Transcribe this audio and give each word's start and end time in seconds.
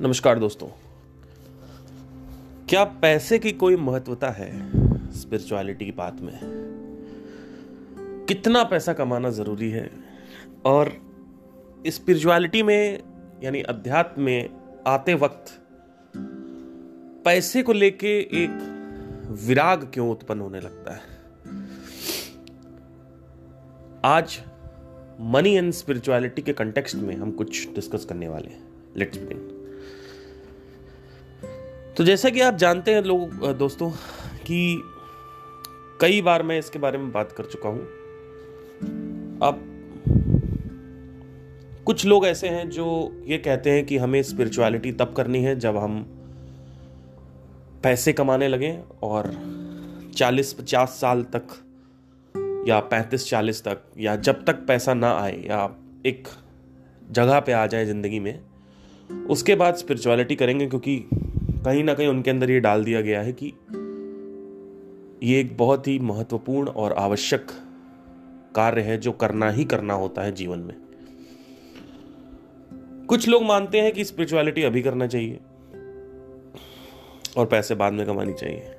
नमस्कार 0.00 0.38
दोस्तों। 0.38 0.68
क्या 2.68 2.84
पैसे 2.84 3.38
की 3.38 3.52
कोई 3.52 3.76
महत्वता 3.76 4.30
है 4.30 4.70
स्पिरिचुअलिटी 5.12 5.84
की 5.84 5.92
बात 5.92 6.20
में? 6.20 6.38
कितना 8.28 8.64
पैसा 8.64 8.92
कमाना 8.92 9.30
ज़रूरी 9.30 9.70
है? 9.70 9.90
और 10.64 10.92
स्पिरिचुअलिटी 11.86 12.62
में, 12.62 13.02
यानी 13.42 13.62
अध्यात्म 13.62 14.22
में 14.22 14.50
आते 14.86 15.14
वक्त, 15.14 15.62
पैसे 17.24 17.62
को 17.62 17.72
लेके 17.72 18.20
एक 18.20 18.50
विराग 19.30 19.90
क्यों 19.94 20.10
उत्पन्न 20.10 20.40
होने 20.40 20.60
लगता 20.60 20.92
है? 20.92 21.00
आज 24.04 24.40
मनी 25.20 25.56
एंड 25.56 25.72
स्पिरिचुअलिटी 25.72 26.42
के 26.42 26.52
कंटेक्स्ट 26.52 26.96
में 26.96 27.16
हम 27.16 27.30
कुछ 27.30 27.74
डिस्कस 27.74 28.04
करने 28.04 28.28
वाले 28.28 28.48
हैं। 28.48 28.68
लेट्स 28.96 29.18
बिगिन 29.18 29.57
तो 31.98 32.04
जैसा 32.04 32.30
कि 32.30 32.40
आप 32.40 32.54
जानते 32.54 32.94
हैं 32.94 33.02
लोग 33.02 33.52
दोस्तों, 33.58 33.90
कि 34.46 34.82
कई 36.00 36.20
बार 36.22 36.42
मैं 36.42 36.58
इसके 36.58 36.78
बारे 36.78 36.98
में 36.98 37.10
बात 37.12 37.32
कर 37.32 37.44
चुका 37.44 37.68
हूँ। 37.68 37.80
अब 39.42 39.64
कुछ 41.86 42.04
लोग 42.06 42.26
ऐसे 42.26 42.48
हैं 42.48 42.68
जो 42.70 42.86
ये 43.26 43.38
कहते 43.38 43.70
हैं 43.70 43.84
कि 43.86 43.96
हमें 43.96 44.22
स्पिरिचुअलिटी 44.22 44.92
तब 44.92 45.12
करनी 45.12 45.42
है 45.42 45.58
जब 45.58 45.76
हम 45.76 46.00
पैसे 47.82 48.12
कमाने 48.12 48.48
लगे 48.48 48.78
और 49.02 49.30
40-50 50.16 50.88
साल 51.00 51.22
तक 51.36 51.46
या 52.68 52.80
35-40 52.88 53.62
तक 53.64 53.82
या 53.98 54.16
जब 54.16 54.44
तक 54.44 54.66
पैसा 54.66 54.94
ना 54.94 55.12
आए 55.18 55.36
या 55.46 55.76
एक 56.06 56.28
जगह 57.10 57.40
पे 57.40 57.52
आ 57.52 57.66
जाए 57.66 57.86
ज़िंदगी 57.86 58.20
में, 58.20 58.38
उसके 59.30 59.54
बाद 59.54 59.74
स्पिरिचुअलिटी 59.74 60.36
करेंगे 60.36 60.66
क्योंकि 60.66 61.04
कहीं 61.64 61.84
ना 61.84 61.94
कहीं 61.94 62.08
उनके 62.08 62.30
अंदर 62.30 62.50
ये 62.50 62.60
डाल 62.60 62.84
दिया 62.84 63.00
गया 63.00 63.22
है 63.22 63.32
कि 63.32 63.46
ये 65.22 65.40
एक 65.40 65.56
बहुत 65.56 65.88
ही 65.88 65.98
महत्वपूर्ण 65.98 66.68
और 66.68 66.92
आवश्यक 66.92 67.46
कार्य 68.54 68.80
है 68.80 68.98
जो 68.98 69.12
करना 69.12 69.50
ही 69.50 69.64
करना 69.64 69.94
होता 69.94 70.22
है 70.22 70.32
जीवन 70.32 70.58
में। 70.58 70.74
कुछ 73.06 73.28
लोग 73.28 73.42
मानते 73.42 73.80
हैं 73.80 73.92
कि 73.92 74.04
स्पिरिचुअलिटी 74.04 74.62
अभी 74.62 74.82
करना 74.82 75.06
चाहिए 75.06 75.40
और 77.36 77.46
पैसे 77.46 77.74
बाद 77.74 77.92
में 77.92 78.06
कमानी 78.06 78.32
चाहिए। 78.32 78.74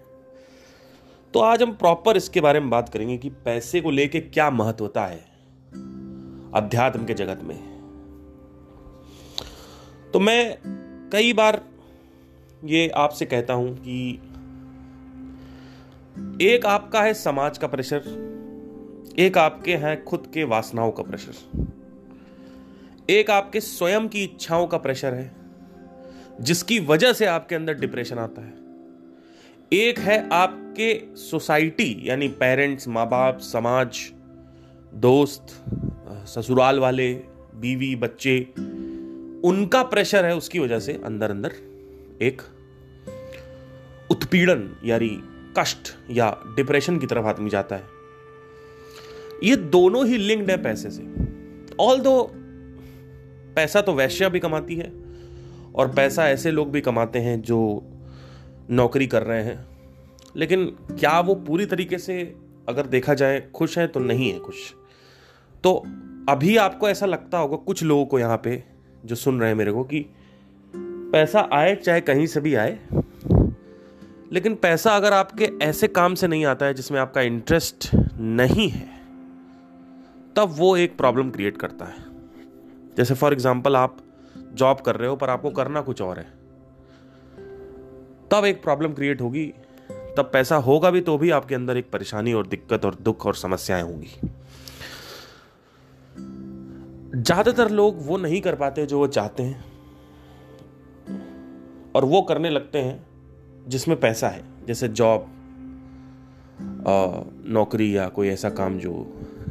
तो 1.33 1.39
आज 1.39 1.63
हम 1.63 1.73
प्रॉपर 1.73 2.17
इसके 2.17 2.41
बारे 2.41 2.59
में 2.59 2.69
बात 2.69 2.89
करेंगे 2.89 3.17
कि 3.17 3.29
पैसे 3.29 3.81
को 3.81 3.91
लेके 3.91 4.19
क्या 4.19 4.49
महत्वता 4.49 5.05
है 5.05 5.25
अध्यात्म 6.53 7.05
के 7.05 7.13
जगत 7.13 7.39
में। 7.43 7.57
तो 10.13 10.19
मैं 10.19 10.57
कई 11.11 11.33
बार 11.33 11.68
ये 12.65 12.87
आपसे 12.89 13.25
कहता 13.25 13.53
हूँ 13.53 13.75
कि 13.75 14.19
एक 16.41 16.65
आपका 16.65 17.01
है 17.01 17.13
समाज 17.13 17.57
का 17.57 17.67
प्रेशर 17.67 18.01
एक 19.19 19.37
आपके 19.37 19.75
हैं 19.75 20.03
खुद 20.03 20.31
के 20.33 20.43
वासनाओं 20.43 20.91
का 20.91 21.03
प्रेशर 21.03 21.67
एक 23.09 23.29
आपके 23.29 23.59
स्वयं 23.59 24.07
की 24.07 24.23
इच्छाओं 24.23 24.67
का 24.67 24.77
प्रेशर 24.77 25.13
है, 25.13 25.31
जिसकी 26.41 26.79
वजह 26.79 27.13
से 27.13 27.25
आपके 27.25 27.55
अंदर 27.55 27.73
डिप्रेशन 27.73 28.17
आता 28.17 28.41
है। 28.41 28.53
एक 29.73 29.99
है 29.99 30.29
आपके 30.29 31.15
सोसाइटी 31.15 32.01
यानी 32.03 32.27
पेरेंट्स 32.27 32.87
माँ 32.87 33.09
बाप 33.09 33.39
समाज, 33.39 34.11
दोस्त, 34.93 35.63
ससुराल 36.27 36.79
वाले, 36.79 37.13
बीवी, 37.55 37.95
बच्चे, 37.95 38.39
उनका 39.49 39.83
प्रेशर 39.83 40.25
है 40.25 40.35
उसकी 40.35 40.59
वजह 40.59 40.79
से 40.79 41.01
अंदर 41.05 41.31
अंदर 41.31 41.68
एक 42.21 42.41
उत्पीड़न 44.11 44.77
यानी 44.85 45.23
कष्ट 45.57 45.95
या 46.11 46.43
डिप्रेशन 46.55 46.99
की 46.99 47.07
तरफ़ 47.07 47.25
आदमी 47.25 47.49
जाता 47.49 47.75
है। 47.75 47.83
ये 49.43 49.55
दोनों 49.55 50.07
ही 50.07 50.17
लिंक्ड 50.17 50.51
है 50.51 50.63
पैसे 50.63 50.89
से। 50.91 51.01
ऑल 51.79 51.99
दो 51.99 52.31
पैसा 53.55 53.81
तो 53.81 53.93
वैश्या 53.93 54.29
भी 54.29 54.39
कमाती 54.39 54.75
है 54.75 54.91
और 55.75 55.93
पैसा 55.95 56.29
ऐसे 56.29 56.51
लोग 56.51 56.71
भी 56.71 56.81
कमाते 56.81 57.19
हैं 57.19 57.41
जो 57.41 57.83
नौकरी 58.69 59.07
कर 59.07 59.23
रहे 59.23 59.43
हैं। 59.43 59.65
लेकिन 60.35 60.65
क्या 60.99 61.19
वो 61.19 61.35
पूरी 61.35 61.65
तरीके 61.65 61.97
से 61.97 62.35
अगर 62.69 62.85
देखा 62.85 63.13
जाए 63.13 63.49
खुश 63.55 63.77
है 63.77 63.87
तो 63.87 63.99
नहीं 63.99 64.33
है 64.33 64.39
खुश। 64.39 64.55
तो 65.63 65.83
अभी 66.29 66.57
आपको 66.57 66.89
ऐसा 66.89 67.05
लगता 67.05 67.37
होगा 67.37 67.55
कुछ 67.57 67.83
लोगों 67.83 68.05
को 68.05 68.19
यहाँ 68.19 68.37
पे 68.37 68.63
जो 69.05 69.15
सुन 69.15 69.39
रहे 69.39 69.49
हैं 69.49 69.55
मेरे 69.55 69.71
को 69.71 69.83
कि 69.83 70.05
पैसा 71.11 71.47
आए, 71.53 71.75
चाहे 71.75 72.01
कहीं 72.01 72.25
से 72.27 72.41
भी 72.41 72.53
आए, 72.55 72.77
लेकिन 74.31 74.55
पैसा 74.55 74.95
अगर 74.95 75.13
आपके 75.13 75.49
ऐसे 75.61 75.87
काम 75.87 76.15
से 76.15 76.27
नहीं 76.27 76.45
आता 76.45 76.65
है 76.65 76.73
जिसमें 76.73 76.99
आपका 76.99 77.21
इंटरेस्ट 77.21 77.89
नहीं 78.19 78.69
है, 78.69 78.87
तब 80.35 80.53
वो 80.57 80.75
एक 80.77 80.97
प्रॉब्लम 80.97 81.29
क्रिएट 81.29 81.57
करता 81.57 81.85
है। 81.85 82.07
जैसे 82.97 83.13
फॉर 83.13 83.33
एग्ज़ाम्पल 83.33 83.75
आप 83.75 83.97
जॉब 84.53 84.81
कर 84.81 84.95
रहे 84.95 85.09
हो, 85.09 85.15
पर 85.15 85.29
आपको 85.29 85.49
करना 85.49 85.81
कुछ 85.81 86.01
और 86.01 86.19
है। 86.19 86.27
तब 88.31 88.45
एक 88.45 88.61
प्रॉब्लम 88.63 88.93
क्रिएट 88.93 89.21
होगी। 89.21 89.45
तब 90.17 90.29
पैसा 90.33 90.55
होगा 90.55 90.89
भी 90.91 91.01
तो 91.01 91.17
भी 91.17 91.29
आपके 91.29 91.55
अंदर 91.55 91.77
एक 91.77 91.89
परेशानी 91.91 92.33
और 92.33 92.47
दिक्कत 92.47 92.85
और 92.85 92.95
दुख 92.95 93.25
और 93.25 93.35
समस्याएँ 93.35 93.83
होंगी। 93.83 94.29
ज़्यादातर 97.15 97.69
लोग 97.69 98.05
वो 98.07 98.17
नहीं 98.17 98.41
कर 98.41 98.55
पाते 98.55 98.85
जो 98.85 98.99
वो 98.99 99.07
चाहते 99.07 99.43
हैं। 99.43 99.63
और 101.95 102.05
वो 102.05 102.21
करने 102.21 102.49
लगते 102.49 102.79
हैं 102.79 103.67
जिसमें 103.67 103.99
पैसा 103.99 104.29
है, 104.29 104.43
जैसे 104.67 104.87
जॉब 104.89 105.27
नौकरी 107.47 107.95
या 107.97 108.07
कोई 108.09 108.27
ऐसा 108.29 108.49
काम 108.51 108.77
जो 108.79 108.91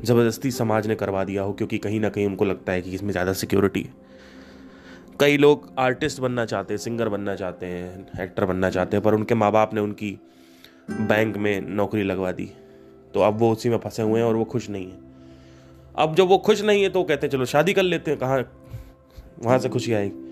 ज़बरदस्ती 0.05 0.51
समाज 0.51 0.87
ने 0.87 0.95
करवा 0.95 1.25
दिया 1.25 1.43
हो, 1.43 1.53
क्योंकि 1.53 1.79
कहीं 1.79 2.01
ना 2.01 2.09
कहीं 2.09 2.27
उनको 2.27 2.45
लगता 2.45 2.73
है 2.73 2.83
कि 2.83 2.91
इसमें 2.91 3.11
ज़्यादा 3.13 3.33
सिक्योरिटी 3.35 3.81
है। 3.81 4.07
कई 5.21 5.37
लोग 5.37 5.69
आर्टिस्ट 5.79 6.21
बनना 6.21 6.45
चाहते 6.47 6.75
हैं 6.75 6.79
सिंगर 6.79 7.09
बनना 7.09 7.35
चाहते 7.37 7.67
हैं 7.67 8.23
एक्टर 8.23 8.45
बनना 8.45 8.71
चाहते 8.71 8.97
हैं, 8.97 9.05
पर 9.05 9.15
उनके 9.15 9.35
माँ 9.35 9.51
बाप 9.53 9.75
ने 9.75 9.81
उनकी 9.81 10.19
बैंक 10.91 11.37
में 11.37 11.61
नौकरी 11.61 12.03
लगवा 12.03 12.33
दी। 12.33 12.51
तो 13.15 13.21
अब 13.21 13.39
वो 13.39 13.51
उसी 13.53 13.69
में 13.69 13.79
फंसे 13.79 14.03
हुए 14.03 14.21
हैं 14.21 14.27
और 14.27 14.37
वो 14.37 14.45
खुश 14.45 14.69
नहीं 14.71 14.87
है। 14.87 14.99
अब 15.97 16.15
जब 16.15 16.29
वो 16.29 16.39
खुश 16.39 16.63
नहीं 16.63 16.83
है 16.83 16.89
तो 16.89 17.03
कहते 17.05 17.27
हैं, 17.27 17.33
चलो 17.33 17.45
शादी 17.47 17.73
कर 17.73 17.83
लेते 17.83 18.11
हैं, 18.11 18.21
कहाँ 18.21 18.45
वहाँ 19.43 19.59
से 19.59 19.69
खुशी 19.69 19.93
आएगी। 19.93 20.28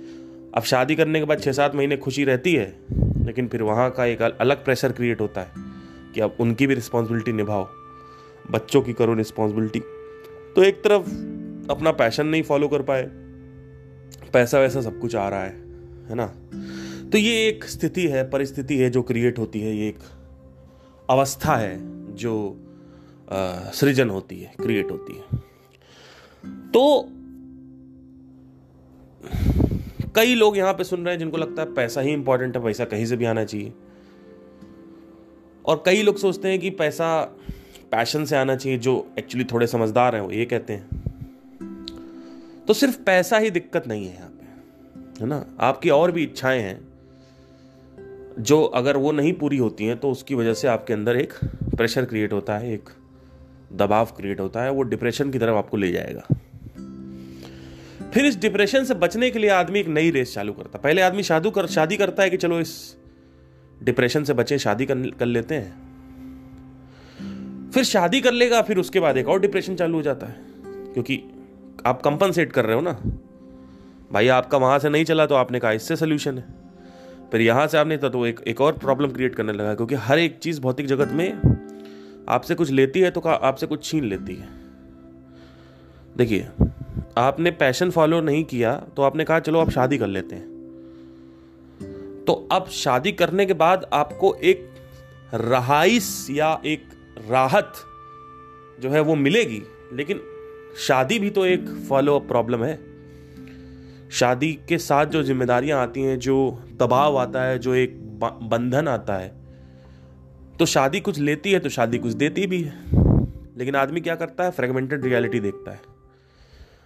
अब 0.57 0.63
शादी 0.63 0.95
करने 0.97 1.19
के 1.19 1.25
बाद 1.25 1.41
छः 1.41 1.53
सात 1.53 1.75
महीने 1.75 1.97
खुशी 1.97 2.25
रहती 2.25 2.55
है, 2.55 2.67
लेकिन 3.25 3.49
फिर 3.49 3.63
वहाँ 3.63 3.91
का 3.91 4.05
एक 4.05 4.23
अलग 4.23 4.65
प्रेशर 4.65 4.93
क्रिएट 4.93 5.21
होता 5.21 5.41
है 5.41 5.65
कि 6.15 6.21
अब 6.21 6.37
उनकी 6.41 6.67
भी 6.67 6.75
रिस्पॉन्सिबिलिटी 6.75 7.33
निभाओ, 7.33 7.67
बच्चों 8.51 8.83
की 8.83 8.93
करो 8.93 9.15
रिस्पॉन्सिबिलिटी 9.15 9.81
तो 10.57 10.63
एक 10.63 10.83
तरफ़ 10.85 11.09
अपना 11.71 11.91
पैशन 11.93 12.27
नहीं 12.27 12.43
फॉलो 12.43 12.69
कर 12.69 12.83
पाए, 12.83 13.03
पैसा 14.33 14.59
वैसा 14.59 14.81
सब 14.81 14.99
कुछ 15.01 15.17
आ 15.17 15.29
रहा 15.29 15.43
है 15.43 15.55
है 16.09 16.15
ना? 16.15 16.27
तो 17.09 17.19
ये 17.19 17.49
एक 17.49 17.65
स्थिति 17.65 18.07
है, 18.09 18.29
परिस्थिति 18.31 18.79
है 18.79 18.91
जो 18.91 19.03
क्रिएट 19.03 19.39
होती 19.39 19.61
है, 19.61 19.77
ये 19.77 19.89
एक 19.89 19.99
अवस्था 21.09 21.57
है 21.57 21.77
जो 22.17 22.35
सृजन 23.75 24.11
होती 24.11 24.41
है 24.41 24.55
क्रिएट 24.63 24.91
होती 24.91 25.13
है। 25.13 25.39
तो 26.71 27.09
कई 30.17 30.35
लोग 30.35 30.57
यहाँ 30.57 30.73
पे 30.75 30.85
सुन 30.85 31.05
रहे 31.05 31.15
हैं 31.15 31.19
जिनको 31.19 31.37
लगता 31.37 31.63
है 31.63 31.75
पैसा 31.75 32.01
ही 32.01 32.13
इंपॉर्टेंट 32.13 32.57
है, 32.57 32.63
पैसा 32.63 32.85
कहीं 32.85 33.07
से 33.07 33.17
भी 33.17 33.25
आना 33.25 33.45
चाहिए। 33.45 33.73
और 35.65 35.83
कई 35.87 36.03
लोग 36.03 36.17
सोचते 36.17 36.49
हैं 36.49 36.59
कि 36.59 36.71
पैसा 36.71 37.09
पैशन 37.93 38.25
से 38.25 38.37
आना 38.37 38.57
चाहिए, 38.57 38.79
जो 38.79 39.15
एक्चुअली 39.19 39.45
थोड़े 39.45 39.67
समझदार 39.67 40.15
हैं, 40.15 40.23
वो 40.23 40.31
ये 40.31 40.45
कहते 40.45 40.73
हैं। 40.73 41.05
तो 42.69 42.75
सिर्फ़ 42.75 42.99
पैसा 43.03 43.39
ही 43.39 43.51
दिक्कत 43.51 43.87
नहीं 43.89 44.07
है 44.07 44.15
यहाँ 44.15 44.29
पे, 44.31 45.23
है 45.23 45.29
ना? 45.29 45.45
आपकी 45.61 45.91
और 45.91 46.13
भी 46.13 46.23
इच्छाएँ 46.23 46.61
हैं, 46.61 46.81
जो 48.39 48.63
अगर 48.63 48.97
वो 48.97 49.13
नहीं 49.13 49.33
पूरी 49.33 49.57
होती 49.57 49.87
हैं 49.87 49.99
तो 49.99 50.11
उसकी 50.11 50.35
वजह 50.35 50.55
से 50.55 50.69
आपके 50.69 50.93
अंदर 50.93 51.17
एक 51.17 51.33
प्रेशर 51.77 52.05
क्रिएट 52.05 52.33
होता 52.33 52.59
है, 52.59 52.73
एक 52.73 52.91
दबाव 53.73 54.07
क्रिएट 54.07 54.41
होता 54.41 54.63
है, 54.63 54.71
वो 54.71 54.83
डिप्रेशन 54.83 55.31
की 55.31 55.39
तरफ़ 55.39 55.57
आपको 55.57 55.77
ले 55.77 55.93
जाएगा। 55.93 56.27
फिर 58.15 58.25
इस 58.25 58.37
डिप्रेशन 58.39 58.85
से 58.85 58.95
बचने 58.95 59.31
के 59.31 59.39
लिए 59.39 59.51
आदमी 59.51 59.81
एक 59.81 59.89
नई 59.89 60.11
रेस 60.11 60.35
चालू 60.35 60.53
करता 60.53 60.79
पहले 60.79 61.03
आदमी 61.03 61.23
शादू 61.23 61.51
कर 61.51 61.67
शादी 61.67 61.97
करता 61.97 62.23
है 62.23 62.31
कि 62.31 62.37
चलो 62.37 62.61
इस 62.61 62.97
डिप्रेशन 63.83 64.25
से 64.25 64.35
बचे 64.35 64.59
शादी 64.59 64.87
कर, 64.87 65.11
कर 65.11 65.27
लेते 65.27 65.55
हैं। 65.55 65.87
फिर 67.71 67.85
शादी 67.85 68.21
कर 68.21 68.33
लेगा 68.33 68.63
फिर 68.63 68.79
उसके 68.79 69.01
बाद 69.01 69.17
एक 69.17 69.29
और 69.29 69.41
डिप्रेशन 69.41 69.77
चालू 69.77 69.97
हो 69.97 70.03
जाता 70.03 70.27
है। 70.27 70.37
क्योंकि 70.67 71.23
आप 71.87 72.03
कंपनसेट 72.03 72.53
कर 72.53 72.65
रहे 72.65 72.75
हो 72.75 72.81
ना। 72.81 72.93
भाई 74.13 74.29
आपका 74.29 74.59
वहाँ 74.59 74.79
से 74.79 74.89
नहीं 74.89 75.05
चला 75.05 75.27
तो 75.27 75.35
आपने 75.35 75.61
कहा 75.61 75.73
इससे 75.73 75.97
सोल्यूशन 75.97 76.39
है। 76.39 76.45
फिर 77.33 77.41
यहाँ 77.41 77.67
से 77.67 77.79
आपने 77.79 77.97
तो 77.97 78.27
एक 78.27 78.41
एक 78.47 78.61
और 78.61 78.73
प्रॉब्लम 78.73 79.11
क्रिएट 79.11 79.35
करने 79.35 79.53
लगा 79.53 79.75
क्योंकि 79.75 79.95
हर 79.95 80.19
एक 80.19 80.39
चीज़ 80.39 80.61
भौतिक 80.61 80.87
जगत 80.87 81.09
में 81.13 81.33
आपसे 82.29 82.55
कुछ 82.55 82.71
लेती 82.71 83.01
है 83.01 83.11
तो 83.11 83.21
आपसे 83.21 83.67
कुछ 83.67 83.85
छीन 83.85 84.05
लेती 84.05 84.35
है। 84.35 84.56
देखिए, 86.17 86.49
आपने 87.19 87.51
पैशन 87.51 87.91
फॉलो 87.91 88.21
नहीं 88.21 88.45
किया 88.45 88.75
तो 88.97 89.03
आपने 89.03 89.25
कहा, 89.25 89.39
चलो, 89.41 89.61
आप 89.61 89.71
शादी 89.71 89.99
कर 89.99 90.07
लेते 90.07 90.35
हैं। 90.35 90.55
तो 92.27 92.33
अब 92.53 92.67
शादी 92.67 93.13
करने 93.13 93.47
के 93.47 93.55
बाद 93.55 93.87
आपको 93.93 94.35
एक 94.35 94.69
रहाइश 95.35 96.27
या 96.31 96.61
एक 96.67 96.85
राहत 97.31 97.73
जो 98.81 98.91
है 98.91 99.01
वो 99.01 99.15
मिलेगी, 99.15 99.63
लेकिन 99.93 100.21
शादी 100.79 101.19
भी 101.19 101.31
तो 101.31 101.45
एक 101.47 101.67
फॉलो 101.89 102.15
अप 102.17 102.27
प्रॉब्लम 102.29 102.65
है। 102.65 102.79
शादी 104.11 104.53
के 104.69 104.79
साथ 104.79 105.07
जो 105.07 105.23
जिम्मेदारियाँ 105.23 105.83
आती 105.83 106.03
हैं, 106.03 106.19
जो 106.19 106.63
दबाव 106.77 107.17
आता 107.17 107.43
है, 107.43 107.59
जो 107.59 107.75
एक 107.75 107.99
बंधन 108.21 108.89
आता 108.89 109.15
है 109.15 109.35
तो 110.59 110.67
शादी 110.67 111.01
कुछ 111.01 111.19
लेती 111.19 111.53
है 111.53 111.59
तो 111.59 111.69
शादी 111.69 111.99
कुछ 111.99 112.13
देती 112.13 112.47
भी 112.47 112.63
है। 112.63 112.73
लेकिन 113.59 113.75
आदमी 113.75 114.01
क्या 114.01 114.15
करता 114.15 114.45
है? 114.45 114.51
फ्रेगमेंटेड 114.51 115.05
रियलिटी 115.05 115.41
देखता 115.41 115.71
है। 115.71 115.96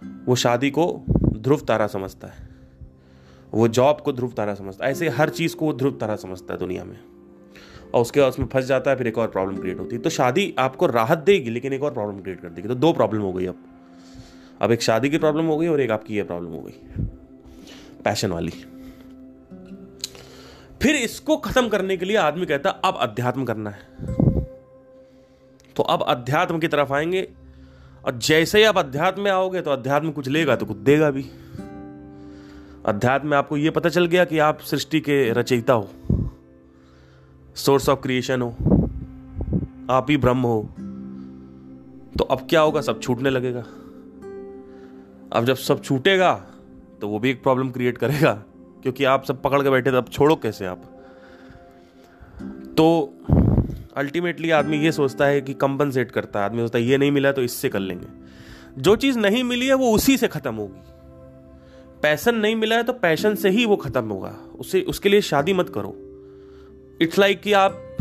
वो 0.03 0.35
शादी 0.35 0.71
को 0.71 1.03
ध्रुव 1.23 1.59
तारा 1.59 1.87
समझता 1.87 2.27
है। 2.27 2.49
वो 3.53 3.67
जॉब 3.67 4.01
को 4.01 4.13
ध्रुव 4.13 4.31
तारा 4.31 4.55
समझता 4.55 4.85
है। 4.85 4.91
ऐसे 4.91 5.09
हर 5.09 5.29
चीज़ 5.29 5.55
को 5.55 5.65
वो 5.65 5.73
ध्रुव 5.73 5.93
तारा 5.93 6.15
समझता 6.15 6.53
है 6.53 6.59
दुनिया 6.59 6.83
में। 6.83 6.99
और 7.93 8.01
उसके 8.01 8.19
बाद 8.19 8.29
उसमें 8.29 8.47
फंस 8.47 8.65
जाता 8.65 8.91
है, 8.91 8.97
फिर 8.97 9.07
एक 9.07 9.17
और 9.17 9.27
प्रॉब्लम 9.27 9.57
क्रिएट 9.57 9.79
होती 9.79 9.95
है। 9.95 10.01
तो 10.01 10.09
शादी 10.09 10.55
आपको 10.59 10.85
राहत 10.85 11.17
देगी, 11.17 11.49
लेकिन 11.49 11.73
एक 11.73 11.83
और 11.83 11.93
प्रॉब्लम 11.93 12.21
क्रिएट 12.21 12.41
कर 12.41 12.49
देगी। 12.49 12.67
तो 12.67 12.75
दो 12.75 12.93
प्रॉब्लम 12.93 13.21
हो 13.21 13.33
गई 13.33 13.45
अब। 13.45 13.63
अब 14.61 14.71
एक 14.71 14.81
शादी 14.81 15.09
की 15.09 15.17
प्रॉब्लम 15.17 15.45
हो 15.45 15.57
गई 15.57 15.67
और 15.67 15.81
एक 15.81 15.91
आपकी 15.91 16.15
ये 16.15 16.23
प्रॉब्लम 16.23 16.49
हो 16.49 16.61
गई। 16.61 17.05
पैशन 18.03 18.31
वाली। 18.31 18.51
फिर 20.81 20.95
इसको 20.95 21.37
खत्म 21.37 21.67
करने 21.67 21.97
के 21.97 22.05
लिए 22.05 22.17
आदमी 22.17 22.45
कहता 22.45 22.69
अब 22.69 22.97
अध्यात्म 22.99 23.45
करना 23.45 23.69
है। 23.69 23.87
तो 25.75 25.83
अब 25.83 26.01
अध्यात्म 26.01 26.59
की 26.59 26.67
तरफ़ 26.67 26.93
आएँगे 26.93 27.29
और 28.05 28.17
जैसे 28.17 28.57
ही 28.57 28.63
आप 28.63 28.77
अध्यात्म 28.77 29.21
में 29.21 29.31
आओगे 29.31 29.61
तो 29.61 29.71
अध्यात्म 29.71 30.11
कुछ 30.11 30.27
लेगा 30.27 30.55
तो 30.55 30.65
कुछ 30.65 30.77
देगा 30.77 31.11
भी। 31.11 31.25
अध्यात्म 32.85 33.27
में 33.27 33.37
आपको 33.37 33.57
यह 33.57 33.71
पता 33.71 33.89
चल 33.89 34.05
गया 34.05 34.25
कि 34.25 34.39
आप 34.39 34.59
सृष्टि 34.59 34.99
के 34.99 35.33
रचयिता 35.33 35.73
हो। 35.73 35.89
सोर्स 37.55 37.89
ऑफ़ 37.89 37.99
क्रिएशन 37.99 38.41
हो। 38.41 38.49
आप 39.89 40.05
ही 40.09 40.17
ब्रह्म 40.17 40.41
हो। 40.41 40.69
तो 42.17 42.23
अब 42.23 42.47
क्या 42.49 42.61
होगा? 42.61 42.81
सब 42.81 42.99
छूटने 42.99 43.29
लगेगा। 43.29 43.63
अब 45.33 45.45
जब 45.45 45.55
सब 45.55 45.83
छूटेगा 45.83 46.33
तो 47.01 47.07
वो 47.07 47.19
भी 47.19 47.29
एक 47.29 47.43
प्रॉब्लम 47.43 47.71
क्रिएट 47.71 47.97
करेगा। 47.97 48.43
क्योंकि 48.81 49.03
आप 49.03 49.23
सब 49.23 49.41
पकड़ 49.41 49.63
के 49.63 49.69
बैठे 49.69 49.91
तो 49.91 49.97
अब 49.97 50.07
छोड़ो 50.07 50.35
कैसे 50.35 50.65
आप? 50.65 50.83
तो 52.77 53.13
अल्टीमेटली 53.97 54.49
आदमी 54.49 54.77
ये 54.77 54.91
सोचता 54.91 55.25
है 55.25 55.41
कि 55.41 55.53
कंपनसेट 55.53 56.11
करता 56.11 56.39
है। 56.39 56.45
आदमी 56.45 56.59
सोचता 56.59 56.79
है, 56.79 56.85
ये 56.85 56.97
नहीं 56.97 57.11
मिला 57.11 57.31
तो 57.31 57.41
इससे 57.41 57.69
कर 57.69 57.79
लेंगे। 57.79 58.07
जो 58.81 58.95
चीज़ 58.95 59.19
नहीं 59.19 59.43
मिली 59.43 59.67
है, 59.67 59.73
वो 59.73 59.91
उसी 59.91 60.17
से 60.17 60.27
खत्म 60.27 60.55
होगी। 60.55 60.81
पैसन 62.01 62.35
नहीं 62.35 62.55
मिला 62.55 62.75
है 62.75 62.83
तो 62.83 62.93
पैशन 62.93 63.35
से 63.35 63.49
ही 63.49 63.65
वो 63.65 63.75
खत्म 63.75 64.05
होगा। 64.05 64.37
उसे, 64.59 64.81
उसके 64.81 65.09
लिए 65.09 65.21
शादी 65.21 65.53
मत 65.53 65.69
करो। 65.69 65.95
इट्स 67.01 67.19
लाइक 67.19 67.31
like 67.31 67.43
कि 67.43 67.53
आप 67.53 67.97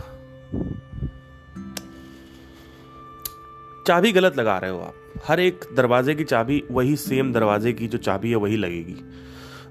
चाबी 3.87 4.13
गलत 4.13 4.39
लगा 4.39 4.59
रहे 4.59 4.71
हो 4.71 4.81
आप। 4.81 4.95
हर 5.27 5.41
एक 5.41 5.65
दरवाजे 5.77 6.15
की 6.15 6.25
चाबी, 6.25 6.65
वही 6.71 6.97
सेम 6.97 7.33
दरवाजे 7.33 7.73
की 7.73 7.89
जो 7.89 7.99
चाबी 7.99 8.31
है, 8.31 8.37
वही 8.37 8.57
लगेगी। 8.57 8.97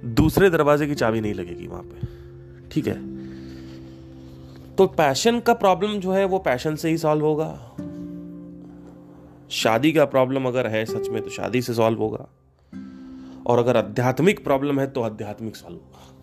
दूसरे 0.06 0.50
दरवाजे 0.50 0.88
की 0.88 0.96
चाबी 0.96 1.22
नहीं 1.22 1.34
लगेगी 1.34 1.68
वहाँ 1.68 1.84
पे। 1.84 2.08
ठीक 2.72 2.88
है? 2.88 3.19
तो 4.80 4.88
पैशन 4.88 5.40
का 5.40 5.54
प्रॉब्लम 5.54 6.00
जो 6.00 6.12
है, 6.12 6.26
वो 6.26 6.40
पैशन 6.40 6.76
से 6.76 6.90
ही 6.90 6.98
सॉल्व 6.98 7.26
होगा। 7.26 7.76
शादी 9.50 9.92
का 9.92 10.06
प्रॉब्लम 10.06 10.46
अगर 10.46 10.68
है 10.68 10.86
सच 10.86 11.10
में 11.10 11.22
तो 11.22 11.30
शादी 11.30 11.62
से 11.62 11.74
सॉल्व 11.74 12.00
होगा। 12.00 12.30
और 13.48 13.60
अगर 13.60 13.78
आध्यात्मिक 13.78 14.44
प्रॉब्लम 14.44 14.80
है 14.80 14.88
तो 14.88 15.02
आध्यात्मिक 15.02 15.56
सॉल्व 15.56 15.76
होगा। 15.76 16.14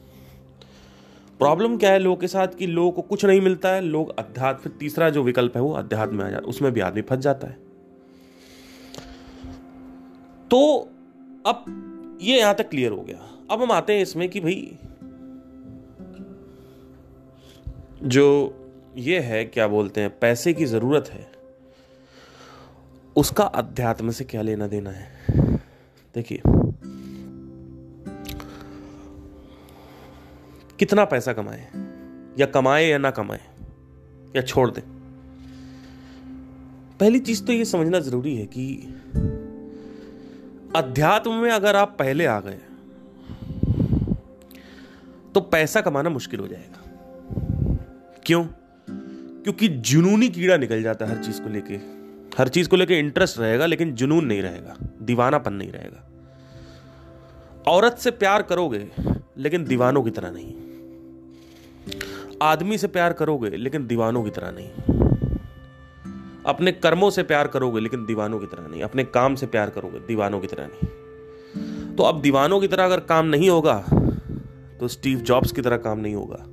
प्रॉब्लम 1.38 1.76
क्या 1.76 1.92
है 1.92 1.98
लोगों 1.98 2.16
के 2.16 2.28
साथ? 2.28 2.48
कि 2.48 2.66
लोगों 2.66 2.90
को 2.90 3.02
कुछ 3.02 3.24
नहीं 3.24 3.40
मिलता 3.40 3.68
है, 3.68 3.80
लोग 3.80 4.18
अध्यात्म 4.18 4.70
तीसरा 4.70 5.10
जो 5.10 5.22
विकल्प 5.22 5.56
है, 5.56 5.62
वो 5.62 5.72
अध्यात्म 5.72 6.22
आ 6.22 6.28
जाता 6.28 6.46
उसमें 6.46 6.72
भी 6.72 6.80
आदमी 6.80 7.02
फंस 7.02 7.18
जाता 7.18 7.46
है। 7.46 7.58
तो 10.50 10.88
अब 11.46 11.64
ये 12.22 12.38
यहाँ 12.38 12.54
तक 12.54 12.68
क्लियर 12.68 12.92
हो 12.92 13.02
गया। 13.02 13.38
अब 13.50 13.62
हम 13.62 13.72
आते 13.72 13.92
हैं 13.92 14.02
इसमें 14.02 14.28
कि 14.28 14.40
भाई 14.40 14.78
जो 18.02 18.54
ये 18.96 19.18
है, 19.20 19.44
क्या 19.44 19.66
बोलते 19.68 20.00
हैं, 20.00 20.18
पैसे 20.18 20.52
की 20.54 20.64
ज़रूरत 20.64 21.08
है, 21.08 21.26
उसका 23.16 23.44
अध्यात्म 23.44 24.10
से 24.10 24.24
क्या 24.24 24.42
लेना 24.42 24.66
देना 24.66 24.90
है? 24.90 25.58
देखिए, 26.14 26.42
कितना 30.78 31.04
पैसा 31.04 31.32
कमाए, 31.32 31.68
या 32.38 32.46
कमाए 32.46 32.84
या 32.86 32.98
ना 32.98 33.10
कमाए, 33.10 33.40
या 34.36 34.42
छोड़ 34.42 34.70
दे। 34.70 34.82
पहली 37.00 37.18
चीज़ 37.20 37.44
तो 37.44 37.52
ये 37.52 37.64
समझना 37.64 37.98
ज़रूरी 38.00 38.36
है 38.36 38.46
कि 38.46 38.94
अध्यात्म 40.76 41.32
में 41.32 41.50
अगर 41.50 41.76
आप 41.76 41.96
पहले 41.98 42.26
आ 42.26 42.40
गए 42.40 42.58
तो 45.34 45.40
पैसा 45.40 45.80
कमाना 45.80 46.10
मुश्किल 46.10 46.40
हो 46.40 46.46
जाएगा। 46.48 46.85
क्यों? 48.26 48.46
क्योंकि 49.42 49.68
जुनूनी 49.68 50.28
कीड़ा 50.28 50.56
निकल 50.56 50.82
जाता 50.82 51.06
है 51.06 51.18
हर 51.18 51.24
चीज़ 51.24 51.42
को 51.42 51.48
लेके। 51.48 51.74
हर 52.38 52.48
चीज़ 52.48 52.68
को 52.68 52.76
लेके 52.76 52.98
इंटरेस्ट 52.98 53.38
रहेगा, 53.38 53.66
लेकिन 53.66 53.92
जुनून 53.92 54.24
नहीं 54.24 54.42
रहेगा। 54.42 54.76
दीवानापन 55.02 55.52
नहीं 55.52 55.72
रहेगा। 55.72 56.10
औरत 57.68 57.96
से 57.98 58.10
प्यार 58.10 58.42
करोगे, 58.42 58.92
लेकिन 59.38 59.64
दीवानों 59.64 60.02
की 60.02 60.10
तरह 60.10 60.30
नहीं। 60.30 60.54
आदमी 62.42 62.78
से 62.78 62.86
प्यार 62.86 63.12
करोगे, 63.12 63.50
लेकिन 63.50 63.86
दीवानों 63.86 64.24
की 64.24 64.30
तरह 64.30 64.50
नहीं। 64.50 64.70
अपने 66.46 66.72
कर्मों 66.72 67.10
से 67.10 67.22
प्यार 67.22 67.48
करोगे, 67.48 67.80
लेकिन 67.80 68.06
दीवानों 68.06 68.38
की 68.38 68.46
तरह 68.46 68.68
नहीं। 68.68 68.82
अपने 68.82 69.04
काम 69.04 69.34
से 69.34 69.46
प्यार 69.46 69.70
करोगे, 69.70 69.98
दीवानों 69.98 70.40
की 70.40 70.46
तरह 70.46 70.66
नहीं। 70.66 70.88
तो 71.96 72.02
अब 72.02 72.22
दीवानों 72.22 72.60
की 72.60 72.68
तरह 72.68 72.84
अगर 72.84 73.00
काम 73.00 73.26
नहीं 73.26 73.50
होगा 73.50 73.84
तो 74.80 74.88
स्टीव 74.88 75.18
जॉब्स 75.18 75.52
की 75.52 75.62
तरह 75.62 75.76
काम 75.76 75.98
नहीं 75.98 76.14
होगा। 76.14 76.46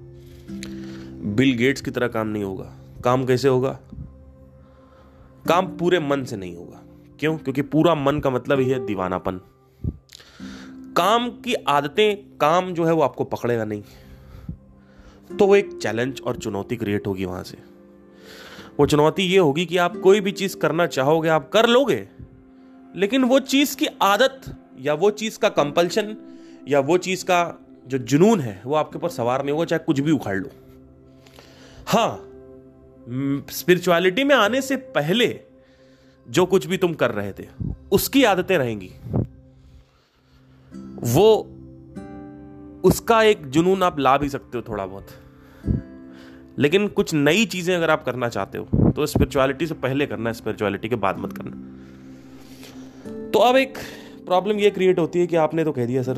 बिल 1.23 1.57
गेट्स 1.57 1.81
की 1.81 1.91
तरह 1.91 2.07
काम 2.07 2.27
नहीं 2.27 2.43
होगा। 2.43 2.75
काम 3.03 3.25
कैसे 3.25 3.47
होगा? 3.47 3.79
काम 5.47 5.77
पूरे 5.77 5.99
मन 5.99 6.23
से 6.23 6.35
नहीं 6.35 6.55
होगा। 6.55 6.81
क्यों? 7.19 7.37
क्योंकि 7.37 7.61
पूरा 7.61 7.95
मन 7.95 8.19
का 8.19 8.29
मतलब 8.29 8.59
ही 8.59 8.69
है 8.69 8.85
दीवानापन। 8.85 9.41
काम 10.97 11.29
की 11.29 11.53
आदतें, 11.53 12.37
काम 12.37 12.73
जो 12.73 12.85
है 12.85 12.93
वो 12.93 13.01
आपको 13.01 13.23
पकड़ेगा 13.23 13.65
नहीं। 13.65 13.83
तो 15.39 15.47
वो 15.47 15.55
एक 15.55 15.79
चैलेंज 15.81 16.21
और 16.21 16.35
चुनौती 16.37 16.75
क्रिएट 16.75 17.07
होगी 17.07 17.25
वहाँ 17.25 17.43
से। 17.43 17.57
वो 18.79 18.85
चुनौती 18.85 19.23
ये 19.23 19.37
होगी 19.37 19.65
कि 19.65 19.77
आप 19.77 19.97
कोई 19.97 20.21
भी 20.21 20.31
चीज़ 20.31 20.57
करना 20.57 20.87
चाहोगे, 20.87 21.29
आप 21.29 21.49
कर 21.49 21.65
लोगे, 21.65 22.07
लेकिन 22.95 23.23
वो 23.23 23.39
चीज़ 23.39 23.77
की 23.77 23.85
आदत 24.01 24.57
या 24.79 24.93
वो 24.93 25.11
चीज़ 25.11 25.39
का 25.39 25.49
कंपल्शन 25.49 26.17
या 26.67 26.79
वो 26.79 26.97
चीज़ 26.97 27.23
का 27.25 27.65
जो 27.87 27.97
जुनून 27.97 28.39
है, 28.39 28.61
वो 28.65 28.75
आपके 28.75 28.97
ऊपर 28.97 29.09
सवार 29.09 29.41
नहीं 29.41 29.51
होगा, 29.51 29.65
चाहे 29.65 29.79
कुछ 29.79 29.99
भी 29.99 30.11
उखाड़ 30.11 30.37
लो। 30.37 30.49
हाँ 31.87 32.29
स्पिरिचुअलिटी 33.51 34.23
में 34.23 34.35
आने 34.35 34.61
से 34.61 34.75
पहले 34.95 35.27
जो 36.27 36.45
कुछ 36.45 36.65
भी 36.65 36.77
तुम 36.77 36.93
कर 36.93 37.11
रहे 37.11 37.31
थे, 37.31 37.47
उसकी 37.91 38.23
आदतें 38.23 38.57
रहेंगी। 38.57 38.91
वो, 41.13 41.27
उसका 42.83 43.21
एक 43.23 43.45
जुनून 43.47 43.83
आप 43.83 43.99
ला 43.99 44.17
भी 44.17 44.29
सकते 44.29 44.57
हो 44.57 44.63
थोड़ा 44.67 44.85
बहुत 44.85 45.07
लेकिन 46.59 46.87
कुछ 46.87 47.13
नई 47.13 47.45
चीज़ें 47.45 47.75
अगर 47.75 47.89
आप 47.89 48.03
करना 48.05 48.29
चाहते 48.29 48.57
हो 48.57 48.91
तो 48.91 49.05
स्पिरिचुअलिटी 49.05 49.67
से 49.67 49.73
पहले 49.75 50.05
करना 50.05 50.31
स्पिरिचुअलिटी 50.31 50.89
के 50.89 50.95
बाद 50.95 51.19
मत 51.19 51.33
करना। 51.37 53.29
तो 53.29 53.39
अब 53.39 53.55
एक 53.55 53.77
प्रॉब्लम 54.25 54.59
ये 54.59 54.69
क्रिएट 54.69 54.99
होती 54.99 55.19
है 55.19 55.27
कि 55.27 55.35
आपने 55.35 55.63
तो 55.63 55.71
कह 55.71 55.85
दिया, 55.85 56.03
सर, 56.03 56.17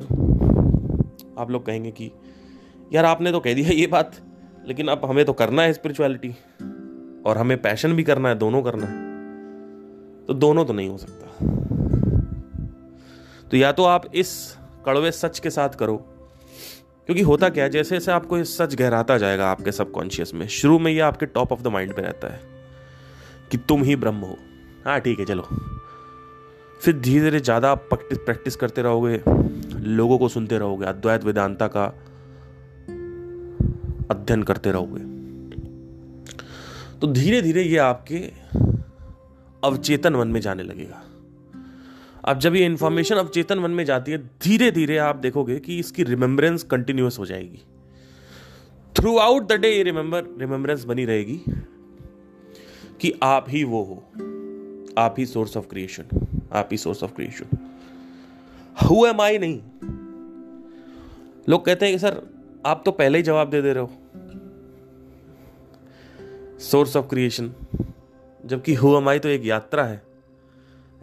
आप 1.39 1.51
लोग 1.51 1.65
कहेंगे 1.65 1.91
कि, 1.91 2.11
यार, 2.93 3.05
आपने 3.05 3.31
तो 3.31 3.39
कह 3.39 3.53
दिया 3.53 3.69
ये 3.69 3.87
बात। 3.87 4.15
लेकिन 4.67 4.87
अब 4.87 5.05
हमें 5.05 5.23
तो 5.25 5.33
करना 5.33 5.61
है 5.61 5.73
स्पिरिचुअलिटी 5.73 6.29
और 7.25 7.37
हमें 7.37 7.61
पैशन 7.61 7.93
भी 7.93 8.03
करना 8.03 8.29
है, 8.29 8.35
दोनों 8.35 8.61
करना 8.63 8.85
है। 8.85 10.25
तो 10.25 10.33
दोनों 10.33 10.65
तो 10.65 10.73
नहीं 10.73 10.89
हो 10.89 10.97
सकता। 10.97 11.25
तो 13.51 13.57
या 13.57 13.71
तो 13.71 13.83
आप 13.85 14.05
इस 14.15 14.57
कड़वे 14.85 15.11
सच 15.11 15.39
के 15.39 15.49
साथ 15.49 15.69
करो, 15.69 15.95
क्योंकि 17.07 17.21
होता 17.21 17.49
क्या 17.49 17.63
है, 17.63 17.69
जैसे 17.69 17.95
जैसे 17.95 18.11
आपको 18.11 18.37
ये 18.37 18.43
सच 18.43 18.75
गहराता 18.75 19.17
जाएगा 19.17 19.47
आपके 19.47 19.71
सबकॉन्शियस 19.71 20.33
में, 20.33 20.47
शुरू 20.47 20.79
में 20.79 20.91
ये 20.91 20.99
आपके 21.01 21.25
टॉप 21.25 21.51
ऑफ़ 21.51 21.61
द 21.61 21.67
माइंड 21.67 21.93
पे 21.95 22.01
रहता 22.01 22.33
है 22.33 22.39
कि 23.51 23.57
तुम 23.59 23.83
ही 23.83 23.95
ब्रह्म 23.95 24.19
हो। 24.19 24.37
हाँ 24.85 24.99
ठीक 24.99 25.19
है, 25.19 25.25
चलो। 25.25 25.47
फिर 26.81 26.97
धीरे 26.99 27.21
धीरे 27.21 27.39
ज़्यादा 27.39 27.71
आप 27.71 27.87
प्रैक्टिस 27.91 28.55
करते 28.55 28.81
रहोगे, 28.81 29.21
लोगों 29.79 30.17
को 30.17 30.27
सुनते 30.29 30.57
रहोगे, 30.57 30.85
अद्वैत 30.85 31.23
वेदांता 31.23 31.67
का 31.67 31.85
अध्ययन 34.11 34.43
करते 34.43 34.71
रहोगे। 34.71 35.15
तो 36.99 37.07
धीरे 37.07 37.41
धीरे 37.41 37.63
ये 37.63 37.77
आपके 37.77 38.31
अवचेतन 39.63 40.13
मन 40.13 40.27
में 40.27 40.41
जाने 40.41 40.63
लगेगा। 40.63 41.03
अब 42.25 42.39
जब 42.39 42.55
ये 42.55 42.65
इंफॉर्मेशन 42.65 43.15
अवचेतन 43.15 43.59
मन 43.59 43.71
में 43.71 43.85
जाती 43.85 44.11
है 44.11 44.17
धीरे 44.17 44.71
धीरे 44.71 44.97
आप 44.97 45.15
देखोगे 45.15 45.59
कि 45.59 45.79
इसकी 45.79 46.03
रिमेम्बरेंस 46.03 46.63
कंटिन्यूस 46.63 47.19
हो 47.19 47.25
जाएगी। 47.25 47.59
थ्रू 48.95 49.17
आउट 49.17 49.47
द 49.47 49.51
डे 49.51 49.69
ये 49.69 49.83
रिमेंबर 49.83 50.23
रिमेम्बरेंस 50.23 50.83
बनी 50.83 51.05
रहेगी 51.05 51.41
कि 53.01 53.19
आप 53.23 53.45
ही 53.49 53.63
वो 53.63 53.83
हो। 53.83 54.03
आप 54.97 55.15
ही 55.17 55.25
सोर्स 55.25 55.57
ऑफ़ 55.57 55.67
क्रिएशन 55.67 56.27
आप 56.53 56.69
ही 56.71 56.77
source 56.77 57.03
of 57.03 57.11
creation 57.11 57.57
who 58.83 59.05
am 59.05 59.21
I 59.21 59.37
नहीं? 59.37 59.61
लोग 61.49 61.65
कहते 61.65 61.85
हैं 61.85 61.95
कि, 61.95 61.99
सर 61.99 62.34
आप 62.65 62.81
तो 62.85 62.91
पहले 62.91 63.17
ही 63.17 63.23
जवाब 63.23 63.49
दे 63.49 63.61
दे 63.61 63.73
रहे 63.73 63.83
हो। 63.83 63.91
सोर्स 66.59 66.97
ऑफ़ 66.97 67.07
क्रिएशन 67.07 67.53
जबकि 68.45 68.73
हु 68.73 69.09
आई 69.09 69.19
तो 69.19 69.29
एक 69.29 69.45
यात्रा 69.45 69.83
है। 69.83 70.03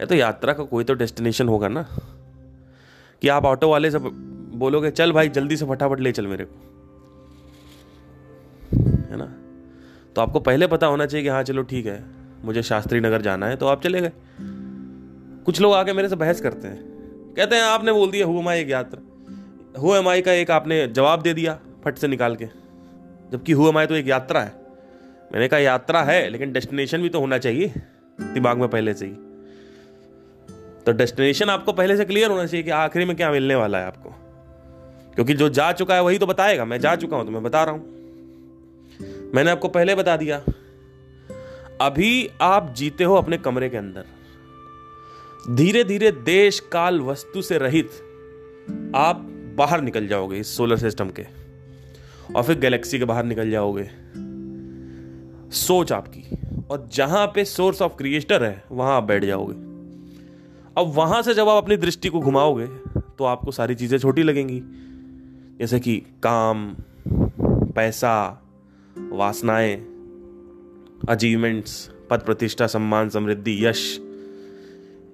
ये 0.01 0.05
तो 0.05 0.15
यात्रा 0.15 0.53
का 0.53 0.63
कोई 0.63 0.83
तो 0.83 0.93
डेस्टिनेशन 0.93 1.47
होगा 1.47 1.67
ना। 1.67 1.87
कि 3.21 3.27
आप 3.27 3.45
ऑटो 3.45 3.69
वाले 3.69 3.91
से 3.91 3.97
बोलोगे, 3.97 4.91
चल 4.91 5.11
भाई, 5.11 5.29
जल्दी 5.29 5.57
से 5.57 5.65
फटाफट 5.65 5.99
ले 5.99 6.11
चल 6.11 6.27
मेरे 6.27 6.45
को। 6.45 6.55
है 9.11 9.17
ना? 9.17 9.35
तो 10.13 10.21
आपको 10.21 10.39
पहले 10.39 10.67
पता 10.67 10.87
होना 10.87 11.05
चाहिए 11.05 11.23
कि 11.23 11.29
हाँ 11.29 11.43
चलो 11.43 11.63
ठीक 11.63 11.85
है, 11.85 12.05
मुझे 12.43 12.63
शास्त्री 12.63 12.99
नगर 12.99 13.21
जाना 13.21 13.45
है 13.45 13.55
तो 13.55 13.67
आप 13.67 13.83
चले 13.83 14.01
गए। 14.01 14.11
कुछ 15.45 15.61
लोग 15.61 15.73
आके 15.73 15.93
मेरे 15.93 16.09
से 16.09 16.15
बहस 16.15 16.41
करते 16.41 16.67
हैं। 16.67 16.83
कहते 17.33 17.55
हैं, 17.55 17.63
आपने 17.63 17.91
बोल 17.91 18.11
दिया 18.11 18.25
हुआ 18.25 18.53
एक 18.53 18.69
यात्रा। 18.69 19.12
हु 19.75 19.95
एम 19.95 20.07
आई 20.07 20.21
का 20.21 20.31
एक 20.31 20.51
आपने 20.51 20.87
जवाब 20.87 21.21
दे 21.21 21.33
दिया 21.33 21.57
फट 21.85 21.97
से 21.97 22.07
निकाल 22.07 22.35
के। 22.35 22.45
जबकि 23.31 23.51
हु 23.51 23.67
एम 23.67 23.77
आई 23.77 23.85
तो 23.85 23.95
एक 23.95 24.07
यात्रा 24.07 24.41
है। 24.41 24.53
मैंने 25.33 25.47
कहा 25.47 25.59
यात्रा 25.59 26.03
है, 26.03 26.29
लेकिन 26.29 26.51
डेस्टिनेशन 26.53 27.01
भी 27.01 27.09
तो 27.09 27.19
होना 27.19 27.37
चाहिए, 27.37 27.73
दिमाग 28.19 28.57
में 28.57 28.67
पहले 28.69 28.93
से 28.93 29.05
ही। 29.05 29.11
तो 30.85 30.91
डेस्टिनेशन 30.91 31.49
आपको 31.49 31.73
पहले 31.73 31.97
से 31.97 32.05
क्लियर 32.05 32.31
होना 32.31 32.45
चाहिए 32.45 32.63
कि 32.63 32.71
आखिरी 32.71 33.05
में 33.05 33.15
क्या 33.15 33.31
मिलने 33.31 33.55
वाला 33.55 33.79
है 33.79 33.85
आपको। 33.85 34.09
क्योंकि 35.15 35.33
जो 35.33 35.49
जा 35.49 35.71
चुका 35.71 35.95
है 35.95 36.03
वही 36.03 36.17
तो 36.17 36.25
बताएगा। 36.25 36.65
मैं 36.65 36.79
जा 36.79 36.95
चुका 36.95 37.17
हूँ 37.17 37.25
तो 37.25 37.31
मैं 37.31 37.43
बता 37.43 37.63
रहा 37.63 37.73
हूँ। 37.73 39.31
मैंने 39.35 39.51
आपको 39.51 39.67
पहले 39.67 39.95
बता 39.95 40.17
दिया, 40.17 40.41
अभी 41.81 42.29
आप 42.41 42.73
जीते 42.77 43.03
हो 43.03 43.15
अपने 43.15 43.37
कमरे 43.37 43.69
के 43.69 43.77
अंदर। 43.77 44.05
धीरे 45.55 45.83
धीरे 45.83 46.11
देश 46.11 46.59
काल 46.71 46.99
वस्तु 47.01 47.41
से 47.41 47.57
रहित 47.57 47.89
आप 48.95 49.29
बाहर 49.55 49.81
निकल 49.81 50.07
जाओगे, 50.07 50.39
इस 50.39 50.57
सोलर 50.57 50.77
सिस्टम 50.77 51.09
के। 51.09 51.25
और 52.35 52.43
फिर 52.43 52.59
गैलेक्सी 52.59 52.99
के 52.99 53.05
बाहर 53.05 53.25
निकल 53.25 53.51
जाओगे। 53.51 53.89
सोच 55.51 55.91
आपकी। 55.91 56.37
और 56.71 56.89
जहाँ 56.93 57.27
पे 57.27 57.45
सोर्स 57.45 57.81
ऑफ़ 57.81 57.93
क्रिएटर 57.97 58.43
है, 58.43 58.63
वहाँ 58.71 58.97
आप 58.97 59.03
बैठ 59.03 59.25
जाओगे। 59.25 59.53
अब 60.77 60.87
वहाँ 60.87 61.21
से 61.21 61.33
जब 61.33 61.49
आप 61.49 61.63
अपनी 61.63 61.77
दृष्टि 61.77 62.09
को 62.09 62.19
घुमाओगे 62.19 62.67
तो 62.99 63.23
आपको 63.23 63.51
सारी 63.51 63.75
चीज़ें 63.75 63.97
छोटी 63.97 64.23
लगेंगी। 64.23 64.63
जैसे 65.59 65.79
कि 65.79 66.03
काम, 66.23 66.75
पैसा, 67.75 68.43
वासनाएँ 68.97 69.75
अचीवमेंट्स 71.09 71.91
पद 72.09 72.19
प्रतिष्ठा, 72.19 72.67
सम्मान, 72.67 73.09
समृद्धि, 73.09 73.65
यश। 73.65 73.99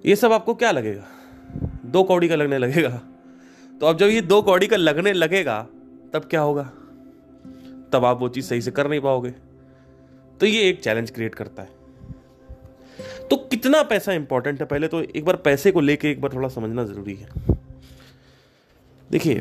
ये 0.06 0.16
सब 0.16 0.32
आपको 0.32 0.54
क्या 0.54 0.70
लगेगा? 0.70 1.04
दो 1.86 2.02
कौड़ी 2.02 2.28
का 2.28 2.36
लगने 2.36 2.58
लगेगा। 2.58 3.02
तो 3.80 3.86
अब 3.86 3.96
जब 3.96 4.06
ये 4.06 4.20
दो 4.20 4.40
कौड़ी 4.42 4.66
का 4.66 4.76
लगने 4.76 5.12
लगेगा, 5.12 5.60
तब 6.12 6.24
क्या 6.30 6.40
होगा? 6.40 6.62
तब 7.92 8.04
आप 8.04 8.20
वो 8.20 8.28
चीज़ 8.28 8.46
सही 8.46 8.60
से 8.62 8.70
कर 8.70 8.88
नहीं 8.88 9.00
पाओगे। 9.00 9.30
तो 10.40 10.46
ये 10.46 10.68
एक 10.68 10.80
चैलेंज 10.80 11.10
क्रिएट 11.10 11.34
करता 11.34 11.62
है। 11.62 11.68
तो 13.30 13.36
कितना 13.36 13.82
पैसा 13.82 14.12
इंपॉर्टेंट 14.12 14.60
है? 14.60 14.66
पहले 14.66 14.88
तो 14.88 15.00
एक 15.02 15.24
बार 15.24 15.36
पैसे 15.36 15.72
को 15.72 15.80
लेके 15.80 16.10
एक 16.10 16.20
बार 16.20 16.32
थोड़ा 16.32 16.48
समझना 16.48 16.84
ज़रूरी 16.84 17.14
है। 17.14 17.28
देखिए, 19.10 19.40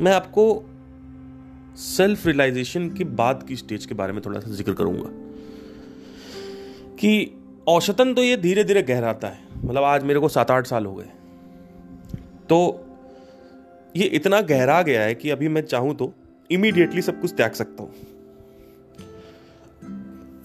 मैं 0.00 0.12
आपको 0.12 0.44
सेल्फ 1.76 2.26
रियलाइजेशन 2.26 2.88
के 2.90 3.04
बाद 3.04 3.44
की 3.48 3.56
स्टेज 3.56 3.86
के 3.86 3.94
बारे 3.94 4.12
में 4.12 4.22
थोड़ा 4.26 4.40
सा 4.40 4.50
ज़िक्र 4.50 4.72
करूँगा। 4.72 5.29
कि 7.00 7.32
औसतन 7.68 8.12
तो 8.14 8.22
ये 8.22 8.36
धीरे 8.36 8.64
धीरे 8.64 8.82
गहराता 8.82 9.28
है। 9.28 9.38
मतलब 9.64 9.82
आज 9.82 10.02
मेरे 10.04 10.20
को 10.20 10.28
सात 10.28 10.50
आठ 10.50 10.66
साल 10.66 10.86
हो 10.86 10.94
गए। 10.94 11.08
तो 12.48 12.86
ये 13.96 14.04
इतना 14.06 14.40
गहरा 14.40 14.80
गया 14.82 15.02
है 15.02 15.14
कि 15.14 15.30
अभी 15.30 15.48
मैं 15.48 15.62
चाहूँ 15.62 15.94
तो 15.94 16.12
इमीडिएटली 16.50 17.02
सब 17.02 17.20
कुछ 17.20 17.32
त्याग 17.32 17.52
सकता 17.52 17.82
हूँ। 17.82 17.92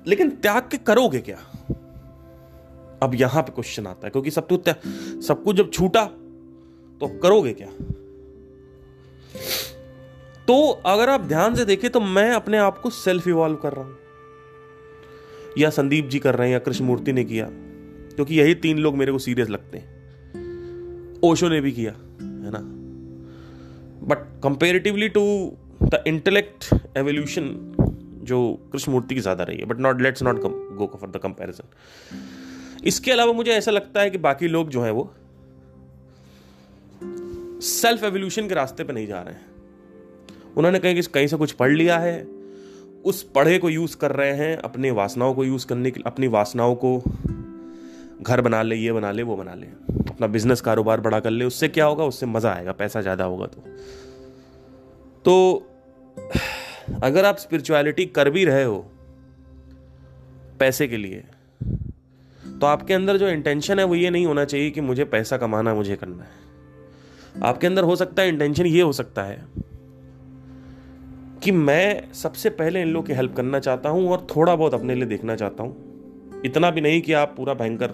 लेकिन 0.08 0.30
त्याग 0.30 0.70
के 0.72 0.78
करोगे 0.78 1.20
क्या? 1.20 1.38
अब 3.04 3.16
यहाँ 3.16 3.44
पे 3.44 3.52
क्वेश्चन 3.52 3.88
आता 3.88 4.08
है, 4.08 4.12
क्योंकि 4.12 4.32
सब 4.32 4.48
तो 4.48 4.58
सब 5.22 5.44
कुछ 5.44 5.56
जब 5.56 5.72
छूटा 5.72 6.06
तो 7.02 7.08
करोगे 7.20 7.54
क्या? 7.54 7.68
तो 10.48 10.70
अगर 10.86 11.10
आप 11.10 11.22
ध्यान 11.22 11.56
से 11.56 11.66
देखें 11.66 11.90
तो 11.90 12.00
मैं 12.00 12.32
अपने 12.32 12.58
आप 12.58 12.78
को 12.78 12.90
सेल्फ 12.90 13.28
इवॉल्व 13.28 13.56
कर 13.56 13.74
रहा 13.74 13.86
हूँ। 13.86 13.98
या 15.58 15.70
संदीप 15.70 16.08
जी 16.10 16.20
कर 16.20 16.36
रहे 16.36 16.48
हैं 16.48 16.54
या 16.54 16.60
कृष्णमूर्ति 16.60 17.14
ने 17.14 17.24
किया, 17.24 17.48
क्योंकि 17.52 18.40
यही 18.40 18.56
तीन 18.56 18.78
लोग 18.78 18.96
मेरे 18.96 19.12
को 19.12 19.20
सीरियस 19.20 19.50
लगते 19.50 19.78
हैं। 19.78 19.94
ओशो 21.24 21.50
ने 21.50 21.62
भी 21.62 21.72
किया, 21.72 21.92
है 21.92 22.52
ना? 22.52 22.60
But 24.08 24.18
comparatively 24.44 25.10
to 25.10 25.22
the 25.84 26.04
intellect 26.08 26.74
evolution 26.98 27.50
जो 28.24 28.38
कृष्णमूर्ति 28.72 29.16
की 29.16 29.22
ज़्यादा 29.22 29.44
रही 29.44 29.58
है 29.58 29.66
but 29.66 29.80
not 29.80 30.02
let's 30.02 30.24
not 30.24 30.40
go 30.40 30.98
for 31.02 31.10
the 31.10 31.18
comparison 31.18 31.68
इसके 32.88 33.12
अलावा 33.12 33.34
मुझे 33.34 33.52
ऐसा 33.52 33.72
लगता 33.72 34.02
है 34.02 34.10
कि 34.10 34.18
बाकी 34.18 34.48
लोग 34.48 34.70
जो 34.70 34.82
हैं 34.82 34.92
वो 34.92 35.14
सेल्फ 37.62 38.04
एवोल्यूशन 38.04 38.48
के 38.48 38.56
रास्ते 38.56 38.84
पे 38.84 38.94
नहीं 38.94 39.08
जा 39.08 39.22
रहे 39.22 39.34
हैं। 39.34 39.46
उन्होंने 40.58 40.80
कहीं 40.80 41.02
कहीं 41.04 41.28
से 41.28 41.38
कुछ 41.38 41.52
पढ़ 41.52 41.72
लिया 41.72 41.98
है 42.00 42.16
उस 43.06 43.22
पढ़े 43.36 43.58
को 43.58 43.70
यूज़ 43.70 43.96
कर 43.98 44.12
रहे 44.12 44.32
हैं, 44.32 44.56
अपने 44.58 44.92
वासनाओं 44.92 45.34
को 45.34 45.44
यूज़ 45.44 45.66
करने 45.68 45.92
के, 45.92 46.02
अपनी 46.06 46.28
वासनाओं 46.28 46.76
को 46.76 46.98
घर 48.22 48.42
बना 48.42 48.62
ले, 48.62 48.76
ये 48.76 48.92
बना 48.92 49.12
ले, 49.12 49.24
वो 49.24 49.36
बना 49.36 49.54
ले। 49.54 49.68
अपना 50.10 50.28
बिज़नेस 50.28 50.62
कारोबार 50.62 51.02
बड़ा 51.02 51.20
कर 51.20 51.30
ले, 51.30 51.46
उससे 51.46 51.68
क्या 51.68 51.86
होगा? 51.86 52.04
उससे 52.04 52.26
मज़ा 52.26 52.54
आएगा, 52.54 52.72
पैसा 52.72 53.02
ज़्यादा 53.02 53.24
होगा 53.24 53.46
तो। 53.46 53.64
तो 55.26 55.68
अगर 57.04 57.26
आप 57.26 57.38
स्पिरिचुअलिटी 57.38 58.06
कर 58.06 58.30
भी 58.30 58.46
रहे 58.46 58.64
हो, 58.64 58.78
पैसे 60.60 60.88
के 60.88 60.98
लिए 60.98 61.24
तो 62.56 62.68
आपके 62.68 62.94
अंदर 62.94 63.18
जो 63.18 63.28
इंटेंशन 63.30 63.80
है 63.80 63.86
वो 63.86 63.96
ये 63.96 64.10
नहीं 64.10 64.26
होना 64.26 64.44
चाहिए 64.46 64.70
कि 64.72 64.82
मुझे 64.82 65.06
पैसा 65.06 65.38
कमाना, 65.38 65.74
मुझे 65.74 65.96
करना 65.96 66.24
है। 66.24 67.42
आपके 67.44 67.68
अंदर 67.68 67.84
हो 67.84 67.96
सकता 67.96 68.22
है 68.22 68.30
इंटेंशन 68.30 68.66
ये 68.66 68.82
हो 68.82 68.92
सकता 68.94 69.24
है 69.24 69.65
कि 71.46 71.52
मैं 71.52 72.14
सबसे 72.14 72.50
पहले 72.50 72.82
इन 72.82 72.88
लोग 72.88 73.06
की 73.08 73.14
हेल्प 73.14 73.36
करना 73.36 73.60
चाहता 73.60 73.90
हूँ 73.90 74.10
और 74.12 74.26
थोड़ा 74.36 74.56
बहुत 74.56 74.74
अपने 74.74 74.96
लिए 74.96 75.06
देखना 75.06 75.36
चाहता 75.36 75.64
हूँ। 75.64 76.42
इतना 76.46 76.70
भी 76.72 76.82
नहीं 76.82 77.02
कि 77.02 77.14
आप 77.14 77.34
पूरा 77.38 77.54
भयंकर 77.54 77.92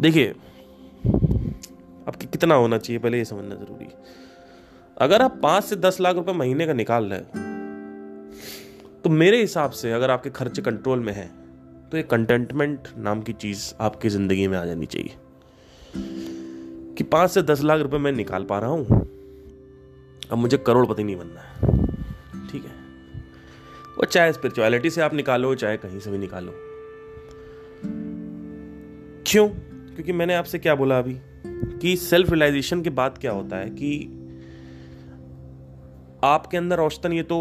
देखिए, 0.00 0.28
आपकी 2.08 2.26
कितना 2.26 2.54
होना 2.54 2.78
चाहिए 2.78 2.98
पहले 2.98 3.18
ये 3.18 3.24
समझना 3.24 3.54
ज़रूरी 3.54 3.88
अगर 4.96 5.22
आप 5.22 5.38
पाँच 5.42 5.64
से 5.64 5.76
दस 5.76 6.00
लाख 6.00 6.16
रुपए 6.16 6.32
महीने 6.32 6.66
का 6.66 6.72
निकाल 6.72 7.04
रहे 7.04 7.20
तो 9.04 9.10
मेरे 9.10 9.40
हिसाब 9.40 9.70
से 9.70 9.92
अगर 9.92 10.10
आपके 10.10 10.30
खर्चे 10.30 10.62
कंट्रोल 10.62 11.00
में 11.00 11.12
है 11.12 11.26
तो 11.90 11.96
एक 11.96 12.10
कंटेंटमेंट 12.10 12.88
नाम 12.98 13.22
की 13.22 13.32
चीज़ 13.34 13.72
आपकी 13.80 14.08
ज़िंदगी 14.08 14.46
में 14.48 14.58
आ 14.58 14.64
जानी 14.64 14.86
चाहिए। 14.86 15.14
कि 16.96 17.04
पाँच 17.04 17.30
से 17.30 17.42
दस 17.42 17.62
लाख 17.62 17.80
रुपए 17.80 17.98
मैं 17.98 18.12
निकाल 18.12 18.44
पा 18.44 18.58
रहा 18.58 18.70
हूँ, 18.70 19.00
अब 20.30 20.38
मुझे 20.38 20.56
करोड़पति 20.56 21.04
नहीं 21.04 21.16
बनना 21.16 21.40
है। 21.40 21.81
ठीक 22.52 22.64
है। 22.64 22.70
वो 23.98 24.04
चाहे 24.04 24.32
स्पिरिचुअलिटी 24.32 24.90
से 24.90 25.00
आप 25.00 25.14
निकालो, 25.14 25.54
चाहे 25.54 25.76
कहीं 25.76 26.00
से 26.00 26.10
भी 26.10 26.18
निकालो। 26.18 26.52
क्यों? 29.26 29.48
क्योंकि 29.48 30.12
मैंने 30.12 30.34
आपसे 30.34 30.58
क्या 30.58 30.74
बोला 30.74 30.98
अभी? 30.98 31.16
कि 31.80 31.96
सेल्फ 31.96 32.30
रियलाइजेशन 32.30 32.82
के 32.82 32.90
बाद 32.90 33.18
क्या 33.18 33.32
होता 33.32 33.56
है 33.56 33.70
कि 33.70 34.18
आपके 36.24 36.56
अंदर 36.56 36.80
औसतन 36.80 37.12
ये 37.12 37.22
तो 37.22 37.38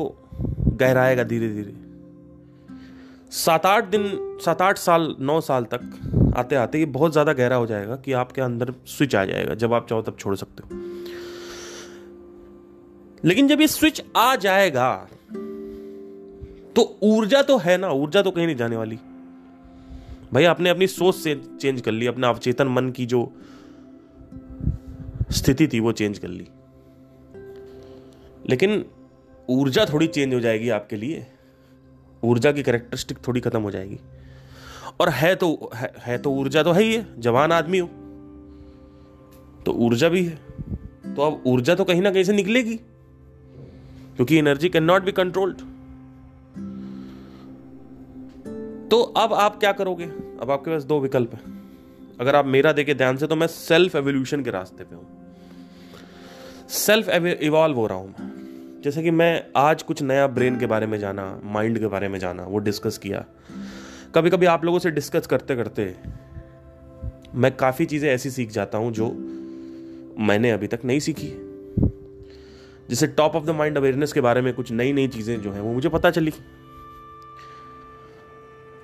गहराएगा 0.74 1.24
धीरे 1.24 1.50
धीरे 1.50 1.74
सात 3.32 3.66
आठ 3.66 3.86
दिन 3.86 4.38
सात 4.46 4.62
आठ 4.62 4.78
साल, 4.78 5.16
नौ 5.20 5.42
साल 5.42 5.64
तक 5.64 6.34
आते 6.38 6.56
आते 6.56 6.80
ये 6.80 6.86
बहुत 6.86 7.12
ज़्यादा 7.12 7.34
गहरा 7.34 7.56
हो 7.56 7.68
जाएगा 7.68 7.96
कि 7.96 8.14
आपके 8.14 8.42
अंदर 8.42 8.74
स्विच 8.88 9.16
आ 9.16 9.26
जाएगा, 9.26 9.54
जब 9.54 9.74
आप 9.74 9.88
चाहो 9.90 10.02
तब 10.02 10.18
छोड़ 10.20 10.36
सकते 10.36 10.64
हो। 10.64 10.80
लेकिन 13.24 13.48
जब 13.48 13.62
ये 13.62 13.68
स्विच 13.68 14.02
आ 14.18 14.36
जाएगा 14.36 14.94
तो 16.76 17.00
ऊर्जा 17.04 17.42
तो 17.42 17.58
है 17.58 17.78
ना 17.78 17.90
ऊर्जा 17.92 18.22
तो 18.22 18.32
कहीं 18.32 18.46
नहीं 18.46 18.56
जाने 18.56 18.76
वाली। 18.76 19.00
भाई 20.34 20.44
आपने 20.44 20.70
अपनी 20.70 20.88
सोच 20.88 21.16
से 21.16 21.36
चेंज 21.62 21.82
कर 21.82 21.92
ली 21.92 22.08
अपने 22.08 22.28
अवचेतन 22.28 22.68
मन 22.68 22.90
की 22.90 23.06
जो 23.06 23.22
स्थिति 25.32 25.68
थी 25.68 25.80
वो 25.80 25.92
चेंज 25.92 26.18
कर 26.20 26.28
ली। 26.28 26.48
लेकिन 28.50 28.86
ऊर्जा 29.50 29.86
थोड़ी 29.86 30.08
चेंज 30.08 30.34
हो 30.34 30.40
जाएगी 30.40 30.70
आपके 30.70 30.96
लिए। 30.96 31.26
ऊर्जा 32.24 32.52
की 32.52 32.64
करेक्टरिस्टिक 32.64 33.18
थोड़ी 33.28 33.42
खत्म 33.42 33.62
हो 33.62 33.72
जाएगी। 33.72 34.00
और 35.00 35.10
है 35.10 35.36
तो 35.36 35.70
है, 35.76 35.92
है 36.00 36.18
तो 36.18 36.32
ऊर्जा 36.32 36.64
तो 36.64 36.72
है 36.72 36.84
ही 36.84 36.94
है 36.96 37.22
जवान 37.22 37.52
आदमी 37.52 37.80
हो 37.80 37.88
तो 39.66 39.74
ऊर्जा 39.86 40.10
भी 40.10 40.24
है। 40.26 40.36
तो 41.16 41.22
अब 41.22 41.44
ऊर्जा 41.48 41.76
तो 41.76 41.84
कहीं 41.84 42.02
ना 42.02 42.12
कहीं 42.12 42.24
से 42.24 42.34
निकलेगी। 42.34 42.80
क्योंकि 44.22 44.38
energy 44.38 44.70
can 44.70 44.84
not 44.84 45.04
be 45.04 45.12
controlled 45.12 45.58
तो 48.90 49.02
अब 49.18 49.34
आप 49.34 49.60
क्या 49.60 49.72
करोगे? 49.72 50.06
अब 50.42 50.52
आपके 50.52 50.72
पास 50.72 50.84
दो 50.84 51.00
विकल्प 51.00 51.34
है। 51.34 51.40
अगर 52.20 52.36
आप 52.36 52.46
मेरा 52.46 52.72
देखे 52.72 52.94
ध्यान 52.94 53.18
से 53.18 53.28
तो 53.28 53.36
मैं 53.36 53.48
सेल्फ 53.48 53.96
एवोल्यूशन 53.96 54.44
के 54.44 54.52
रास्ते 54.52 54.84
पे 54.84 54.96
हूँ। 54.96 55.06
सेल्फ 56.70 57.10
इवॉल्व 57.42 57.78
हो 57.78 57.88
रहा 57.88 57.98
हूँ 57.98 58.08
मैं। 58.10 58.82
जैसे 58.84 59.04
कि 59.04 59.12
मैं 59.12 59.44
आज 59.58 59.84
कुछ 59.84 60.02
नया 60.02 60.28
ब्रेन 60.28 60.60
के 60.60 60.66
बारे 60.66 60.88
में 60.88 61.00
जाना 61.00 61.40
माइंड 61.44 61.80
के 61.80 61.88
बारे 61.88 62.08
में 62.08 62.20
जाना, 62.20 62.44
वो 62.44 62.60
डिस्कस 62.60 62.98
किया। 62.98 63.26
कभी 64.16 64.30
कभी 64.30 64.46
आप 64.46 64.66
लोगों 64.66 64.80
से 64.80 64.92
डिस्कस 64.92 65.28
करते 65.28 65.56
करते 65.56 65.96
मैं 67.36 67.56
काफ़ी 67.56 67.86
चीज़ें 67.86 68.10
ऐसी 68.10 68.30
सीख 68.30 68.52
जाता 68.52 68.78
हूँ 68.78 68.92
जो 68.92 69.10
मैंने 70.20 70.52
अभी 70.52 70.68
तक 70.68 70.80
नहीं 70.86 71.00
सीखी 71.00 71.34
जैसे 72.92 73.08
top 73.08 73.36
of 73.36 73.44
the 73.44 73.50
mind 73.50 73.78
awareness 73.78 74.14
के 74.14 74.22
बारे 74.22 74.42
में 74.42 74.54
कुछ 74.54 74.72
नई 74.72 74.94
नई 74.94 75.08
चीज़ें 75.08 75.42
जो 75.42 75.52
है, 75.52 75.62
वो 75.62 75.74
मुझे 75.74 75.90
पता 75.90 76.12
चली। 76.12 76.32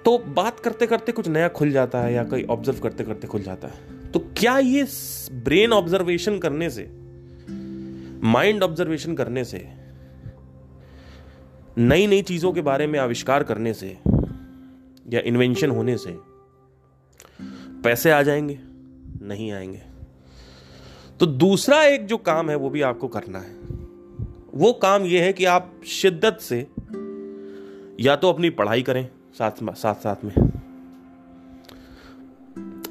तो 0.06 0.18
बात 0.18 0.60
करते 0.60 0.88
करते 0.88 1.12
कुछ 1.12 1.28
नया 1.28 1.48
खुल 1.48 1.72
जाता 1.72 2.02
है 2.02 2.14
या 2.14 2.24
कोई 2.24 2.44
ऑब्ज़र्व 2.44 2.80
करते 2.80 3.04
करते 3.04 3.28
खुल 3.28 3.42
जाता 3.42 3.68
है। 3.68 4.08
तो 4.12 4.20
क्या 4.20 4.60
ये 4.60 4.88
ब्रेन 5.32 5.74
ऑब्जर्वेशन 5.74 6.40
करने 6.40 6.70
से 6.70 6.92
माइंड 8.28 8.64
ऑब्जर्वेशन 8.64 9.16
करने 9.16 9.46
से 9.46 9.70
नई 11.78 12.08
नई 12.08 12.22
चीज़ों 12.22 12.54
के 12.54 12.62
बारे 12.62 12.88
में 12.88 13.00
आविष्कार 13.00 13.44
करने 13.44 13.74
से 13.74 13.98
या 15.10 15.20
इन्वेंशन 15.20 15.70
होने 15.72 15.98
से 15.98 16.18
पैसे 17.84 18.12
आ 18.12 18.22
जाएँगे? 18.22 18.60
नहीं 19.26 19.52
आएँगे। 19.52 19.82
तो 21.20 21.26
दूसरा 21.26 21.84
एक 21.84 22.06
जो 22.06 22.18
काम 22.18 22.50
है, 22.50 22.56
वो 22.56 22.70
भी 22.70 22.82
आपको 22.82 23.08
करना 23.08 23.40
है। 23.40 23.57
वो 24.58 24.74
काम 24.74 25.04
यह 25.04 25.24
है 25.24 25.34
कि 25.34 25.46
आप 25.46 25.82
शिद्दत 25.88 26.38
से 26.42 26.60
या 28.00 28.16
तो 28.16 28.30
अपनी 28.30 28.50
पढ़ाई 28.50 28.82
करें 28.82 29.10
साथ 29.34 29.52
साथ 29.74 29.96
साथ 29.96 30.24
में। 30.26 30.34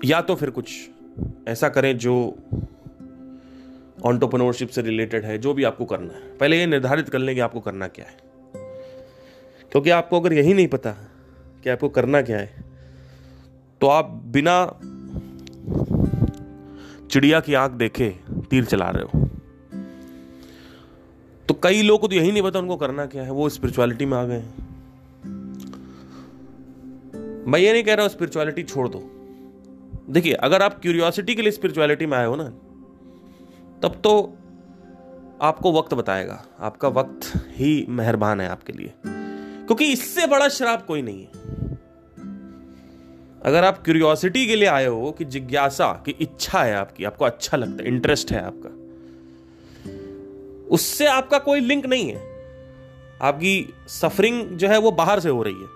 या 0.05 0.21
तो 0.21 0.35
फिर 0.35 0.51
कुछ 0.51 0.71
ऐसा 1.49 1.69
करें 1.69 1.99
जो 1.99 2.15
ऑन्टोप्रनोरशिप 4.05 4.69
से 4.69 4.83
रिलेटेड 4.83 5.25
है, 5.25 5.39
जो 5.39 5.55
भी 5.55 5.65
आपको 5.65 5.85
करना 5.85 6.15
है। 6.15 6.37
पहले 6.37 6.59
ये 6.59 6.67
निर्धारित 6.67 7.09
कर 7.09 7.19
लें 7.19 7.35
कि 7.35 7.41
आपको 7.41 7.61
करना 7.61 7.89
क्या 7.89 8.07
है। 8.07 8.17
क्योंकि 9.73 9.91
आपको 9.91 10.21
अगर 10.21 10.33
यही 10.33 10.55
नहीं 10.55 10.69
पता 10.69 10.91
कि 11.65 11.71
आपको 11.71 11.89
करना 11.89 12.23
क्या 12.23 12.39
है 12.39 12.65
तो 13.81 13.87
आप 13.87 14.11
बिना 14.27 14.79
चिड़िया 17.11 17.41
की 17.41 17.55
आँख 17.55 17.73
देखे 17.73 18.15
तीर 18.51 18.65
चला 18.65 18.91
रहे 18.91 19.05
हो। 19.05 19.26
तो 21.49 21.55
कई 21.63 21.83
लोग 21.83 22.01
को 22.01 22.09
तो 22.09 22.15
यही 22.15 22.33
नहीं 22.33 22.43
पता 22.43 22.59
उनको 22.59 22.77
करना 22.77 23.07
क्या 23.07 23.23
है, 23.23 23.31
वो 23.31 23.49
स्पिरिचुअलिटी 23.49 24.07
में 24.07 24.19
आ 24.19 24.25
गए 24.25 24.43
मैं 27.47 27.59
ये 27.59 27.73
नहीं 27.73 27.85
कह 27.85 27.95
रहा 27.95 28.07
हूँ 28.07 28.13
स्पिरिचुअलिटी 28.13 28.63
छोड़ 28.63 28.89
दो। 28.89 29.11
देखिए, 30.11 30.33
अगर 30.33 30.63
आप 30.63 30.81
क्यूरियोसिटी 30.81 31.35
के 31.35 31.43
लिए 31.43 31.51
स्पिरिचुअलिटी 31.51 32.07
में 32.07 32.19
आए 32.19 32.27
हो 32.27 32.37
ना, 32.37 32.45
तब 33.83 34.01
तो 34.05 34.37
आपको 35.43 35.73
वक्त 35.73 35.95
बताएगा। 35.95 36.45
आपका 36.61 36.89
वक्त 36.89 37.33
ही 37.37 37.87
मेहरबान 37.89 38.41
है 38.41 38.49
आपके 38.49 38.73
लिए। 38.73 38.93
क्योंकि 39.07 39.93
इससे 39.93 40.27
बड़ा 40.27 40.49
श्राप 40.49 40.87
कोई 40.87 41.03
नहीं 41.03 41.21
है। 41.23 41.31
अगर 43.43 43.65
आप 43.65 43.83
क्यूरियोसिटी 43.85 44.47
के 44.47 44.57
लिए 44.57 44.69
आए 44.69 44.87
हो 44.87 45.13
कि 45.13 45.25
जिज्ञासा, 45.25 45.93
की 45.93 46.11
इच्छा 46.11 46.63
है 46.63 46.75
आपकी, 46.75 47.05
आपको 47.05 47.25
अच्छा 47.25 47.57
लगता 47.57 47.83
है 47.83 47.89
इंटरेस्ट 47.89 48.33
है 48.33 48.45
आपका 48.45 48.86
उससे 50.71 51.07
आपका 51.07 51.39
कोई 51.39 51.61
लिंक 51.61 51.87
नहीं 51.87 52.09
है। 52.09 52.37
आपकी 53.23 53.75
सफरिंग 53.89 54.49
जो 54.49 54.69
है 54.69 54.79
वो 54.79 54.91
बाहर 54.91 55.21
से 55.21 55.29
हो 55.29 55.43
रही 55.43 55.55
है। 55.55 55.69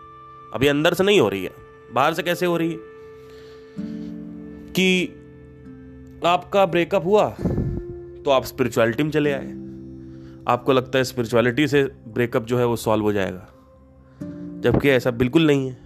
अभी 0.55 0.67
अंदर 0.67 0.95
से 0.95 1.05
नहीं 1.05 1.21
हो 1.21 1.29
रही 1.29 1.45
है। 1.45 1.51
बाहर 1.93 2.15
से 2.15 2.23
कैसे 2.23 2.47
हो 2.47 2.57
रही 2.57 2.71
है? 2.73 2.79
कि 4.73 5.17
आपका 6.27 6.67
ब्रेकअप 6.67 7.05
हुआ 7.05 7.31
तो 8.25 8.31
आप 8.31 8.45
स्पिरिचुअलिटी 8.45 9.03
में 9.03 9.11
चले 9.11 9.33
आए। 9.33 9.51
आपको 10.49 10.73
लगता 10.73 10.99
है 10.99 11.05
स्पिरिचुअलिटी 11.05 11.69
से 11.69 11.85
ब्रेकअप 11.85 12.45
जो 12.45 12.59
है 12.59 12.67
वो 12.67 12.77
सॉल्व 12.77 13.05
हो 13.05 13.13
जाएगा। 13.13 13.49
जबकि 14.61 14.89
ऐसा 14.89 15.11
बिल्कुल 15.11 15.47
नहीं 15.47 15.69
है। 15.69 15.81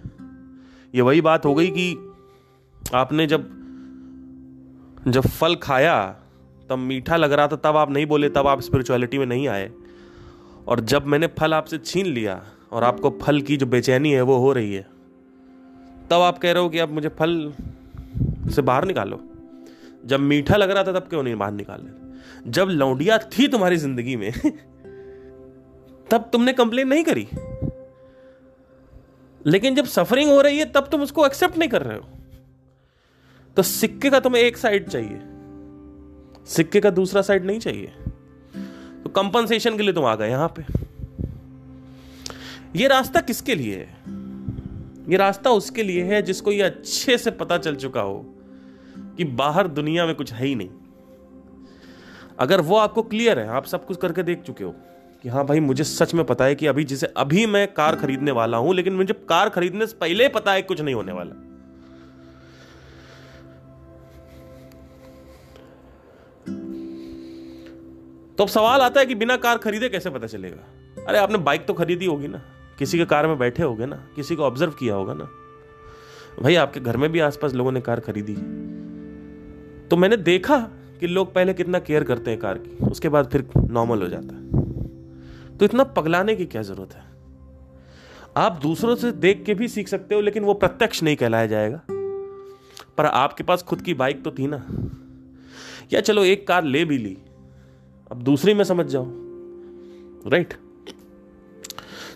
ये 0.95 1.01
वही 1.01 1.21
बात 1.21 1.45
हो 1.45 1.55
गई 1.55 1.67
कि 1.67 2.13
आपने 2.95 3.27
जब 3.27 3.55
जब 5.07 5.21
फल 5.21 5.55
खाया 5.55 6.19
तब 6.69 6.77
मीठा 6.77 7.15
लग 7.15 7.33
रहा 7.33 7.47
था, 7.47 7.55
तब 7.55 7.77
आप 7.77 7.91
नहीं 7.91 8.05
बोले, 8.05 8.29
तब 8.29 8.47
आप 8.47 8.61
स्पिरिचुअलिटी 8.61 9.17
में 9.17 9.25
नहीं 9.25 9.47
आए। 9.47 9.71
और 10.67 10.79
जब 10.79 11.05
मैंने 11.05 11.27
फल 11.27 11.53
आपसे 11.53 11.77
छीन 11.77 12.05
लिया, 12.05 12.45
और 12.71 12.83
आपको 12.83 13.19
फल 13.21 13.41
की 13.41 13.57
जो 13.57 13.65
बेचैनी 13.65 14.11
है, 14.11 14.21
वो 14.21 14.37
हो 14.37 14.53
रही 14.53 14.73
है, 14.73 14.87
तब 16.09 16.13
आप 16.13 16.37
कह 16.37 16.51
रहे 16.51 16.63
हो 16.63 16.69
कि 16.69 16.79
आप 16.79 16.89
मुझे 16.89 17.09
फल 17.09 17.53
से 18.49 18.61
बाहर 18.61 18.85
निकालो। 18.85 19.23
जब 20.05 20.19
मीठा 20.19 20.55
लग 20.55 20.71
रहा 20.71 20.83
था, 20.83 20.91
तब 20.91 21.07
क्यों 21.07 21.23
नहीं 21.23 21.35
बाहर 21.35 21.51
निकाले? 21.51 22.05
जब 22.51 22.65
लौंडिया 22.65 23.17
थी 23.17 23.47
तुम्हारी 23.47 23.77
ज़िंदगी 23.77 24.15
में, 24.15 24.31
तब 26.11 26.29
तुमने 26.33 26.53
कंप्लेन 26.53 26.87
नहीं 26.87 27.03
करी। 27.03 27.27
लेकिन 29.45 29.75
जब 29.75 29.85
सफरिंग 29.85 30.31
हो 30.31 30.41
रही 30.41 30.59
है, 30.59 30.65
तब 30.65 30.87
तुम 30.87 31.01
उसको 31.01 31.25
एक्सेप्ट 31.25 31.57
नहीं 31.57 31.69
कर 31.69 31.81
रहे 31.81 31.97
हो। 31.97 32.05
तो 33.55 33.63
सिक्के 33.63 34.09
का 34.09 34.19
तुम्हें 34.19 34.43
एक 34.43 34.57
साइड 34.57 34.89
चाहिए। 34.89 35.34
सिक्के 36.45 36.79
का 36.79 36.89
दूसरा 36.89 37.21
साइड 37.21 37.45
नहीं 37.45 37.59
चाहिए। 37.59 37.93
तो 39.03 39.09
कंपनसेशन 39.09 39.77
के 39.77 39.83
लिए 39.83 39.93
तुम 39.93 40.05
आ 40.05 40.15
गए 40.15 40.29
यहाँ 40.29 40.53
पे। 40.59 40.65
ये 42.75 42.87
रास्ता 42.87 43.21
किसके 43.21 43.55
लिए 43.55 43.77
है? 43.77 43.97
ये 45.11 45.17
रास्ता 45.17 45.49
उसके 45.49 45.83
लिए 45.83 46.03
है 46.03 46.21
जिसको 46.21 46.51
ये 46.51 46.61
अच्छे 46.61 47.17
से 47.17 47.31
पता 47.31 47.57
चल 47.57 47.75
चुका 47.75 48.01
हो 48.01 48.25
कि 49.17 49.23
बाहर 49.23 49.67
दुनिया 49.67 50.05
में 50.05 50.15
कुछ 50.15 50.33
है 50.33 50.45
ही 50.47 50.55
नहीं। 50.55 50.69
अगर 52.39 52.61
वो 52.61 52.77
आपको 52.77 53.01
क्लियर 53.01 53.39
है, 53.39 53.47
आप 53.47 53.65
सब 53.65 53.85
कुछ 53.85 53.97
करके 53.97 54.23
देख 54.23 54.41
चुके 54.41 54.63
हो 54.63 54.75
कि 55.23 55.29
हाँ 55.29 55.45
भाई, 55.45 55.59
मुझे 55.59 55.83
सच 55.83 56.13
में 56.13 56.25
पता 56.25 56.45
है 56.45 56.55
कि 56.55 56.67
अभी 56.67 56.83
जिसे, 56.83 57.07
अभी 57.17 57.45
मैं 57.45 57.73
कार 57.73 57.95
खरीदने 57.95 58.31
वाला 58.31 58.57
हूँ, 58.57 58.75
लेकिन 58.75 58.93
मुझे 58.93 59.13
कार 59.13 59.49
खरीदने 59.49 59.87
से 59.87 59.97
पहले 59.97 60.27
पता 60.27 60.51
है 60.51 60.61
कुछ 60.61 60.81
नहीं 60.81 60.95
होने 60.95 61.11
वाला। 61.11 61.54
तो 68.37 68.43
अब 68.43 68.49
सवाल 68.49 68.81
आता 68.81 68.99
है 68.99 69.05
कि 69.05 69.15
बिना 69.15 69.35
कार 69.37 69.57
खरीदे 69.57 69.89
कैसे 69.89 70.09
पता 70.09 70.27
चलेगा? 70.27 71.03
अरे, 71.07 71.17
आपने 71.17 71.37
बाइक 71.37 71.65
तो 71.65 71.73
खरीदी 71.73 72.05
होगी 72.05 72.27
ना। 72.27 72.41
किसी 72.79 72.97
के 72.97 73.05
कार 73.05 73.27
में 73.27 73.37
बैठे 73.39 73.63
होगे 73.63 73.85
ना, 73.85 73.95
किसी 74.15 74.35
को 74.35 74.43
ऑब्ज़र्व 74.43 74.71
किया 74.71 74.95
होगा 74.95 75.13
ना। 75.13 75.29
भाई, 76.41 76.55
आपके 76.55 76.79
घर 76.79 76.97
में 76.97 77.11
भी 77.11 77.19
आसपास 77.19 77.53
लोगों 77.53 77.71
ने 77.71 77.81
कार 77.81 77.99
खरीदी 77.99 78.33
तो 79.87 79.97
मैंने 79.97 80.17
देखा 80.17 80.57
कि 80.99 81.07
लोग 81.07 81.33
पहले 81.33 81.53
कितना 81.53 81.79
केयर 81.79 82.03
करते 82.03 82.31
हैं 82.31 82.39
कार 82.39 82.57
की, 82.57 82.85
उसके 82.85 83.09
बाद 83.09 83.29
फिर 83.29 83.47
नॉर्मल 83.57 84.01
हो 84.01 84.07
जाता 84.07 84.35
है। 84.35 85.57
तो 85.57 85.65
इतना 85.65 85.83
पगलाने 85.83 86.35
की 86.35 86.45
क्या 86.45 86.61
ज़रूरत 86.61 86.93
है? 86.93 87.03
आप 88.37 88.59
दूसरों 88.61 88.95
से 88.95 89.11
देख 89.11 89.43
के 89.45 89.53
भी 89.53 89.67
सीख 89.67 89.87
सकते 89.87 90.15
हो, 90.15 90.21
लेकिन 90.21 90.43
वो 90.43 90.53
प्रत्यक्ष 90.53 91.03
नहीं 91.03 91.15
कहलाया 91.15 91.45
जाएगा। 91.45 91.81
पर 92.97 93.05
आपके 93.05 93.43
पास 93.43 93.63
खुद 93.63 93.81
की 93.81 93.93
बाइक 93.93 94.23
तो 94.23 94.31
थी 94.31 94.47
ना। 94.47 94.65
या 95.93 96.01
चलो 96.01 96.23
एक 96.23 96.47
कार 96.47 96.63
ले 96.63 96.85
भी 96.85 96.97
ली 96.97 97.17
अब 98.11 98.21
दूसरी 98.21 98.53
में 98.53 98.63
समझ 98.63 98.85
जाओ। 98.85 99.05
राइट 100.27 100.53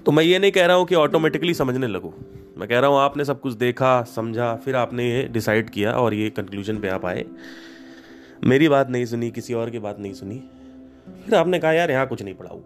तो 0.06 0.12
मैं 0.12 0.24
ये 0.24 0.40
नहीं 0.40 0.52
कह 0.52 0.66
रहा 0.66 0.76
हूँ 0.76 0.86
कि 0.86 0.96
ऑटोमेटिकली 0.96 1.54
समझने 1.54 1.88
लगो। 1.88 2.14
मैं 2.58 2.68
कह 2.70 2.80
रहा 2.80 2.90
हूँ, 2.90 3.00
आपने 3.00 3.26
सब 3.26 3.42
कुछ 3.42 3.54
देखा, 3.54 4.04
समझा, 4.04 4.56
फिर 4.56 4.76
आपने 4.76 5.10
ये 5.12 5.24
डिसाइड 5.24 5.70
किया 5.70 5.92
और 5.92 6.14
ये 6.14 6.30
कंक्लूजन 6.30 6.80
पे 6.80 6.88
आप 6.88 7.06
आए। 7.06 7.26
मेरी 8.44 8.70
बात 8.70 8.90
नहीं 8.90 9.06
सुनी, 9.06 9.32
किसी 9.32 9.54
और 9.54 9.70
की 9.70 9.80
बात 9.80 10.00
नहीं 10.00 10.14
सुनी। 10.14 10.44
फिर 11.26 11.36
आपने 11.36 11.60
कहा, 11.60 11.72
यार, 11.72 11.92
यहाँ 11.92 12.08
कुछ 12.08 12.22
नहीं 12.22 12.34
पढ़ाऊ 12.34 12.60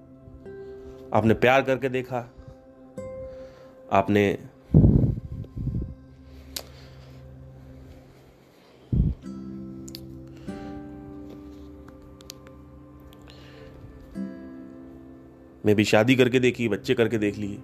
आपने 1.13 1.33
प्यार 1.33 1.61
करके 1.61 1.89
देखा। 1.89 2.29
आपने 3.91 4.37
मैं 15.63 15.75
भी 15.75 15.83
शादी 15.85 16.15
करके 16.15 16.39
देखी, 16.39 16.67
बच्चे 16.69 16.93
करके 16.93 17.17
देख 17.17 17.37
लिए। 17.37 17.57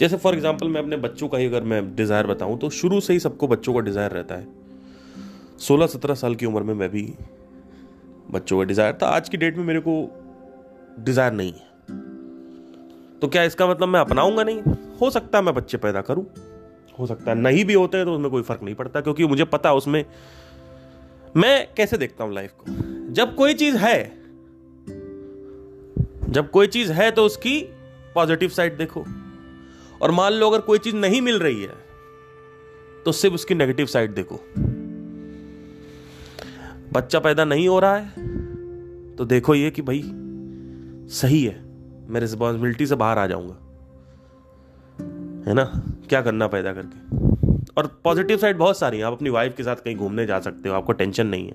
जैसे 0.00 0.16
फॉर 0.16 0.34
एग्ज़ाम्पल 0.34 0.68
मैं 0.68 0.80
अपने 0.80 0.96
बच्चों 0.98 1.28
का 1.28 1.38
ही 1.38 1.46
अगर 1.46 1.62
मैं 1.62 1.94
डिज़ायर 1.96 2.26
बताऊँ 2.26 2.58
तो 2.58 2.70
शुरू 2.72 3.00
से 3.00 3.12
ही 3.12 3.20
सबको 3.20 3.48
बच्चों 3.48 3.74
का 3.74 3.80
डिज़ायर 3.80 4.10
रहता 4.10 4.34
है। 4.34 4.46
सोलह 5.60 5.86
सत्रह 5.86 6.14
साल 6.14 6.34
की 6.34 6.46
उम्र 6.46 6.62
में 6.62 6.74
मैं 6.74 6.88
भी 6.90 7.02
बच्चों 8.30 8.58
का 8.58 8.64
डिज़ायर 8.64 8.98
था। 9.02 9.06
आज 9.08 9.28
की 9.28 9.36
डेट 9.36 9.56
में 9.56 9.64
मेरे 9.64 9.80
को 9.80 9.94
डिज़ायर 11.00 11.32
नहीं 11.32 11.52
है। 11.52 11.70
तो 13.20 13.28
क्या 13.28 13.42
इसका 13.44 13.66
मतलब 13.66 13.88
मैं 13.88 14.00
अपनाऊँगा 14.00 14.44
नहीं? 14.44 14.62
हो 15.00 15.10
सकता 15.10 15.38
है 15.38 15.44
मैं 15.44 15.54
बच्चे 15.54 15.78
पैदा 15.78 16.00
करूँ। 16.02 16.24
हो 16.98 17.06
सकता 17.06 17.30
है 17.30 17.36
नहीं 17.38 17.64
भी 17.64 17.74
होते 17.74 17.96
हैं 17.96 18.06
तो 18.06 18.14
उसमें 18.14 18.30
कोई 18.30 18.42
फ़र्क 18.42 18.62
नहीं 18.62 18.74
पड़ता, 18.74 19.00
क्योंकि 19.00 19.26
मुझे 19.26 19.44
पता 19.46 19.72
उसमें 19.74 20.04
मैं 21.36 21.68
कैसे 21.76 21.98
देखता 21.98 22.24
हूँ 22.24 22.34
लाइफ 22.34 22.52
को। 22.58 23.12
जब 23.12 23.34
कोई 23.34 23.54
चीज़ 23.54 23.76
है 23.76 24.21
जब 26.32 26.50
कोई 26.50 26.66
चीज़ 26.66 26.92
है 26.92 27.10
तो 27.10 27.24
उसकी 27.24 27.60
पॉजिटिव 28.14 28.48
साइड 28.48 28.76
देखो। 28.76 29.04
और 30.02 30.10
मान 30.10 30.32
लो 30.32 30.48
अगर 30.50 30.60
कोई 30.60 30.78
चीज़ 30.78 30.96
नहीं 30.96 31.20
मिल 31.22 31.38
रही 31.38 31.62
है 31.62 31.74
तो 33.04 33.12
सिर्फ़ 33.12 33.34
उसकी 33.34 33.54
नेगेटिव 33.54 33.86
साइड 33.86 34.14
देखो। 34.14 34.40
बच्चा 36.92 37.18
पैदा 37.18 37.44
नहीं 37.44 37.68
हो 37.68 37.78
रहा 37.78 37.96
है 37.96 39.16
तो 39.16 39.24
देखो 39.24 39.54
ये 39.54 39.70
कि 39.70 39.82
भाई, 39.82 40.02
सही 41.10 41.44
है, 41.44 41.60
मैं 42.08 42.20
रिस्पॉन्सिबिलिटी 42.20 42.86
से 42.86 42.94
बाहर 42.94 43.18
आ 43.18 43.26
जाऊँगा। 43.26 43.54
है 45.48 45.54
ना? 45.54 45.64
क्या 46.08 46.22
करना 46.22 46.46
पैदा 46.46 46.72
करके? 46.72 47.16
और 47.76 47.86
पॉजिटिव 48.04 48.38
साइड 48.38 48.56
बहुत 48.56 48.78
सारी 48.78 48.98
है, 48.98 49.04
आप 49.04 49.12
अपनी 49.12 49.30
वाइफ 49.30 49.54
के 49.56 49.62
साथ 49.62 49.76
कहीं 49.76 49.96
घूमने 49.96 50.26
जा 50.26 50.40
सकते 50.40 50.68
हो, 50.68 50.74
आपको 50.74 50.92
टेंशन 50.92 51.26
नहीं 51.26 51.46
है। 51.46 51.54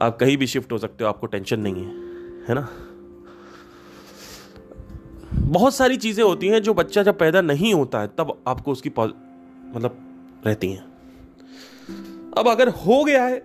आप 0.00 0.18
कहीं 0.18 0.36
भी 0.36 0.46
शिफ्ट 0.46 0.72
हो 0.72 0.78
सकते 0.78 1.04
हो, 1.04 1.08
आपको 1.08 1.26
टेंशन 1.26 1.60
नहीं 1.60 1.84
है 1.84 2.08
है 2.40 2.54
ना? 2.54 2.68
बहुत 5.34 5.74
सारी 5.74 5.96
चीज़ें 5.96 6.24
होती 6.24 6.48
हैं 6.48 6.62
जो 6.62 6.74
बच्चा 6.74 7.02
जब 7.02 7.18
पैदा 7.18 7.40
नहीं 7.40 7.74
होता 7.74 8.00
है, 8.00 8.06
तब 8.06 8.42
आपको 8.48 8.72
उसकी 8.72 8.88
मतलब 9.74 9.98
रहती 10.46 10.72
हैं। 10.72 10.84
अब 12.38 12.48
अगर 12.48 12.68
हो 12.68 13.04
गया 13.04 13.24
है, 13.24 13.38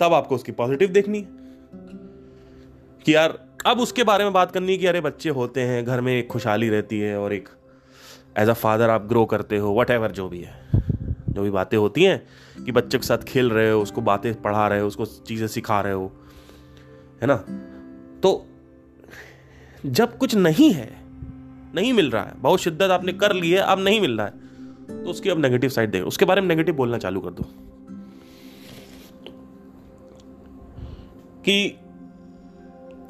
तब 0.00 0.10
आपको 0.12 0.34
उसकी 0.34 0.52
पॉजिटिव 0.52 0.88
देखनी 0.88 1.18
है। 1.18 1.24
कि 3.06 3.14
यार, 3.14 3.48
अब 3.66 3.80
उसके 3.80 4.04
बारे 4.04 4.24
में 4.24 4.32
बात 4.32 4.50
करनी 4.50 4.72
है 4.72 4.78
कि 4.78 4.86
अरे 4.86 5.00
बच्चे 5.00 5.28
होते 5.28 5.60
हैं, 5.60 5.84
घर 5.84 6.00
में 6.00 6.18
एक 6.18 6.28
खुशहाली 6.28 6.68
रहती 6.68 7.00
है 7.00 7.18
और 7.18 7.32
एक 7.32 7.48
एज 8.38 8.48
अ 8.48 8.52
फादर 8.52 8.90
आप 8.90 9.06
ग्रो 9.06 9.24
करते 9.24 9.56
हो 9.56 9.80
वट 9.80 9.90
एवर 9.90 10.10
जो 10.10 10.28
भी 10.28 10.40
है। 10.40 10.68
जो 11.28 11.42
भी 11.42 11.50
बातें 11.50 11.78
होती 11.78 12.04
हैं 12.04 12.28
कि 12.64 12.72
बच्चे 12.72 12.98
के 12.98 13.06
साथ 13.06 13.18
खेल 13.18 13.50
रहे 13.50 13.70
हो, 13.70 13.82
उसको 13.82 14.00
बातें 14.00 14.42
पढ़ा 14.42 14.68
रहे 14.68 14.80
हो, 14.80 14.86
उसको 14.86 15.06
चीज़ें 15.06 15.46
सिखा 15.46 15.80
रहे 15.80 15.92
हो, 15.92 16.12
है 17.22 17.26
ना? 17.26 17.36
तो 18.20 18.46
जब 19.86 20.18
कुछ 20.18 20.34
नहीं 20.34 20.72
है, 20.72 21.02
नहीं 21.74 21.92
मिल 21.92 22.10
रहा 22.10 22.24
है, 22.24 22.32
बहुत 22.36 22.60
शिद्दत 22.60 22.90
आपने 22.90 23.12
कर 23.12 23.32
ली 23.32 23.50
है, 23.50 23.58
अब 23.58 23.78
नहीं 23.78 24.00
मिल 24.00 24.18
रहा 24.18 24.26
है 24.26 24.42
तो 25.04 25.10
उसकी 25.10 25.30
अब 25.30 25.38
नेगेटिव 25.38 25.70
साइड 25.70 25.90
देखो। 25.90 26.08
उसके 26.08 26.24
बारे 26.24 26.40
में 26.40 26.48
नेगेटिव 26.48 26.74
बोलना 26.74 26.98
चालू 26.98 27.20
कर 27.20 27.30
दो। 27.30 27.44
कि, 31.44 31.68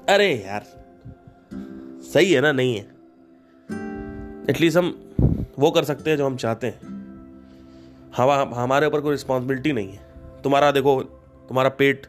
अरे 0.09 0.45
यार, 0.47 0.65
सही 2.03 2.33
है 2.33 2.41
ना, 2.41 2.53
नहीं 2.53 2.75
है? 2.75 2.83
एटलीस्ट 4.51 4.79
हम 4.79 5.11
वो 5.59 5.71
कर 5.71 5.85
सकते 5.85 6.11
हैं 6.11 6.17
जो 6.17 6.27
हम 6.27 6.37
चाहते 6.37 6.67
हैं। 6.67 6.93
हवा, 8.17 8.51
हमारे 8.55 8.87
ऊपर 8.87 9.01
कोई 9.01 9.11
रिस्पॉन्सिबिलिटी 9.11 9.73
नहीं 9.73 9.89
है। 9.89 10.01
तुम्हारा 10.45 10.71
देखो, 10.71 11.03
तुम्हारा 11.49 11.69
पेट 11.69 12.07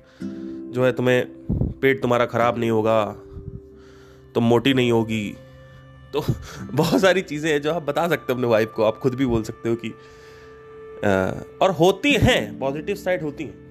जो 0.74 0.86
है, 0.86 0.92
तुम्हें, 0.92 1.28
पेट 1.82 2.02
तुम्हारा 2.02 2.26
ख़राब 2.26 2.58
नहीं 2.58 2.70
होगा 2.70 3.16
तुम 4.36 4.44
मोटी 4.44 4.74
नहीं 4.74 4.92
होगी। 4.92 5.36
तो 6.14 6.24
बहुत 6.72 7.02
सारी 7.02 7.22
चीज़ें 7.24 7.52
हैं 7.52 7.62
जो 7.62 7.74
आप 7.74 7.84
बता 7.84 8.08
सकते 8.08 8.26
हो 8.30 8.34
अपने 8.34 8.48
वाइफ 8.48 8.72
को, 8.72 8.84
आप 8.84 8.98
खुद 8.98 9.16
भी 9.16 9.26
बोल 9.26 9.44
सकते 9.44 9.70
हो 9.70 9.76
कि 9.76 9.90
और 11.62 11.72
होती 11.72 12.14
हैं 12.16 12.60
पॉजिटिव 12.60 12.96
साइड 12.96 13.24
होती 13.24 13.44
हैं। 13.44 13.62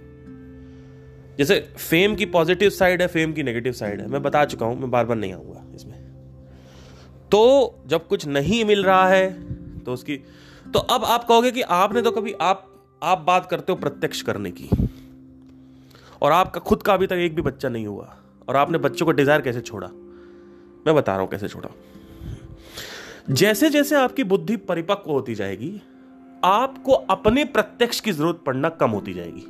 जैसे 1.38 1.58
फेम 1.78 2.14
की 2.14 2.26
पॉजिटिव 2.28 2.70
साइड 2.70 3.02
है 3.02 3.06
फेम 3.08 3.32
की 3.32 3.42
नेगेटिव 3.42 3.72
साइड 3.72 4.00
है। 4.00 4.08
मैं 4.08 4.22
बता 4.22 4.44
चुका 4.44 4.66
हूँ, 4.66 4.78
मैं 4.80 4.90
बार 4.90 5.04
बार 5.06 5.16
नहीं 5.16 5.32
आऊँगा 5.32 5.64
इसमें। 5.74 6.00
तो 7.30 7.82
जब 7.86 8.06
कुछ 8.08 8.26
नहीं 8.26 8.64
मिल 8.64 8.84
रहा 8.84 9.08
है 9.08 9.82
तो 9.84 9.92
उसकी 9.92 10.16
तो 10.66 10.78
अब 10.78 11.04
आप 11.04 11.24
कहोगे 11.24 11.50
कि 11.50 11.62
आपने 11.62 12.02
तो 12.02 12.10
कभी 12.10 12.32
आप 12.40 12.68
आप 13.02 13.24
बात 13.26 13.46
करते 13.50 13.72
हो 13.72 13.78
प्रत्यक्ष 13.78 14.20
करने 14.22 14.50
की। 14.50 14.68
और 16.22 16.32
आपका, 16.32 16.60
खुद 16.60 16.82
का 16.82 16.94
अभी 16.94 17.06
तक 17.06 17.16
एक 17.18 17.34
भी 17.34 17.42
बच्चा 17.42 17.68
नहीं 17.68 17.86
हुआ। 17.86 18.14
और 18.48 18.56
आपने 18.56 18.78
बच्चों 18.78 19.06
को 19.06 19.12
डिज़ायर 19.12 19.40
कैसे 19.40 19.60
छोड़ा? 19.60 19.88
मैं 20.86 20.94
बता 20.94 21.12
रहा 21.12 21.20
हूँ 21.20 21.30
कैसे 21.30 21.48
छोड़ा 21.48 21.68
जैसे 23.30 23.70
जैसे 23.70 23.96
आपकी 23.96 24.24
बुद्धि 24.24 24.56
परिपक्व 24.58 25.10
होती 25.10 25.34
जाएगी, 25.34 25.80
आपको 26.44 26.92
अपने 26.92 27.44
प्रत्यक्ष 27.46 28.00
की 28.00 28.12
ज़रूरत 28.12 28.40
पड़ना 28.46 28.68
कम 28.68 28.90
होती 28.90 29.12
जाएगी। 29.14 29.44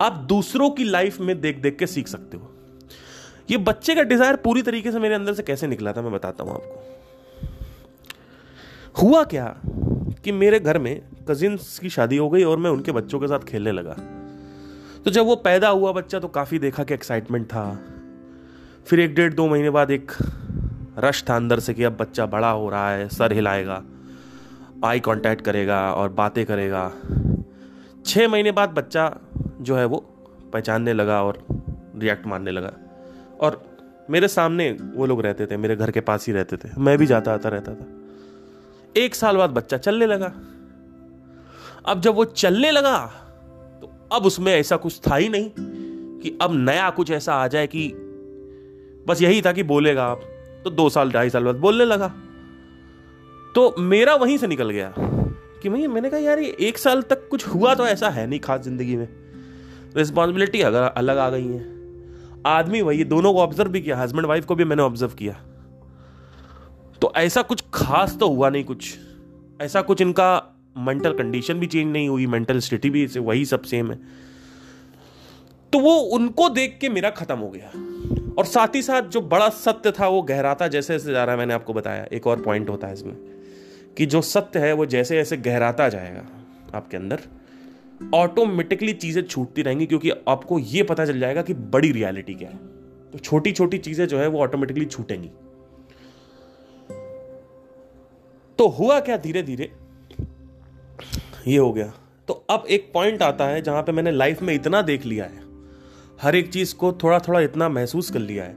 आप 0.00 0.12
दूसरों 0.28 0.70
की 0.70 0.84
लाइफ 0.84 1.20
में 1.20 1.40
देख 1.40 1.60
देख 1.62 1.76
के 1.78 1.86
सीख 1.86 2.08
सकते 2.08 2.36
हो। 2.36 2.50
ये 3.50 3.56
बच्चे 3.58 3.94
का 3.94 4.02
डिज़ायर 4.02 4.36
पूरी 4.36 4.62
तरीके 4.62 4.92
से 4.92 4.98
मेरे 4.98 5.14
अंदर 5.14 5.34
से 5.34 5.42
कैसे 5.42 5.66
निकला 5.66 5.92
था 5.92 6.02
मैं 6.02 6.12
बताता 6.12 6.44
हूँ 6.44 6.54
आपको। 6.54 6.84
हुआ 9.02 9.22
क्या 9.24 9.46
कि 10.24 10.32
मेरे 10.32 10.60
घर 10.60 10.78
में 10.78 11.02
कजिन्स 11.28 11.78
की 11.78 11.90
शादी 11.90 12.16
हो 12.16 12.28
गई 12.30 12.42
और 12.42 12.58
मैं 12.58 12.70
उनके 12.70 12.92
बच्चों 12.92 13.20
के 13.20 13.26
साथ 13.26 13.44
खेलने 13.48 13.72
लगा। 13.72 13.96
तो 15.04 15.10
जब 15.10 15.26
वो 15.26 15.36
पैदा 15.36 15.68
हुआ 15.68 15.92
बच्चा 15.92 16.18
तो 16.18 16.28
काफ़ी 16.28 16.58
देखा 16.58 16.84
कि 16.84 16.94
एक्साइटमेंट 16.94 17.46
था। 17.46 17.64
फिर 18.86 19.00
एक 19.00 19.14
डेढ़ 19.14 19.34
दो 19.34 19.46
महीने 19.46 19.70
बाद 19.70 19.90
एक 19.90 20.12
रश 20.98 21.24
था 21.28 21.36
अंदर 21.36 21.60
से 21.60 21.74
कि 21.74 21.84
अब 21.84 21.96
बच्चा 21.96 22.26
बड़ा 22.26 22.50
हो 22.50 22.70
रहा 22.70 22.90
है, 22.90 23.08
सर 23.08 23.32
हिलाएगा 23.32 23.82
आई 24.84 25.00
कांटेक्ट 25.00 25.44
करेगा 25.44 25.94
और 25.94 26.08
बातें 26.08 26.46
करेगा। 26.46 26.92
छः 28.06 28.28
महीने 28.28 28.52
बाद 28.52 28.68
बच्चा 28.68 29.16
जो 29.60 29.76
है 29.76 29.84
वो 29.84 29.98
पहचानने 30.52 30.92
लगा 30.92 31.22
और 31.22 31.46
रिएक्ट 31.96 32.26
मारने 32.26 32.50
लगा। 32.50 32.72
और 33.40 33.76
मेरे 34.10 34.28
सामने 34.28 34.70
वो 34.72 35.06
लोग 35.06 35.22
रहते 35.22 35.46
थे, 35.46 35.56
मेरे 35.56 35.76
घर 35.76 35.90
के 35.90 36.00
पास 36.00 36.26
ही 36.26 36.32
रहते 36.32 36.56
थे। 36.56 36.68
मैं 36.78 36.98
भी 36.98 37.06
जाता 37.06 37.32
आता 37.32 37.48
रहता 37.48 37.74
था। 37.74 37.86
एक 38.96 39.14
साल 39.14 39.36
बाद 39.36 39.50
बच्चा 39.50 39.76
चलने 39.76 40.06
लगा। 40.06 40.32
अब 41.86 42.00
जब 42.00 42.14
वो 42.14 42.24
चलने 42.24 42.70
लगा 42.70 42.98
तो 43.80 44.08
अब 44.12 44.26
उसमें 44.26 44.54
ऐसा 44.54 44.76
कुछ 44.76 45.00
था 45.10 45.16
ही 45.16 45.28
नहीं 45.28 45.50
कि 46.20 46.38
अब 46.42 46.50
नया 46.54 46.90
कुछ 46.90 47.10
ऐसा 47.10 47.34
आ 47.34 47.46
जाए 47.48 47.66
कि 47.66 48.05
बस 49.06 49.22
यही 49.22 49.42
था 49.42 49.52
कि 49.52 49.62
बोलेगा 49.62 50.04
आप। 50.04 50.20
तो 50.64 50.70
दो 50.70 50.88
साल, 50.88 51.10
ढाई 51.10 51.30
साल 51.30 51.44
बाद 51.44 51.56
बोलने 51.56 51.84
लगा। 51.84 52.08
तो 53.54 53.74
मेरा 53.78 54.14
वहीं 54.14 54.38
से 54.38 54.46
निकल 54.46 54.70
गया 54.70 54.92
कि 55.62 55.68
भैया, 55.68 55.88
मैंने 55.88 56.10
कहा, 56.10 56.20
यार, 56.20 56.38
ये 56.38 56.56
एक 56.60 56.78
साल 56.78 57.02
तक 57.02 57.28
कुछ 57.28 57.46
हुआ 57.48 57.74
तो 57.74 57.86
ऐसा 57.86 58.08
है 58.10 58.26
नहीं 58.26 58.40
खास 58.40 58.60
ज़िंदगी 58.60 58.96
में। 58.96 59.08
रिस्पॉन्सिबिलिटी 59.96 60.60
अगर 60.60 60.82
अलग 60.82 61.18
आ 61.18 61.30
गई 61.30 61.46
है। 61.46 61.64
आदमी 62.46 62.80
वही 62.82 63.04
दोनों 63.04 63.32
को 63.34 63.40
ऑब्ज़र्व 63.40 63.70
भी 63.70 63.80
किया 63.80 63.96
हस्बैंड 63.98 64.26
वाइफ 64.26 64.44
को 64.44 64.54
भी 64.54 64.64
मैंने 64.64 64.82
ऑब्ज़र्व 64.82 65.12
किया। 65.12 65.32
तो 67.02 67.12
ऐसा 67.16 67.42
कुछ 67.42 67.64
खास 67.74 68.16
तो 68.20 68.28
हुआ 68.28 68.50
नहीं 68.50 68.64
कुछ। 68.64 68.94
ऐसा 69.60 69.82
कुछ 69.82 70.00
इनका 70.00 70.28
मेंटल 70.78 71.12
कंडीशन 71.12 71.54
भी 71.54 71.66
चेंज 71.66 71.92
नहीं 71.92 72.08
हुई 72.08 72.26
मेंटल 72.26 72.58
स्थिति 72.58 72.90
भी 72.90 73.06
वही 73.06 73.44
सब 73.44 73.62
सेम 73.62 73.90
है। 73.90 74.25
तो 75.72 75.78
वो 75.78 75.94
उनको 76.16 76.48
देख 76.48 76.78
के 76.80 76.88
मेरा 76.88 77.10
खत्म 77.10 77.38
हो 77.38 77.48
गया। 77.50 77.70
और 78.38 78.44
साथ 78.44 78.74
ही 78.74 78.82
साथ 78.82 79.02
जो 79.02 79.20
बड़ा 79.20 79.48
सत्य 79.48 79.90
था, 79.90 80.08
वो 80.08 80.22
गहराता 80.22 80.68
जैसे 80.68 80.92
जैसे 80.92 81.12
जा 81.12 81.24
रहा 81.24 81.32
है, 81.32 81.38
मैंने 81.38 81.54
आपको 81.54 81.72
बताया। 81.72 82.04
एक 82.12 82.26
और 82.26 82.42
पॉइंट 82.42 82.68
होता 82.70 82.86
है 82.86 82.92
इसमें, 82.92 83.14
कि 83.96 84.06
जो 84.06 84.20
सत्य 84.22 84.58
है, 84.58 84.72
वो 84.72 84.86
जैसे 84.86 85.16
जैसे 85.16 85.36
गहराता 85.36 85.88
जाएगा 85.88 86.26
आपके 86.74 86.96
अंदर 86.96 87.20
ऑटोमेटिकली 88.14 88.92
चीज़ें 88.92 89.22
छूटती 89.22 89.62
रहेंगी, 89.62 89.86
क्योंकि 89.86 90.10
आपको 90.28 90.58
ये 90.58 90.82
पता 90.82 91.06
चल 91.06 91.20
जाएगा 91.20 91.42
कि 91.42 91.54
बड़ी 91.54 91.92
रियलिटी 91.92 92.34
क्या 92.34 92.48
है। 92.48 92.56
तो 93.12 93.18
छोटी 93.18 93.52
छोटी 93.52 93.78
चीज़ें 93.78 94.06
जो 94.08 94.18
है, 94.18 94.26
वो 94.26 94.40
ऑटोमेटिकली 94.40 94.84
छूटेंगी। 94.84 95.30
तो 98.58 98.68
हुआ 98.68 99.00
क्या 99.00 99.16
धीरे 99.16 99.42
धीरे 99.42 99.70
ये 101.46 101.56
हो 101.58 101.72
गया। 101.72 101.92
तो 102.28 102.44
अब 102.50 102.64
एक 102.70 102.90
पॉइंट 102.94 103.22
आता 103.22 103.44
है, 103.44 103.62
जहाँ 103.62 103.82
पे 103.82 103.92
मैंने 103.92 104.10
लाइफ 104.10 104.42
में 104.42 104.54
इतना 104.54 104.82
देख 104.82 105.04
लिया 105.06 105.24
है 105.24 105.44
हर 106.18 106.36
एक 106.36 106.52
चीज़ 106.52 106.74
को 106.74 106.92
थोड़ा 106.94 107.18
थोड़ा 107.18 107.40
इतना 107.40 107.68
महसूस 107.68 108.10
कर 108.10 108.18
लिया 108.18 108.44
है 108.44 108.56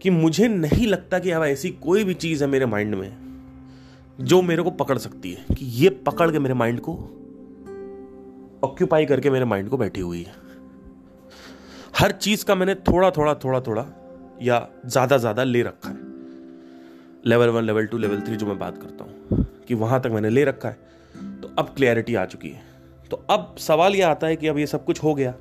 कि 0.00 0.10
मुझे 0.10 0.48
नहीं 0.48 0.86
लगता 0.86 1.18
कि 1.18 1.30
अब 1.30 1.44
ऐसी 1.44 1.70
कोई 1.82 2.04
भी 2.04 2.14
चीज़ 2.14 2.44
है 2.44 2.50
मेरे 2.50 2.66
माइंड 2.66 2.94
में 2.94 3.10
जो 4.20 4.40
मेरे 4.42 4.62
को 4.62 4.70
पकड़ 4.72 4.98
सकती 4.98 5.32
है, 5.32 5.54
कि 5.54 5.64
ये 5.64 5.88
पकड़ 6.06 6.30
के 6.30 6.38
मेरे 6.38 6.54
माइंड 6.54 6.80
को 6.80 6.92
ऑक्यूपाई 8.64 9.06
करके 9.06 9.30
मेरे 9.30 9.44
माइंड 9.44 9.68
को 9.68 9.76
बैठी 9.76 10.00
हुई 10.00 10.22
है। 10.22 10.34
हर 11.98 12.12
चीज़ 12.12 12.44
का 12.44 12.54
मैंने 12.54 12.74
थोड़ा 12.74 13.10
थोड़ा 13.10 13.34
थोड़ा 13.34 13.60
थोड़ा 13.60 13.86
या 14.42 14.66
ज़्यादा 14.86 15.18
ज़्यादा 15.18 15.44
ले 15.44 15.62
रखा 15.62 15.88
है। 15.88 15.96
Level 17.26 17.48
one 17.48 17.64
level 17.64 17.86
two 17.86 17.98
level 17.98 18.20
three 18.20 18.36
जो 18.36 18.46
मैं 18.46 18.58
बात 18.58 18.78
करता 18.82 19.04
हूँ, 19.04 19.44
कि 19.68 19.74
वहाँ 19.74 20.00
तक 20.00 20.10
मैंने 20.10 20.30
ले 20.30 20.44
रखा 20.44 20.68
है 20.68 21.40
तो 21.40 21.54
अब 21.58 21.74
क्लैरिटी 21.76 22.14
आ 22.14 22.24
चुकी 22.26 22.48
है। 22.48 22.62
तो 23.10 23.24
अब 23.30 23.54
सवाल 23.58 23.94
यह 23.94 24.08
आता 24.08 24.26
है 24.26 24.36
कि 24.36 24.48
अब 24.48 24.58
ये 24.58 24.66
सब 24.66 24.84
कुछ 24.84 25.02
हो 25.02 25.14
गया 25.14 25.34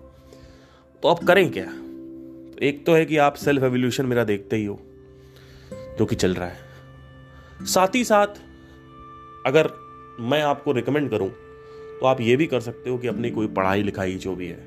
तो 1.03 1.09
अब 1.09 1.25
करें 1.27 1.51
क्या? 1.51 1.65
तो 1.65 2.65
एक 2.65 2.85
तो 2.85 2.93
है 2.93 3.05
कि 3.05 3.17
आप 3.17 3.35
सेल्फ 3.35 3.63
एवोल्यूशन 3.63 4.05
मेरा 4.05 4.23
देखते 4.23 4.55
ही 4.55 4.65
हो, 4.65 4.79
जो 5.99 6.05
कि 6.05 6.15
चल 6.15 6.33
रहा 6.33 6.47
है। 6.47 7.65
साथ 7.65 7.95
ही 7.95 8.03
साथ, 8.03 8.27
अगर 9.45 9.69
मैं 10.19 10.41
आपको 10.41 10.71
रिकमेंड 10.71 11.09
करूँ 11.09 11.29
तो 11.99 12.05
आप 12.05 12.21
ये 12.21 12.35
भी 12.35 12.47
कर 12.47 12.59
सकते 12.59 12.89
हो 12.89 12.97
कि 12.97 13.07
अपनी 13.07 13.31
कोई 13.31 13.47
पढ़ाई 13.47 13.83
लिखाई 13.83 14.15
जो 14.15 14.35
भी 14.35 14.47
है, 14.47 14.59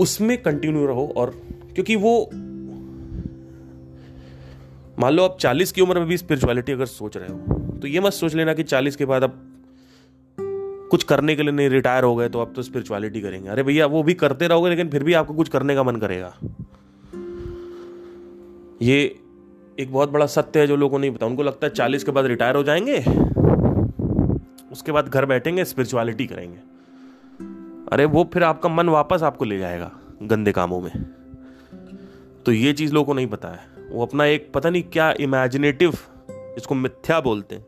उसमें 0.00 0.42
कंटिन्यू 0.42 0.86
रहो 0.86 1.12
और 1.16 1.30
क्योंकि 1.74 1.96
वो, 1.96 2.30
मान 4.98 5.12
लो 5.12 5.24
आप 5.24 5.38
40 5.38 5.72
की 5.72 5.80
उम्र 5.80 5.98
में 5.98 6.08
भी 6.08 6.16
स्पिरिचुअलिटी 6.16 6.72
अगर 6.72 6.86
सोच 6.86 7.16
रहे 7.16 7.28
हो 7.28 7.78
तो 7.78 7.88
ये 7.88 8.00
मत 8.00 8.12
सोच 8.12 8.34
लेना 8.34 8.54
कि 8.54 8.64
40 8.64 8.96
के 8.96 9.04
बाद 9.04 9.22
अब 9.22 9.51
कुछ 10.92 11.04
करने 11.04 11.34
के 11.36 11.42
लिए 11.42 11.52
नहीं 11.52 11.68
रिटायर 11.68 12.04
हो 12.04 12.16
गए 12.16 12.28
तो 12.28 12.40
अब 12.40 12.52
तो 12.56 12.62
स्पिरिचुअलिटी 12.62 13.20
करेंगे। 13.20 13.48
अरे 13.48 13.62
भैया, 13.62 13.86
वो 13.86 14.02
भी 14.02 14.14
करते 14.14 14.46
रहोगे, 14.46 14.70
लेकिन 14.70 14.88
फिर 14.88 15.04
भी 15.04 15.12
आपको 15.12 15.34
कुछ 15.34 15.48
करने 15.48 15.74
का 15.74 15.82
मन 15.82 15.96
करेगा। 15.96 16.34
ये 18.82 19.18
एक 19.78 19.92
बहुत 19.92 20.10
बड़ा 20.10 20.26
सत्य 20.26 20.60
है 20.60 20.66
जो 20.66 20.76
लोगों 20.76 20.90
को 20.90 20.98
नहीं 20.98 21.10
पता 21.10 21.26
उनको 21.26 21.42
लगता 21.42 21.66
है 21.66 21.72
चालीस 21.72 22.04
के 22.04 22.12
बाद 22.12 22.26
रिटायर 22.26 22.56
हो 22.56 22.62
जाएँगे, 22.62 22.98
उसके 24.72 24.92
बाद 24.92 25.08
घर 25.08 25.26
बैठेंगे 25.26 25.64
स्पिरिचुअलिटी 25.64 26.26
करेंगे। 26.26 26.58
अरे 27.92 28.04
वो 28.04 28.30
फिर 28.32 28.42
आपका 28.42 28.68
मन 28.68 28.88
वापस 28.88 29.22
आपको 29.22 29.44
ले 29.44 29.58
जाएगा, 29.58 29.92
गंदे 30.22 30.52
कामों 30.52 30.80
में। 30.80 30.92
तो 32.46 32.52
ये 32.52 32.72
चीज़ 32.72 32.92
लोगों 32.92 33.06
को 33.06 33.14
नहीं 33.14 33.26
पता 33.26 33.48
है। 33.48 33.90
वो 33.92 34.06
अपना 34.06 34.24
एक 34.24 34.52
पता 34.54 34.70
नहीं 34.70 34.82
क्या 34.82 35.14
इमेजिनेटिव 35.20 35.94
इसको 36.58 36.74
मिथ्या 36.74 37.20
बोलते 37.20 37.54
हैं। 37.54 37.66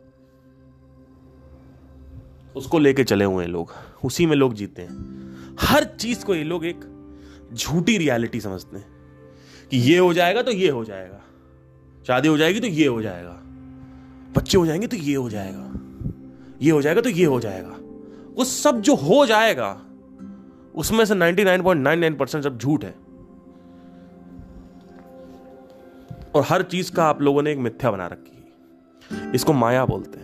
उसको 2.56 2.78
लेके 2.78 3.04
चले 3.04 3.24
हुए 3.24 3.44
हैं 3.44 3.50
लोग। 3.50 3.72
उसी 4.04 4.26
में 4.26 4.36
लोग 4.36 4.54
जीते 4.54 4.82
हैं। 4.82 5.24
हर 5.60 5.84
चीज़ 5.84 6.24
को 6.24 6.34
ये 6.34 6.44
लोग 6.44 6.66
एक 6.66 6.80
झूठी 7.54 7.98
रियलिटी 7.98 8.40
समझते 8.40 8.76
हैं 8.76 8.86
कि 9.70 9.76
ये 9.78 9.98
हो 9.98 10.14
जाएगा 10.14 10.42
तो 10.42 10.50
ये 10.50 10.68
हो 10.68 10.84
जाएगा। 10.84 11.20
शादी 12.06 12.28
हो 12.28 12.38
जाएगी 12.38 12.60
तो 12.60 12.66
ये 12.66 12.86
हो 12.86 13.02
जाएगा। 13.02 13.40
बच्चे 14.36 14.58
हो 14.58 14.66
जाएँगे 14.66 14.86
तो 14.86 14.96
ये 14.96 15.14
हो 15.14 15.30
जाएगा। 15.30 15.70
ये 16.62 16.70
हो 16.70 16.82
जाएगा 16.82 17.00
तो 17.00 17.08
ये 17.08 17.24
हो 17.24 17.40
जाएगा। 17.40 17.76
वो 18.34 18.44
सब 18.44 18.80
जो 18.80 18.94
हो 18.94 19.26
जाएगा, 19.26 19.80
उसमें 20.74 21.04
से 21.04 21.14
99.99 21.14 22.18
परसेंट 22.18 22.44
सब 22.44 22.58
झूठ 22.58 22.84
है। 22.84 22.94
और 26.34 26.44
हर 26.48 26.62
चीज़ 26.62 26.92
का 26.92 27.04
आप 27.04 27.22
लोगों 27.22 27.42
ने 27.42 27.52
एक 27.52 27.58
मिथ्या 27.58 27.90
बना 27.90 28.06
रखी 28.06 28.36
है। 28.36 29.32
इसको 29.34 29.52
माया 29.52 29.84
बोलते 29.84 30.18
हैं। 30.18 30.23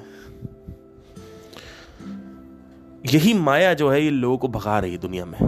यही 3.07 3.35
माया 3.35 3.75
जो 3.75 3.91
है, 3.91 4.05
ये 4.05 4.11
लोगों 4.11 4.39
को 4.39 4.49
भगा 4.49 4.79
रही 4.79 4.93
है 4.93 4.99
दुनिया 4.99 5.25
में। 5.25 5.39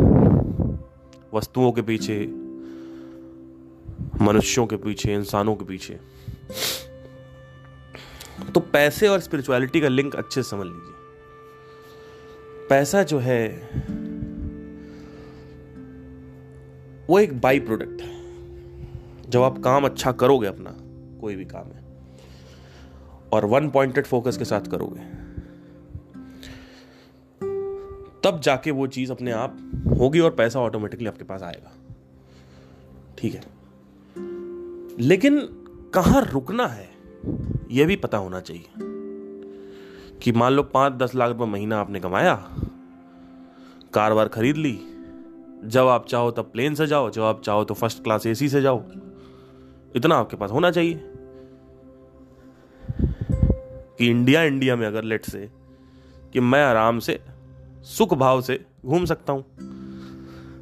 वस्तुओं 1.34 1.72
के 1.72 1.82
पीछे, 1.82 2.26
मनुष्यों 4.24 4.66
के 4.66 4.76
पीछे, 4.76 5.14
इंसानों 5.14 5.54
के 5.54 5.64
पीछे। 5.64 6.00
तो 8.54 8.60
पैसे 8.60 9.08
और 9.08 9.20
स्पिरिचुअलिटी 9.20 9.80
का 9.80 9.88
लिंक 9.88 10.16
अच्छे 10.16 10.42
से 10.42 10.50
समझ 10.50 10.66
लीजिए। 10.66 10.92
पैसा 12.68 13.02
जो 13.02 13.18
है, 13.18 13.48
वो 17.10 17.18
एक 17.18 17.40
बाई 17.40 17.60
प्रोडक्ट 17.60 18.02
है। 18.02 18.22
जब 19.30 19.42
आप 19.42 19.58
काम 19.58 19.84
अच्छा 19.84 20.12
करोगे 20.12 20.46
अपना, 20.46 20.70
कोई 21.20 21.36
भी 21.36 21.44
काम 21.44 21.66
है, 21.66 21.84
और 23.32 23.44
वन 23.44 23.70
पॉइंटेड 23.70 24.06
फोकस 24.06 24.36
के 24.36 24.44
साथ 24.44 24.60
करोगे 24.60 25.21
तब 28.24 28.40
जाके 28.40 28.70
वो 28.70 28.86
चीज़ 28.86 29.12
अपने 29.12 29.30
आप 29.30 29.58
होगी 29.98 30.20
और 30.20 30.30
पैसा 30.30 30.60
ऑटोमेटिकली 30.60 31.06
आपके 31.06 31.24
पास 31.24 31.42
आएगा। 31.42 31.72
ठीक 33.18 33.34
है? 33.34 33.42
लेकिन 35.00 35.40
कहाँ 35.94 36.24
रुकना 36.24 36.66
है 36.66 36.88
यह 37.70 37.86
भी 37.86 37.96
पता 37.96 38.18
होना 38.18 38.40
चाहिए 38.40 38.64
कि 40.22 40.32
मान 40.32 40.52
लो 40.52 40.62
पाँच 40.62 40.92
दस 40.92 41.14
लाख 41.14 41.28
रुपए 41.28 41.44
महीना 41.44 41.80
आपने 41.80 42.00
कमाया, 42.00 42.34
कार 43.94 44.12
वार 44.12 44.28
खरीद 44.28 44.56
ली, 44.56 44.78
जब 45.64 45.86
आप 45.86 46.06
चाहो 46.06 46.30
तब 46.30 46.42
प्लेन 46.42 46.74
से 46.74 46.86
जाओ, 46.86 47.10
जब 47.10 47.22
आप 47.22 47.42
चाहो 47.42 47.64
तो 47.64 47.74
फ़र्स्ट 47.74 48.02
क्लास 48.02 48.26
एसी 48.26 48.48
से 48.48 48.62
जाओ। 48.62 48.84
इतना 49.96 50.14
आपके 50.14 50.36
पास 50.36 50.50
होना 50.50 50.70
चाहिए 50.70 51.00
कि 53.98 54.10
इंडिया 54.10 54.42
इंडिया 54.42 54.76
में 54.76 54.86
अगर 54.86 55.04
लेट 55.04 55.24
से 55.24 55.50
कि 56.32 56.40
मैं 56.40 56.64
आराम 56.64 56.98
से 56.98 57.20
सुख 57.82 58.14
भाव 58.14 58.40
से 58.40 58.64
घूम 58.86 59.04
सकता 59.04 59.32
हूँ। 59.32 59.44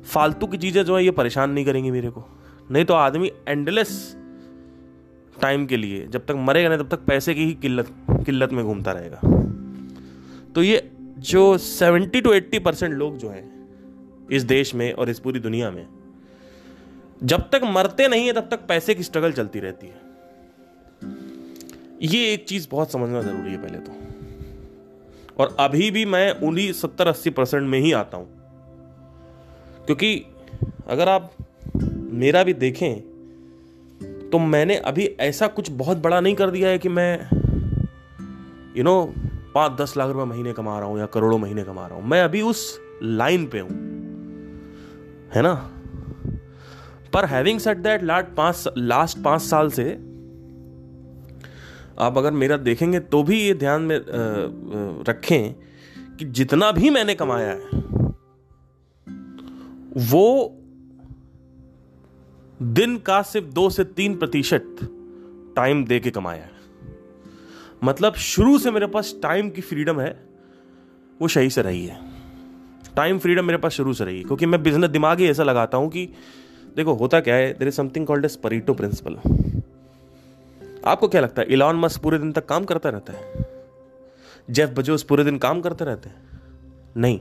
फालतू 0.02 0.46
की 0.46 0.58
चीज़ें 0.58 0.84
जो 0.84 0.96
है, 0.96 1.04
ये 1.04 1.10
परेशान 1.10 1.50
नहीं 1.50 1.64
करेंगी 1.64 1.90
मेरे 1.90 2.10
को। 2.10 2.24
नहीं 2.70 2.84
तो 2.84 2.94
आदमी 2.94 3.32
एंडलेस 3.48 4.16
टाइम 5.42 5.66
के 5.66 5.76
लिए, 5.76 6.06
जब 6.06 6.26
तक 6.26 6.34
मरेगा 6.36 6.68
नहीं, 6.68 6.78
तब 6.78 6.88
तक 6.88 6.98
पैसे 6.98 7.34
की 7.34 7.44
ही 7.44 7.54
किल्लत 7.54 7.92
किल्लत 8.10 8.52
में 8.52 8.64
घूमता 8.64 8.92
रहेगा। 8.92 9.20
तो 10.54 10.62
ये 10.62 10.90
जो 11.18 11.58
70 11.58 12.20
टू 12.20 12.30
80 12.30 12.58
परसेंट 12.58 12.94
लोग 12.94 13.16
जो 13.16 13.30
हैं, 13.30 13.60
इस 14.32 14.42
देश 14.42 14.74
में 14.74 14.92
और 14.92 15.10
इस 15.10 15.20
पूरी 15.20 15.40
दुनिया 15.40 15.70
में, 15.70 15.86
जब 17.24 17.40
तक 17.40 17.60
मरते 17.64 18.08
नहीं 18.08 18.26
है, 18.26 18.32
तब 18.32 18.48
तक 18.50 18.66
पैसे 18.68 18.94
की 18.94 19.02
स्ट्रगल 19.02 19.32
चलती 19.32 19.60
रहती 19.60 19.86
है। 19.86 20.00
ये 22.02 22.32
एक 22.34 22.44
चीज़ 22.44 22.68
बहुत 22.70 22.92
समझना 22.92 23.22
ज़रूरी 23.22 23.50
है 23.50 23.62
पहले 23.62 23.78
तो। 23.78 24.09
और 25.40 25.56
अभी 25.60 25.90
भी 25.90 26.04
मैं 26.04 26.30
उन्हीं 26.40 26.72
सत्तर 26.72 27.08
अस्सी 27.08 27.30
परसेंट 27.30 27.68
में 27.68 27.78
ही 27.78 27.92
आता 27.92 28.16
हूँ। 28.16 28.26
क्योंकि 29.86 30.26
अगर 30.88 31.08
आप 31.08 31.30
मेरा 32.12 32.42
भी 32.42 32.52
देखें 32.54 32.94
तो 34.30 34.38
मैंने 34.38 34.76
अभी 34.76 35.06
ऐसा 35.20 35.46
कुछ 35.46 35.70
बहुत 35.70 35.98
बड़ा 35.98 36.20
नहीं 36.20 36.34
कर 36.34 36.50
दिया 36.50 36.68
है 36.68 36.78
कि 36.78 36.88
मैं 36.88 37.28
यू 38.76 38.84
नो 38.84 39.14
पाँच 39.54 39.80
दस 39.80 39.96
लाख 39.96 40.10
रुपए 40.10 40.24
महीने 40.24 40.52
कमा 40.52 40.78
रहा 40.78 40.88
हूँ 40.88 40.98
या 40.98 41.06
करोड़ों 41.06 41.38
महीने 41.38 41.64
कमा 41.64 41.86
रहा 41.86 41.96
हूँ। 41.96 42.06
मैं 42.06 42.22
अभी 42.22 42.42
उस 42.42 42.80
लाइन 43.02 43.46
पे 43.46 43.60
हूँ, 43.60 43.70
है 45.34 45.42
ना? 45.42 45.54
पर 47.12 47.24
हैविंग 47.24 47.60
सेट 47.60 47.78
दैट 47.78 48.02
लास्ट 48.02 48.36
पाँच 48.36 48.64
लास्ट 48.78 49.18
पाँच 49.18 49.42
साल 49.42 49.70
से 49.70 49.84
आप 52.00 52.18
अगर 52.18 52.32
मेरा 52.32 52.56
देखेंगे 52.58 53.00
तो 53.00 53.22
भी 53.22 53.40
ये 53.40 53.54
ध्यान 53.54 53.82
में 53.82 53.98
रखें 55.08 55.54
कि 56.16 56.24
जितना 56.30 56.70
भी 56.72 56.90
मैंने 56.90 57.14
कमाया 57.14 57.48
है, 57.48 57.80
वो 60.10 60.56
दिन 62.62 62.96
का 62.98 63.20
सिर्फ़ 63.22 63.46
दो 63.48 63.68
से 63.70 63.84
तीन 63.84 64.16
प्रतिशत 64.18 64.76
टाइम 65.56 65.84
दे 65.84 66.00
के 66.00 66.10
कमाया 66.10 66.42
है। 66.42 66.58
मतलब 67.84 68.14
शुरू 68.14 68.58
से 68.58 68.70
मेरे 68.70 68.86
पास 68.86 69.14
टाइम 69.22 69.50
की 69.50 69.60
फ्रीडम 69.62 70.00
है, 70.00 70.10
वो 71.20 71.28
सही 71.28 71.50
से 71.50 71.62
रही 71.62 71.84
है। 71.86 71.98
टाइम 72.96 73.18
फ्रीडम 73.18 73.44
मेरे 73.44 73.58
पास 73.58 73.72
शुरू 73.72 73.92
से 73.92 74.04
रही 74.04 74.18
है, 74.18 74.24
क्योंकि 74.24 74.46
मैं 74.46 74.62
बिज़नेस 74.62 74.90
दिमाग 74.90 75.20
ही 75.20 75.28
ऐसा 75.28 75.42
लगाता 75.42 75.78
हूँ 75.78 75.90
कि 75.90 76.06
देखो 76.76 76.94
होता 76.94 77.20
क्या 77.20 77.34
है 77.34 77.52
there 77.52 77.68
is 77.68 77.74
something 77.74 78.06
called 78.06 78.24
as 78.24 78.36
Pareto 78.36 78.74
principle 78.74 79.16
आपको 80.84 81.08
क्या 81.08 81.20
लगता 81.20 81.42
है 81.42 81.48
इलॉन 81.48 81.76
मस्क 81.76 82.02
पूरे 82.02 82.18
दिन 82.18 82.32
तक 82.32 82.46
काम 82.46 82.64
करता 82.64 82.88
रहता 82.88 83.12
है? 83.12 83.44
जेफ 84.50 84.70
बजोस 84.70 85.02
पूरे 85.02 85.24
दिन 85.24 85.38
काम 85.38 85.60
करते 85.60 85.84
रहते 85.84 86.08
हैं? 86.08 86.16
नहीं। 86.96 87.20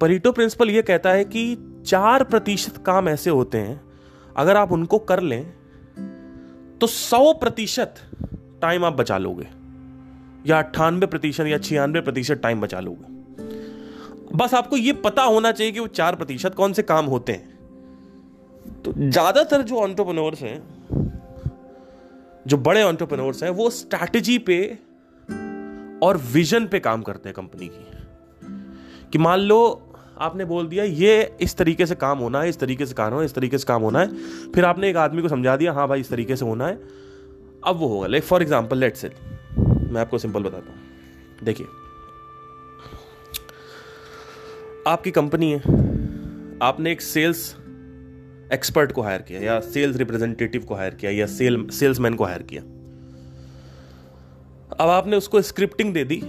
परीटो 0.00 0.32
प्रिंसिपल 0.32 0.70
यह 0.70 0.82
कहता 0.82 1.10
है 1.10 1.24
कि 1.24 1.82
चार 1.86 2.24
प्रतिशत 2.24 2.76
काम 2.76 3.08
ऐसे 3.08 3.30
होते 3.30 3.58
हैं, 3.58 3.80
अगर 4.36 4.56
आप 4.56 4.72
उनको 4.72 4.98
कर 5.00 5.20
लें 5.22 5.44
तो 6.80 6.86
सौ 6.86 7.32
प्रतिशत 7.32 7.94
टाइम 8.62 8.84
आप 8.84 8.92
बचा 8.92 9.18
लोगे। 9.18 9.46
या 10.46 10.58
अट्ठानवे 10.58 11.06
प्रतिशत 11.06 11.46
या 11.46 11.58
छियानवे 11.58 12.00
प्रतिशत 12.00 12.40
टाइम 12.42 12.60
बचा 12.60 12.80
लोगे। 12.80 13.14
बस 14.36 14.54
आपको 14.54 14.76
यह 14.76 15.00
पता 15.04 15.22
होना 15.22 15.52
चाहिए 15.52 15.72
कि 15.72 15.80
वो 15.80 15.86
चार 15.86 16.16
प्रतिशत 16.16 16.54
कौन 16.54 16.72
से 16.72 16.82
काम 16.84 17.06
होते 17.06 17.32
हैं। 17.32 17.54
तो 18.82 18.92
ज़्यादातर 18.92 19.62
जो 19.62 19.76
ऑन्टरप्रनोर्स 19.76 20.42
हैं 20.42 20.58
जो 22.46 22.56
बड़े 22.56 22.82
ऑन्टरप्रनोर्स 22.82 23.42
हैं, 23.42 23.50
वो 23.50 23.70
स्ट्रैटेजी 23.70 24.38
पे 24.38 24.78
और 26.02 26.16
विजन 26.32 26.66
पे 26.66 26.80
काम 26.80 27.02
करते 27.02 27.28
हैं 27.28 27.34
कंपनी 27.34 27.68
की। 27.68 29.10
कि 29.12 29.18
मान 29.18 29.40
लो, 29.40 29.82
आपने 30.18 30.44
बोल 30.44 30.66
दिया, 30.68 30.84
ये 30.84 31.36
इस 31.40 31.56
तरीके 31.56 31.86
से 31.86 31.94
काम 31.94 32.18
होना 32.18 32.40
है, 32.40 32.48
इस 32.48 32.58
तरीके 32.58 32.86
से 32.86 32.94
काम 32.94 33.10
होना 33.10 33.20
है, 33.20 33.26
इस 33.26 33.34
तरीके 33.34 33.58
से 33.58 33.64
काम 33.64 33.82
होना 33.82 33.98
है। 33.98 34.50
फिर 34.52 34.64
आपने 34.64 34.90
एक 34.90 34.96
आदमी 34.96 35.22
को 35.22 35.28
समझा 35.28 35.56
दिया 35.56 35.72
हाँ 35.72 35.88
भाई, 35.88 36.00
इस 36.00 36.10
तरीके 36.10 36.36
से 36.36 36.44
होना 36.44 36.66
है। 36.66 36.80
अब 37.64 37.76
वो 37.76 37.88
होगा 37.88 38.06
लाइक 38.06 38.24
फॉर 38.24 38.42
एग्ज़ाम्पल 38.42 38.78
लेट 38.78 38.96
से 38.96 39.10
मैं 39.58 40.00
आपको 40.00 40.18
सिंपल 40.18 40.42
बताता 40.42 40.72
हूँ। 40.72 41.44
देखिए, 41.44 41.66
आपकी 44.86 45.10
कंपनी 45.10 45.50
है, 45.52 45.60
आपने 46.62 46.92
एक 46.92 47.00
सेल्स 47.00 47.56
एक्सपर्ट 48.52 48.92
को 48.92 49.02
हायर 49.02 49.22
किया, 49.22 49.40
या 49.40 49.60
सेल्स 49.60 49.96
रिप्रेजेंटेटिव 49.96 50.64
को 50.64 50.74
हायर 50.74 50.94
किया, 50.94 51.10
या 51.10 51.26
सेल, 51.26 51.68
सेल्समैन 51.68 52.14
को 52.14 52.24
हायर 52.24 52.42
किया। 52.42 52.62
अब 54.80 54.88
आपने 54.88 55.16
उसको 55.16 55.42
स्क्रिप्टिंग 55.42 55.94
दे 55.94 56.04
दी। 56.04 56.20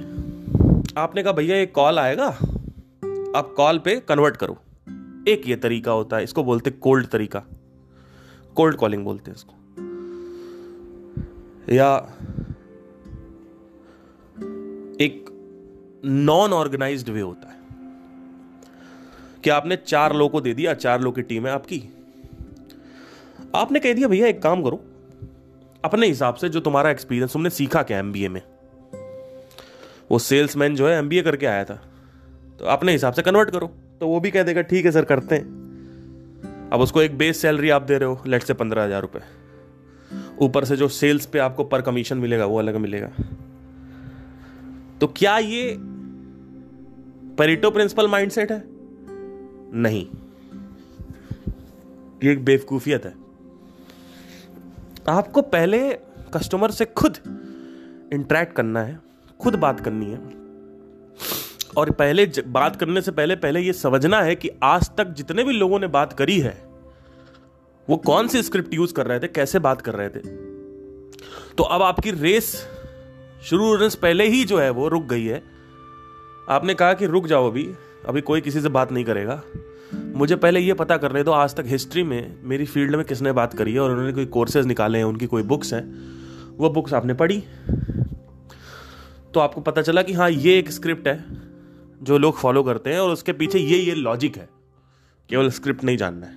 आपने 0.98 1.24
कहा, 1.24 1.34
भैया, 1.34 1.56
एक 1.56 1.76
कॉल 1.76 2.00
आएगा। 2.00 2.28
आप 3.36 3.54
कॉल 3.58 3.80
पे 3.80 4.00
कन्वर्ट 4.00 4.38
करो। 4.38 4.58
एक 5.28 5.42
ये 5.48 5.56
तरीका 5.56 5.92
होता 5.92 6.18
है, 6.18 6.24
इसको 6.24 6.44
बोलते 6.44 6.72
कोल्ड 6.72 7.08
तरीका। 7.08 7.44
कोल्ड 8.56 8.76
कॉलिंग 8.76 9.04
बोलते 9.04 9.32
हैं 9.32 9.38
इसको। 9.38 9.54
या 11.74 11.98
एक 15.02 15.26
नॉन 16.06 16.54
ऑर्गेनाइज्ड 16.54 17.10
वे 17.10 17.22
होता 17.22 17.48
है। 17.48 17.58
कि 19.44 19.50
आपने 19.50 19.76
चार 19.76 20.14
लोगों 20.14 20.30
को 20.30 20.42
दे 20.42 20.54
दिया, 20.54 20.74
चार 20.74 21.02
लोग 21.02 21.16
की 21.16 21.22
टीम 21.22 21.48
है 21.48 21.54
आपकी। 21.54 21.97
आपने 23.56 23.80
कह 23.80 23.94
दिया, 23.94 24.08
भैया, 24.08 24.28
एक 24.28 24.42
काम 24.42 24.64
करो। 24.64 24.84
अपने 25.84 26.08
हिसाब 26.08 26.36
से 26.36 26.50
जो 26.50 26.60
तुम्हारा 26.60 26.90
एक्सपीरियंस 26.90 27.34
तुमने 27.34 27.50
सीखा 27.50 27.84
क्या 27.84 28.00
एमबीए 28.00 28.30
में? 28.30 28.42
वो 30.12 30.20
सेल्समैन 30.20 30.76
जो 30.76 30.88
है 30.88 30.98
एमबीए 30.98 31.22
करके 31.22 31.46
आया 31.46 31.64
था। 31.64 31.82
तो 32.60 32.66
अपने 32.66 32.92
हिसाब 32.92 33.14
से 33.14 33.22
कन्वर्ट 33.22 33.50
करो। 33.50 33.68
तो 34.00 34.08
वो 34.08 34.20
भी 34.20 34.32
कह 34.32 34.44
देगा, 34.44 34.62
ठीक 34.62 34.86
है 34.86 34.92
सर, 34.92 35.06
करते 35.06 35.36
हैं। 35.36 36.70
अब 36.74 36.82
उसको 36.82 37.02
एक 37.02 37.18
बेस 37.18 37.42
सैलरी 37.42 37.70
आप 37.70 37.82
दे 37.82 37.98
रहे 37.98 38.10
हो 38.10 38.22
लेट 38.28 38.44
से 38.44 38.54
पंद्रह 38.54 38.84
हज़ार 38.84 39.02
रुपये 39.02 39.22
ऊपर 40.42 40.66
से 40.66 40.78
जो 40.78 40.88
सेल्स 40.88 41.26
पे 41.26 41.40
आपको 41.40 41.64
पर 41.64 41.82
कमीशन 41.82 42.18
मिलेगा, 42.18 42.46
वो 42.46 42.60
अलग 42.60 42.76
मिलेगा। 42.76 43.08
तो 45.02 45.08
क्या 45.08 45.38
ये 45.38 45.76
पेरिटो 47.38 47.72
प्रिंसिपल 47.72 48.08
माइंडसेट 48.08 48.52
है? 48.52 48.64
नहीं। 49.74 50.06
ये 52.24 52.32
एक 52.32 52.46
बेवकूफियत 52.46 53.06
है। 53.06 53.27
आपको 55.10 55.42
पहले 55.42 55.94
कस्टमर 56.34 56.72
से 56.72 56.86
खुद 56.86 57.18
इंटरेक्ट 58.14 58.56
करना 58.56 58.82
है, 58.82 59.00
खुद 59.40 59.56
बात 59.56 59.80
करनी 59.80 60.06
है। 60.06 60.18
और 61.78 61.92
पहले 61.92 62.26
बात 62.48 62.76
करने 62.76 63.02
से 63.02 63.12
पहले 63.12 63.36
पहले 63.36 63.60
ये 63.60 63.74
समझना 63.74 64.22
है 64.22 64.36
कि 64.36 64.50
आज 64.64 64.90
तक 64.98 65.08
जितने 65.08 65.44
भी 65.44 65.54
लोगों 65.54 65.80
ने 65.80 65.88
बात 65.88 66.14
करी 66.14 66.40
है, 66.40 66.58
वो 67.88 67.98
कौन 67.98 68.28
सी 68.28 68.44
स्क्रिप्ट 68.44 68.74
यूज़ 68.74 68.94
कर 68.94 69.08
रहे 69.08 69.20
थे, 69.20 69.28
कैसे 69.28 69.60
बात 69.60 69.82
कर 69.82 69.96
रहे 69.96 70.10
थे। 70.10 70.20
तो 71.56 71.64
अब 71.64 71.82
आपकी 71.82 72.12
रेस 72.12 72.68
शुरू 73.44 73.68
होने 73.68 73.90
से 73.90 74.00
पहले 74.02 74.28
ही 74.28 74.44
जो 74.44 74.58
है 74.58 74.70
वो 74.70 74.88
रुक 74.88 75.04
गई 75.04 75.26
है। 75.26 75.42
आपने 76.50 76.74
कहा 76.74 76.94
कि 76.94 77.06
रुक 77.06 77.28
जाओ 77.28 77.50
अभी 77.50 77.74
अभी 78.08 78.22
कोई 78.22 78.42
किसी 78.42 78.62
से 78.62 78.70
बात 78.70 78.92
नहीं 78.92 79.06
करेगा। 79.06 79.42
मुझे 79.96 80.36
पहले 80.36 80.60
ये 80.60 80.74
पता 80.74 80.98
करने 80.98 81.24
दो, 81.24 81.32
आज 81.32 81.56
तक 81.56 81.64
हिस्ट्री 81.68 82.04
में 82.04 82.40
मेरी 82.44 82.66
फ़ील्ड 82.66 82.96
में 82.96 83.06
किसने 83.06 83.32
बात 83.32 83.54
करी 83.54 83.74
है 83.74 83.80
और 83.80 83.92
उन्होंने 83.92 84.14
कोई 84.14 84.26
कोर्सेज 84.26 84.66
निकाले 84.66 84.98
हैं, 84.98 85.06
उनकी 85.06 85.26
कोई 85.26 85.44
बुक्स 85.44 85.74
हैं। 85.74 86.18
वो 86.58 86.70
बुक्स 86.70 86.94
आपने 86.94 87.14
पढ़ी। 87.14 87.44
तो 89.34 89.40
आपको 89.40 89.62
पता 89.62 89.82
चला 89.82 90.02
कि 90.02 90.14
हाँ 90.14 90.30
ये 90.30 90.60
एक 90.60 90.72
स्क्रिप्ट 90.72 91.08
है 91.08 91.26
जो 92.04 92.18
लोग 92.18 92.38
फॉलो 92.38 92.64
करते 92.64 92.90
हैं 92.90 93.00
और 93.00 93.10
उसके 93.10 93.34
पीछे 93.34 93.60
ये 93.60 93.78
ये 93.78 93.96
लॉजिक 93.96 94.38
है। 94.38 94.50
केवल 95.30 95.50
स्क्रिप्ट 95.50 95.84
नहीं 95.84 95.98
जानना 95.98 96.28
है। 96.28 96.34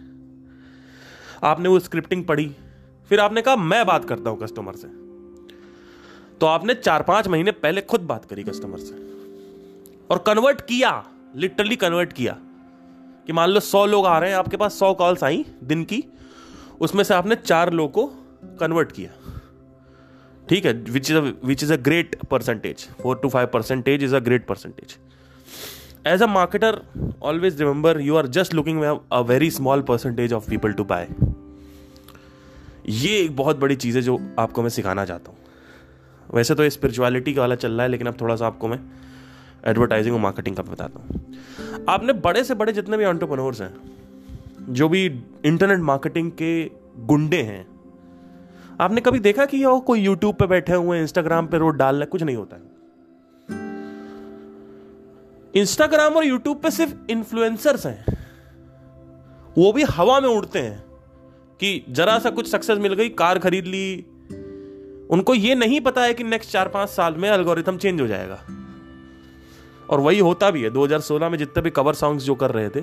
आपने 1.42 1.68
वो 1.68 1.78
स्क्रिप्टिंग 1.78 2.24
पढ़ी। 2.24 2.56
फिर 3.08 3.20
आपने 3.20 3.42
कहा, 3.42 3.56
मैं 3.56 3.86
बात 3.86 4.04
करता 4.04 4.30
हूँ 4.30 4.38
कस्टमर 4.40 4.72
से। 4.72 4.88
तो 6.38 6.46
आपने 6.46 6.74
चार 6.74 7.02
पाँच 7.02 7.28
महीने 7.28 7.50
पहले 7.50 7.80
खुद 7.80 8.00
बात 8.00 8.24
करी 8.24 8.42
कस्टमर 8.42 8.78
से। 8.78 8.94
और 10.10 10.18
कन्वर्ट 10.18 10.60
किया 10.60 11.04
लिटरली 11.36 11.76
कन्वर्ट 11.76 12.12
किया। 12.12 12.38
कि 13.30 13.34
मान 13.34 13.48
लो 13.50 13.60
सौ 13.60 13.84
लोग 13.86 14.06
आ 14.06 14.18
रहे 14.18 14.30
हैं, 14.30 14.36
आपके 14.36 14.56
पास 14.56 14.78
सौ 14.78 14.92
कॉल्स 14.94 15.22
आई 15.24 15.44
दिन 15.64 15.82
की, 15.84 16.02
उसमें 16.80 17.02
से 17.04 17.14
आपने 17.14 17.34
चार 17.36 17.70
लोग 17.72 17.90
को 17.92 18.06
कन्वर्ट 18.60 18.92
किया। 18.92 19.10
ठीक 20.48 20.64
है 20.66 20.72
which 20.72 21.10
is 21.10 21.18
which 21.46 21.62
is 21.62 21.72
a 21.72 21.76
great 21.78 22.16
percentage 22.30 22.86
four 23.02 23.18
to 23.22 23.28
five 23.28 23.46
percentage 23.52 24.04
is 24.04 24.16
a 24.16 24.18
great 24.20 24.46
percentage 24.46 24.96
as 26.06 26.22
a 26.22 26.26
marketer 26.28 26.80
always 27.22 27.60
remember 27.60 28.00
you 28.00 28.16
are 28.16 28.26
just 28.38 28.54
looking 28.54 28.82
a 28.82 29.20
very 29.28 29.50
small 29.50 29.82
percentage 29.88 30.32
of 30.32 30.48
people 30.50 30.72
to 30.72 30.84
buy 30.84 31.08
ये 32.88 33.16
एक 33.18 33.36
बहुत 33.36 33.60
बड़ी 33.60 33.76
चीज़ 33.76 33.96
है 33.96 34.02
जो 34.02 34.18
आपको 34.38 34.62
मैं 34.62 34.70
सिखाना 34.70 35.04
चाहता 35.04 35.30
हूँ। 35.30 35.38
वैसे 36.34 36.54
तो 36.54 36.62
ये 36.62 36.70
स्पिरिचुअलिटी 36.70 37.34
का 37.34 37.40
वाला 37.40 37.54
चल 37.56 37.72
रहा 37.72 37.82
है, 37.82 37.88
लेकिन 37.88 38.06
अब 38.06 38.20
थोड़ा 38.20 38.36
सा 38.36 38.46
आपको 38.46 38.68
मैं 38.68 38.80
एडवर्टाइजिंग 39.66 40.14
और 40.14 40.20
मार्केटिंग 40.20 40.56
का 40.56 40.62
बताता 40.62 41.00
हूँ। 41.00 41.84
आपने 41.88 42.12
बड़े 42.12 42.44
से 42.44 42.54
बड़े 42.54 42.72
जितने 42.72 42.96
भी 42.96 43.04
ऑन्टरप्रनोर्स 43.04 43.60
हैं, 43.60 43.74
जो 44.68 44.88
भी 44.88 45.04
इंटरनेट 45.44 45.78
मार्केटिंग 45.78 46.30
के 46.32 46.70
गुंडे 47.06 47.42
हैं, 47.42 47.66
आपने 48.80 49.00
कभी 49.00 49.18
देखा 49.18 49.44
कि 49.44 49.64
वो 49.64 49.80
कोई 49.80 50.00
यूट्यूब 50.00 50.34
पे 50.34 50.46
बैठे 50.46 50.72
हुए 50.72 50.96
हैं 50.96 51.02
इंस्टाग्राम 51.02 51.46
पे 51.46 51.58
रोड 51.58 51.76
डाल 51.76 51.96
रहे 51.96 52.06
कुछ 52.06 52.22
नहीं 52.22 52.36
होता 52.36 52.56
है। 52.56 52.62
इंस्टाग्राम 55.54 56.12
और 56.12 56.24
यूट्यूब 56.24 56.60
पे 56.60 56.70
सिर्फ़ 56.70 56.94
इन्फ्लुएंसर्स 57.10 57.86
हैं। 57.86 58.16
वो 59.58 59.72
भी 59.72 59.82
हवा 59.82 60.20
में 60.20 60.28
उड़ते 60.28 60.58
हैं 60.58 60.84
कि 61.60 61.84
जरा 61.88 62.18
सा 62.18 62.30
कुछ 62.30 62.50
सक्सेस 62.50 62.78
मिल 62.78 62.94
गई, 62.94 63.08
कार 63.08 63.38
खरीद 63.38 63.66
ली। 63.66 64.06
उनको 65.10 65.34
ये 65.34 65.54
नहीं 65.54 65.80
पता 65.80 66.02
है 66.02 66.14
कि 66.14 66.24
नेक्स्ट 66.24 66.50
चार 66.50 66.68
पाँच 66.68 66.88
साल 66.88 67.14
में 67.14 67.28
अल्गोरिथम 67.30 67.76
चेंज 67.76 68.00
हो 68.00 68.06
जाएगा। 68.06 68.38
और 69.90 70.00
वही 70.00 70.18
होता 70.18 70.50
भी 70.50 70.62
है 70.62 70.70
2016 70.70 71.28
में 71.28 71.38
जितने 71.38 71.62
भी 71.62 71.70
कवर 71.70 71.94
सॉन्ग्स 71.94 72.24
जो 72.24 72.34
कर 72.34 72.50
रहे 72.50 72.68
थे, 72.68 72.80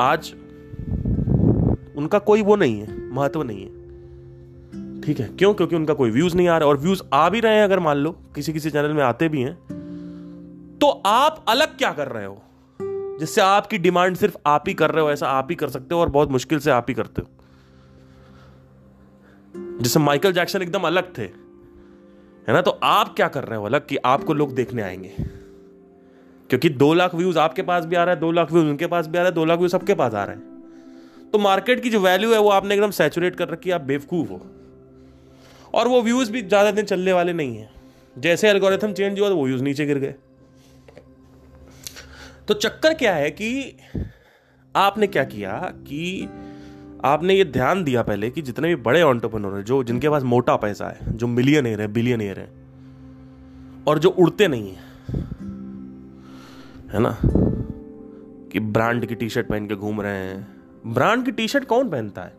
आज 0.00 0.32
उनका 1.96 2.18
कोई 2.18 2.42
वो 2.42 2.56
नहीं 2.56 2.80
है, 2.80 3.14
महत्व 3.14 3.42
नहीं 3.42 3.62
है। 3.62 3.78
ठीक 5.00 5.20
है? 5.20 5.28
क्यों? 5.28 5.54
क्योंकि 5.54 5.76
उनका 5.76 5.94
कोई 5.94 6.10
व्यूज़ 6.10 6.36
नहीं 6.36 6.48
आ 6.48 6.58
रहा, 6.58 6.68
और 6.68 6.76
व्यूज़ 6.76 7.02
आ 7.12 7.28
भी 7.28 7.40
रहे 7.40 7.56
हैं 7.56 7.64
अगर 7.64 7.78
मान 7.78 7.96
लो, 7.96 8.12
किसी 8.34 8.52
किसी 8.52 8.70
चैनल 8.70 8.92
में 8.92 9.02
आते 9.04 9.28
भी 9.28 9.42
हैं 9.42 9.54
तो 10.80 10.88
आप 11.06 11.44
अलग 11.48 11.76
क्या 11.76 11.92
कर 11.92 12.08
रहे 12.08 12.26
हो? 12.26 12.42
जिससे 13.20 13.40
आपकी 13.40 13.78
डिमांड 13.78 14.16
सिर्फ़ 14.16 14.36
आप 14.46 14.64
ही 14.68 14.74
कर 14.74 14.90
रहे 14.90 15.04
हो, 15.04 15.10
ऐसा 15.10 15.28
आप 15.28 15.46
ही 15.50 15.56
कर 15.56 15.68
सकते 15.68 15.94
हो 15.94 16.00
और 16.00 16.08
बहुत 16.08 16.30
मुश्किल 16.30 16.58
से 16.58 16.70
आप 16.70 16.86
ही 16.88 16.94
करते 16.94 17.22
हो। 17.22 17.28
जैसे 19.80 20.00
माइकल 20.00 20.32
जैक्सन 20.32 20.62
एकदम 20.62 20.80
अलग 20.80 21.18
थे। 21.18 21.47
है 22.48 22.54
ना? 22.54 22.60
तो 22.60 22.70
आप 22.70 23.14
क्या 23.16 23.28
कर 23.28 23.44
रहे 23.44 23.58
हो 23.58 23.64
अलग 23.64 23.86
कि 23.86 23.96
आपको 23.96 24.34
लोग 24.34 24.54
देखने 24.54 24.82
आएँगे? 24.82 25.14
क्योंकि 26.50 26.68
दो 26.68 26.92
लाख 26.94 27.14
व्यूज़ 27.14 27.38
आपके 27.38 27.62
पास 27.62 27.84
भी 27.84 27.96
आ 27.96 28.04
रहा 28.04 28.14
है, 28.14 28.20
दो 28.20 28.30
लाख 28.32 28.52
व्यूज़ 28.52 28.66
उनके 28.66 28.86
पास 28.86 29.06
भी 29.06 29.18
आ 29.18 29.20
रहा 29.20 29.28
है, 29.28 29.34
दो 29.34 29.44
लाख 29.44 29.58
व्यूज़ 29.58 29.72
सबके 29.72 29.94
पास 29.94 30.14
आ 30.14 30.24
रहे 30.24 30.36
हैं। 30.36 31.30
तो 31.32 31.38
मार्केट 31.38 31.82
की 31.82 31.90
जो 31.90 32.00
वैल्यू 32.00 32.32
है 32.32 32.38
वो 32.38 32.50
आपने 32.50 32.74
एकदम 32.74 32.90
सेचुरेट 32.90 33.36
कर 33.36 33.48
रखी 33.48 33.68
है, 33.68 33.74
आप 33.74 33.80
बेवकूफ़ 33.80 34.28
हो। 34.28 34.40
और 35.74 35.88
वो 35.88 36.02
व्यूज़ 36.02 36.32
भी 36.32 36.42
ज़्यादा 36.42 36.70
दिन 36.70 36.84
चलने 36.84 37.12
वाले 37.12 37.32
नहीं 37.32 37.56
है। 37.56 37.70
जैसे 38.18 38.48
एल्गोरिथम 38.50 38.92
चेंज 38.92 39.20
हुआ 39.20 39.28
तो 39.28 39.36
वो 39.36 39.44
व्यूज़ 39.46 39.62
नीचे 39.62 39.86
गिर 39.86 39.98
गए। 39.98 40.14
तो 42.48 42.54
चक्कर 42.54 42.94
क्या 42.94 43.14
है 43.14 43.30
कि 43.30 43.76
आपने 44.74 45.06
क्या 45.06 45.24
किया 45.24 45.52
कि 45.76 46.28
आपने 47.04 47.34
ये 47.34 47.44
ध्यान 47.44 47.84
दिया 47.84 48.02
पहले 48.02 48.30
कि 48.30 48.42
जितने 48.42 48.68
भी 48.68 48.76
बड़े 48.76 49.02
ऑन्टरप्रनोर 49.02 49.56
हैं, 49.56 49.64
जो 49.64 49.84
जिनके 49.84 50.08
पास 50.08 50.22
मोटा 50.22 50.56
पैसा 50.56 50.88
है, 50.88 50.98
जो 51.16 51.26
मिलियनियर 51.26 51.80
है 51.80 51.88
बिलियन 51.88 52.20
एयर 52.20 52.40
है, 52.40 52.52
और 53.88 53.98
जो 53.98 54.08
उड़ते 54.08 54.48
नहीं 54.48 54.70
है 54.70 54.88
है 56.88 57.00
ना? 57.00 57.18
कि 58.52 58.60
ब्रांड 58.60 59.06
की 59.06 59.14
टी 59.14 59.28
शर्ट 59.28 59.46
पहन 59.46 59.66
के 59.66 59.74
घूम 59.74 60.00
रहे 60.00 60.12
हैं। 60.12 60.62
ब्रांड 60.86 61.24
की 61.24 61.32
टी 61.32 61.48
शर्ट 61.48 61.64
कौन 61.64 61.90
पहनता 61.90 62.22
है? 62.22 62.34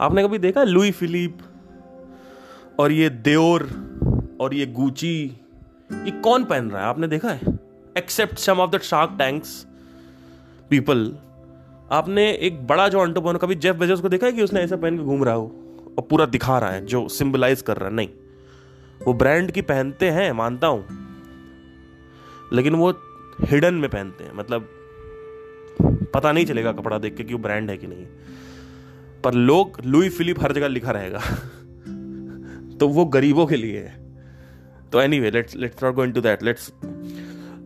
आपने 0.00 0.22
कभी 0.22 0.38
देखा 0.38 0.62
लुई 0.62 0.90
फिलिप 0.90 1.38
और 2.78 2.92
ये 2.92 3.10
देओर 3.10 3.62
और 4.40 4.54
ये 4.54 4.66
गुची 4.66 5.40
ये 5.92 6.10
कौन 6.10 6.44
पहन 6.44 6.70
रहा 6.70 6.82
है? 6.82 6.88
आपने 6.88 7.08
देखा 7.08 7.28
है? 7.28 7.40
Except 7.98 8.38
some 8.38 8.54
of 8.54 8.70
the 8.70 8.80
Shark 8.80 9.14
Tanks 9.18 9.66
people 10.70 11.16
आपने 11.90 12.32
एक 12.32 12.66
बड़ा 12.66 12.88
जो 12.88 13.00
अंटोपोन 13.00 13.36
कभी 13.36 13.54
जेफ 13.54 13.76
बेजोस 13.76 14.00
को 14.00 14.08
देखा 14.08 14.26
है 14.26 14.32
कि 14.32 14.42
उसने 14.42 14.60
ऐसा 14.60 14.76
पहन 14.76 14.98
के 14.98 15.04
घूम 15.04 15.24
रहा 15.24 15.34
हो? 15.34 15.44
और 15.98 16.06
पूरा 16.10 16.26
दिखा 16.26 16.58
रहा 16.58 16.70
है, 16.70 16.86
जो 16.86 17.08
सिंबलाइज 17.08 17.62
कर 17.62 17.76
रहा 17.76 17.88
है? 17.88 17.94
नहीं। 17.94 18.08
वो 19.06 19.14
ब्रांड 19.14 19.50
की 19.50 19.62
पहनते 19.62 20.10
हैं, 20.10 20.32
मानता 20.32 20.66
हूँ, 20.66 20.86
लेकिन 22.52 22.74
वो 22.74 22.94
हिडन 23.40 23.74
में 23.74 23.90
पहनते 23.90 24.24
हैं। 24.24 24.32
मतलब 24.34 24.68
पता 26.14 26.32
नहीं 26.32 26.46
चलेगा 26.46 26.72
कपड़ा 26.72 26.98
देख 26.98 27.16
के 27.16 27.24
कि 27.24 27.34
वो 27.34 27.38
ब्रांड 27.38 27.70
है 27.70 27.76
कि 27.76 27.86
नहीं। 27.86 28.06
पर 29.24 29.34
लोग 29.34 29.80
लुई 29.86 30.08
फिलिप 30.08 30.42
हर 30.42 30.52
जगह 30.52 30.68
लिखा 30.68 30.90
रहेगा। 30.90 31.18
तो 32.80 32.88
वो 32.88 33.04
गरीबों 33.04 33.46
के 33.46 33.56
लिए 33.56 33.80
है। 33.80 34.08
तो 34.92 35.00
anyway 35.20 35.30
let's 35.30 35.56
let's 35.56 35.84
not 35.84 35.94
go 35.94 36.04
into 36.04 36.20
that 36.20 36.42
let's 36.42 36.72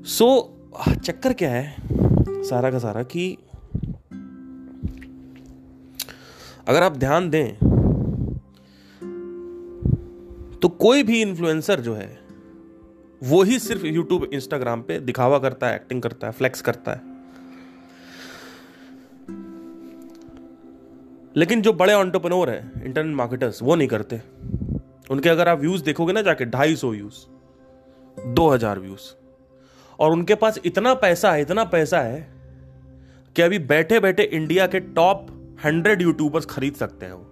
so 0.04 0.58
चक्कर 1.04 1.32
क्या 1.32 1.50
है 1.50 1.76
सारा 2.42 2.70
का 2.70 2.78
सारा 2.78 3.02
कि 3.02 3.38
अगर 6.66 6.82
आप 6.82 6.96
ध्यान 6.96 7.28
दें 7.30 7.54
तो 10.60 10.68
कोई 10.70 11.02
भी 11.02 11.20
इन्फ्लुएंसर 11.22 11.80
जो 11.80 11.94
है, 11.94 12.18
वो 13.22 13.42
ही 13.42 13.58
सिर्फ़ 13.58 13.86
यूट्यूब 13.86 14.24
इंस्टाग्राम 14.24 14.82
पे 14.82 14.98
दिखावा 15.00 15.38
करता 15.38 15.66
है 15.66 15.74
एक्टिंग 15.76 16.02
करता 16.02 16.26
है 16.26 16.32
फ्लेक्स 16.32 16.60
करता 16.60 16.92
है। 16.92 17.10
लेकिन 21.36 21.62
जो 21.62 21.72
बड़े 21.72 21.94
ऑन्टरप्रनोर 21.94 22.50
हैं 22.50 22.84
इंटरनेट 22.84 23.16
मार्केटर्स 23.16 23.62
वो 23.62 23.74
नहीं 23.74 23.88
करते। 23.88 24.20
उनके 25.10 25.28
अगर 25.28 25.48
आप 25.48 25.58
व्यूज़ 25.58 25.84
देखोगे 25.84 26.12
ना, 26.12 26.22
जाके 26.22 26.44
ढाई 26.46 26.76
सौ 26.76 26.90
व्यूज़ 26.90 27.24
दो 28.18 28.48
हज़ार 28.48 28.78
व्यूज़ 28.78 29.12
और 29.98 30.12
उनके 30.12 30.34
पास 30.36 30.58
इतना 30.64 30.94
पैसा 30.94 31.32
है, 31.32 31.40
इतना 31.42 31.64
पैसा 31.66 32.00
है 32.00 32.26
कि 33.36 33.42
अभी 33.42 33.58
बैठे 33.58 34.00
बैठे 34.00 34.22
इंडिया 34.22 34.66
के 34.66 34.80
टॉप 34.80 35.26
हंड्रेड 35.64 36.02
यूट्यूबर्स 36.02 36.46
खरीद 36.46 36.74
सकते 36.74 37.06
हैं 37.06 37.12
वो। 37.12 37.24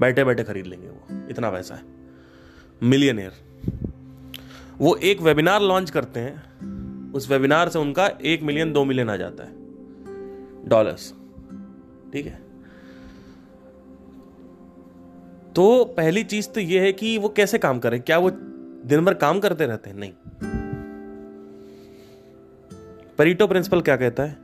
बैठे 0.00 0.24
बैठे 0.24 0.44
खरीद 0.44 0.66
लेंगे 0.66 0.88
वो। 0.88 1.28
इतना 1.30 1.50
पैसा 1.50 1.74
है। 1.74 1.82
मिलियनियर। 2.82 3.32
वो 4.78 4.96
एक 4.96 5.20
वेबिनार 5.20 5.62
लॉन्च 5.62 5.90
करते 5.90 6.20
हैं। 6.20 6.56
उस 7.12 7.30
वेबिनार 7.30 7.68
से 7.68 7.78
उनका 7.78 8.06
एक 8.06 8.42
मिलियन 8.42 8.72
दो 8.72 8.84
मिलियन 8.84 9.10
आ 9.10 9.16
जाता 9.16 9.44
है। 9.44 9.50
डॉलर्स 10.68 11.14
ठीक 12.12 12.26
है? 12.26 12.46
तो 15.52 15.84
पहली 15.84 16.24
चीज़ 16.24 16.48
तो 16.48 16.60
यह 16.60 16.82
है 16.82 16.92
कि 16.92 17.18
वो 17.18 17.28
कैसे 17.28 17.58
काम 17.58 17.78
करें? 17.78 18.02
क्या 18.02 18.18
वो 18.18 18.30
दिन 18.84 19.04
भर 19.04 19.14
काम 19.14 19.40
करते 19.40 19.66
रहते 19.66 19.90
हैं? 19.90 19.96
नहीं। 19.96 20.12
परीटो 23.18 23.46
प्रिंसिपल 23.46 23.80
क्या 23.80 23.96
कहता 23.96 24.22
है? 24.22 24.36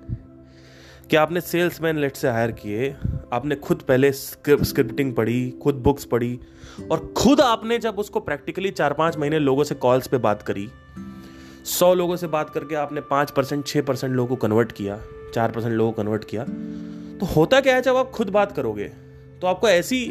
कि 1.13 1.17
आपने 1.17 1.41
सेल्समैन 1.41 1.99
लेट 1.99 2.17
से 2.17 2.29
हायर 2.29 2.51
किए? 2.51 2.97
आपने 3.33 3.57
खुद 3.57 3.83
पहले 3.89 4.13
स्क्रिप्टिंग 4.13 5.15
पढ़ी, 5.15 5.51
खुद 5.51 5.75
बुक्स 5.75 6.05
पढ़ी, 6.05 6.41
और 6.91 7.13
खुद 7.17 7.41
आपने 7.41 7.79
जब 7.79 7.99
उसको 7.99 8.21
प्रैक्टिकली 8.21 8.71
चार 8.71 8.93
पाँच 8.93 9.17
महीने 9.17 9.39
लोगों 9.39 9.65
से 9.65 9.75
कॉल्स 9.75 10.07
पे 10.07 10.19
बात 10.19 10.43
करी। 10.43 10.69
सौ 11.65 11.95
लोगों 11.95 12.17
से 12.17 12.27
बात 12.27 12.51
करके 12.51 12.75
आपने 12.75 13.01
पाँच 13.01 13.31
परसेंट, 13.31 13.67
छह 13.67 13.83
परसेंट 13.83 14.15
लोगों 14.15 14.37
को 14.37 14.47
कन्वर्ट 14.47 14.73
किया, 14.73 14.99
चार 15.35 15.51
परसेंट 15.51 15.75
लोगों 15.75 15.93
को 15.93 16.03
कन्वर्ट 16.03 16.25
किया। 16.25 16.45
तो 17.21 17.27
होता 17.27 17.61
क्या 17.61 17.77
है 17.77 17.83
जब 17.83 17.97
आप 17.97 18.11
खुद 18.11 18.31
बात 18.31 18.53
करोगे? 18.53 18.89
तो 19.41 19.47
आपको 19.47 19.69
ऐसी 19.69 20.07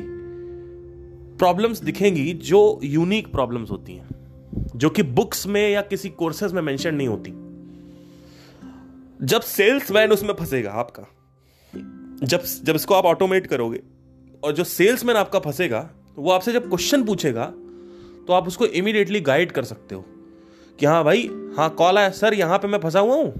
प्रॉब्लम्स 1.37 1.83
दिखेंगी 1.83 2.33
जो 2.33 2.79
यूनिक 2.83 3.31
प्रॉब्लम्स 3.31 3.71
होती 3.71 3.93
हैं, 3.93 4.09
जो 4.75 4.89
कि 4.89 5.03
बुक्स 5.03 5.47
में 5.47 5.69
या 5.69 5.81
किसी 5.81 6.09
कोर्सेज 6.09 6.53
में 6.53 6.61
मेंशन 6.61 6.95
नहीं 6.95 7.07
होती। 7.07 7.40
जब 9.21 9.41
सेल्स 9.41 9.91
मैन 9.91 10.11
उसमें 10.11 10.33
फंसेगा 10.33 10.71
आपका, 10.73 11.03
जब 12.23 12.43
जब 12.63 12.75
इसको 12.75 12.93
आप 12.93 13.05
ऑटोमेट 13.05 13.47
करोगे, 13.47 13.79
और 14.43 14.51
जो 14.51 14.63
सेल्समैन 14.63 15.15
आपका 15.17 15.39
फंसेगा, 15.39 15.89
वो 16.17 16.31
आपसे 16.31 16.53
जब 16.53 16.67
क्वेश्चन 16.69 17.03
पूछेगा 17.03 17.45
तो 18.27 18.33
आप 18.33 18.47
उसको 18.47 18.65
इमीडिएटली 18.65 19.19
गाइड 19.21 19.51
कर 19.51 19.63
सकते 19.63 19.95
हो 19.95 20.03
कि 20.79 20.85
हाँ 20.85 21.03
भाई 21.03 21.29
हाँ 21.57 21.69
कॉल 21.75 21.97
आया 21.97 22.09
सर 22.11 22.33
यहाँ 22.33 22.57
पे 22.59 22.67
मैं 22.67 22.79
फंसा 22.79 22.99
हुआ 22.99 23.15
हूँ। 23.15 23.33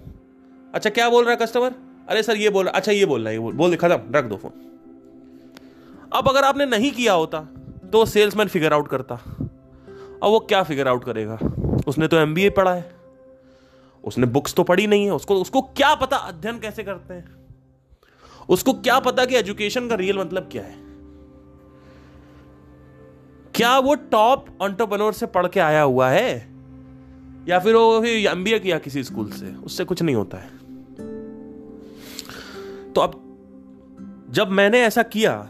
अच्छा 0.73 0.89
क्या 0.89 1.09
बोल 1.09 1.23
रहा 1.23 1.31
है 1.31 1.37
कस्टमर 1.37 1.75
अरे 2.09 2.23
सर 2.23 2.37
ये 2.37 2.49
बोल 2.49 2.65
रहा 2.65 2.73
अच्छा 2.73 2.91
ये 2.91 3.05
बोल 3.05 3.21
रहा 3.21 3.29
है, 3.29 3.35
ये 3.35 3.39
बोल 3.39 3.53
बोल 3.53 3.75
खत्म, 3.75 3.99
रख 4.15 4.25
दो 4.25 4.37
फ़ोन 4.37 4.51
अब 6.13 6.29
अगर 6.29 6.43
आपने 6.43 6.65
नहीं 6.67 6.91
किया 6.91 7.13
होता 7.13 7.39
तो 7.91 8.05
सेल्समैन 8.05 8.47
फिगर 8.47 8.73
आउट 8.73 8.87
करता। 8.87 9.15
अब 9.15 10.23
वो 10.23 10.39
क्या 10.39 10.63
फिगर 10.63 10.87
आउट 10.87 11.03
करेगा? 11.03 11.37
उसने 11.87 12.07
तो 12.07 12.17
एमबीए 12.17 12.49
पढ़ा 12.49 12.73
है। 12.73 13.00
उसने 14.03 14.27
बुक्स 14.27 14.53
तो 14.53 14.63
पढ़ी 14.63 14.87
नहीं 14.87 15.05
है, 15.05 15.11
उसको 15.11 15.35
उसको 15.35 15.61
क्या 15.61 15.95
पता 15.95 16.17
अध्ययन 16.17 16.59
कैसे 16.59 16.83
करते 16.83 17.13
हैं? 17.13 17.35
उसको 18.49 18.73
क्या 18.73 18.99
पता 18.99 19.25
कि 19.25 19.35
एजुकेशन 19.35 19.87
का 19.87 19.95
रियल 19.95 20.17
मतलब 20.17 20.49
क्या 20.51 20.63
है? 20.63 20.75
क्या 23.55 23.77
वो 23.79 23.95
टॉप 23.95 24.45
ऑन्टरप्रनोर 24.61 25.13
से 25.13 25.25
पढ़ 25.25 25.47
के 25.47 25.59
आया 25.59 25.81
हुआ 25.81 26.09
है? 26.09 26.51
या 27.47 27.59
फिर 27.59 27.75
वो 27.75 28.03
एम 28.03 28.43
किया 28.43 28.79
किसी 28.79 29.03
स्कूल 29.03 29.31
से? 29.31 29.55
उससे 29.55 29.85
कुछ 29.85 30.01
नहीं 30.01 30.15
होता 30.15 30.37
है। 30.37 30.49
तो 32.93 33.01
अब 33.01 33.17
जब 34.29 34.49
मैंने 34.49 34.81
ऐसा 34.81 35.03
किया 35.03 35.49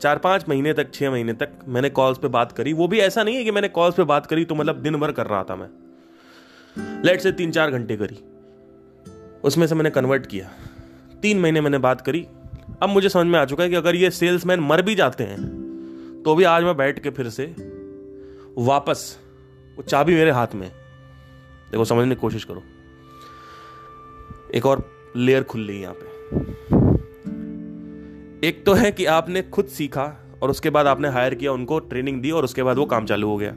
चार 0.00 0.18
पाँच 0.18 0.48
महीने 0.48 0.72
तक, 0.72 0.94
छह 0.94 1.10
महीने 1.10 1.32
तक 1.32 1.50
मैंने 1.68 1.90
कॉल्स 1.90 2.18
पे 2.18 2.28
बात 2.28 2.52
करी, 2.52 2.72
वो 2.72 2.88
भी 2.88 2.98
ऐसा 2.98 3.22
नहीं 3.22 3.36
है 3.36 3.44
कि 3.44 3.50
मैंने 3.50 3.68
कॉल्स 3.68 3.94
पे 3.94 4.04
बात 4.04 4.26
करी 4.26 4.44
तो 4.44 4.54
मतलब 4.54 4.76
दिन 4.76 4.96
भर 4.96 5.12
कर 5.12 5.26
रहा 5.26 5.44
था 5.44 5.56
मैं। 5.56 5.68
लेट 7.04 7.20
से 7.20 7.32
तीन 7.32 7.50
चार 7.50 7.70
घंटे 7.70 7.96
करी। 7.96 8.18
उसमें 9.44 9.66
से 9.66 9.74
मैंने 9.74 9.90
कन्वर्ट 9.90 10.26
किया। 10.26 10.50
तीन 11.22 11.40
महीने 11.40 11.60
मैंने 11.60 11.78
बात 11.78 12.00
करी। 12.00 12.26
अब 12.82 12.88
मुझे 12.88 13.08
समझ 13.08 13.26
में 13.26 13.38
आ 13.38 13.44
चुका 13.44 13.62
है 13.64 13.70
कि 13.70 13.76
अगर 13.76 13.96
ये 13.96 14.10
सेल्समैन 14.10 14.60
मर 14.60 14.82
भी 14.82 14.94
जाते 14.94 15.24
हैं 15.24 16.22
तो 16.24 16.34
भी 16.34 16.44
आज 16.44 16.64
मैं 16.64 16.76
बैठ 16.76 16.98
के 16.98 17.10
फिर 17.10 17.28
से 17.28 17.44
वापस, 18.58 19.18
वो 19.76 19.82
चाबी 19.82 20.14
मेरे 20.14 20.30
हाथ 20.30 20.54
में 20.54 20.70
देखो, 21.72 21.84
समझने 21.84 22.14
की 22.14 22.20
कोशिश 22.20 22.44
करो। 22.44 22.62
एक 24.54 24.66
और 24.66 24.82
लेयर 25.16 25.42
खुल 25.42 25.66
रही 25.66 25.80
यहाँ 25.80 25.94
पे। 25.94 26.06
एक 28.48 28.64
तो 28.66 28.72
है 28.72 28.90
कि 28.92 29.04
आपने 29.06 29.42
खुद 29.42 29.66
सीखा 29.66 30.04
और 30.42 30.50
उसके 30.50 30.70
बाद 30.70 30.86
आपने 30.86 31.08
हायर 31.08 31.34
किया, 31.34 31.52
उनको 31.52 31.78
ट्रेनिंग 31.78 32.20
दी 32.22 32.30
और 32.30 32.44
उसके 32.44 32.62
बाद 32.62 32.76
वो 32.76 32.86
काम 32.86 33.06
चालू 33.06 33.28
हो 33.28 33.36
गया। 33.36 33.54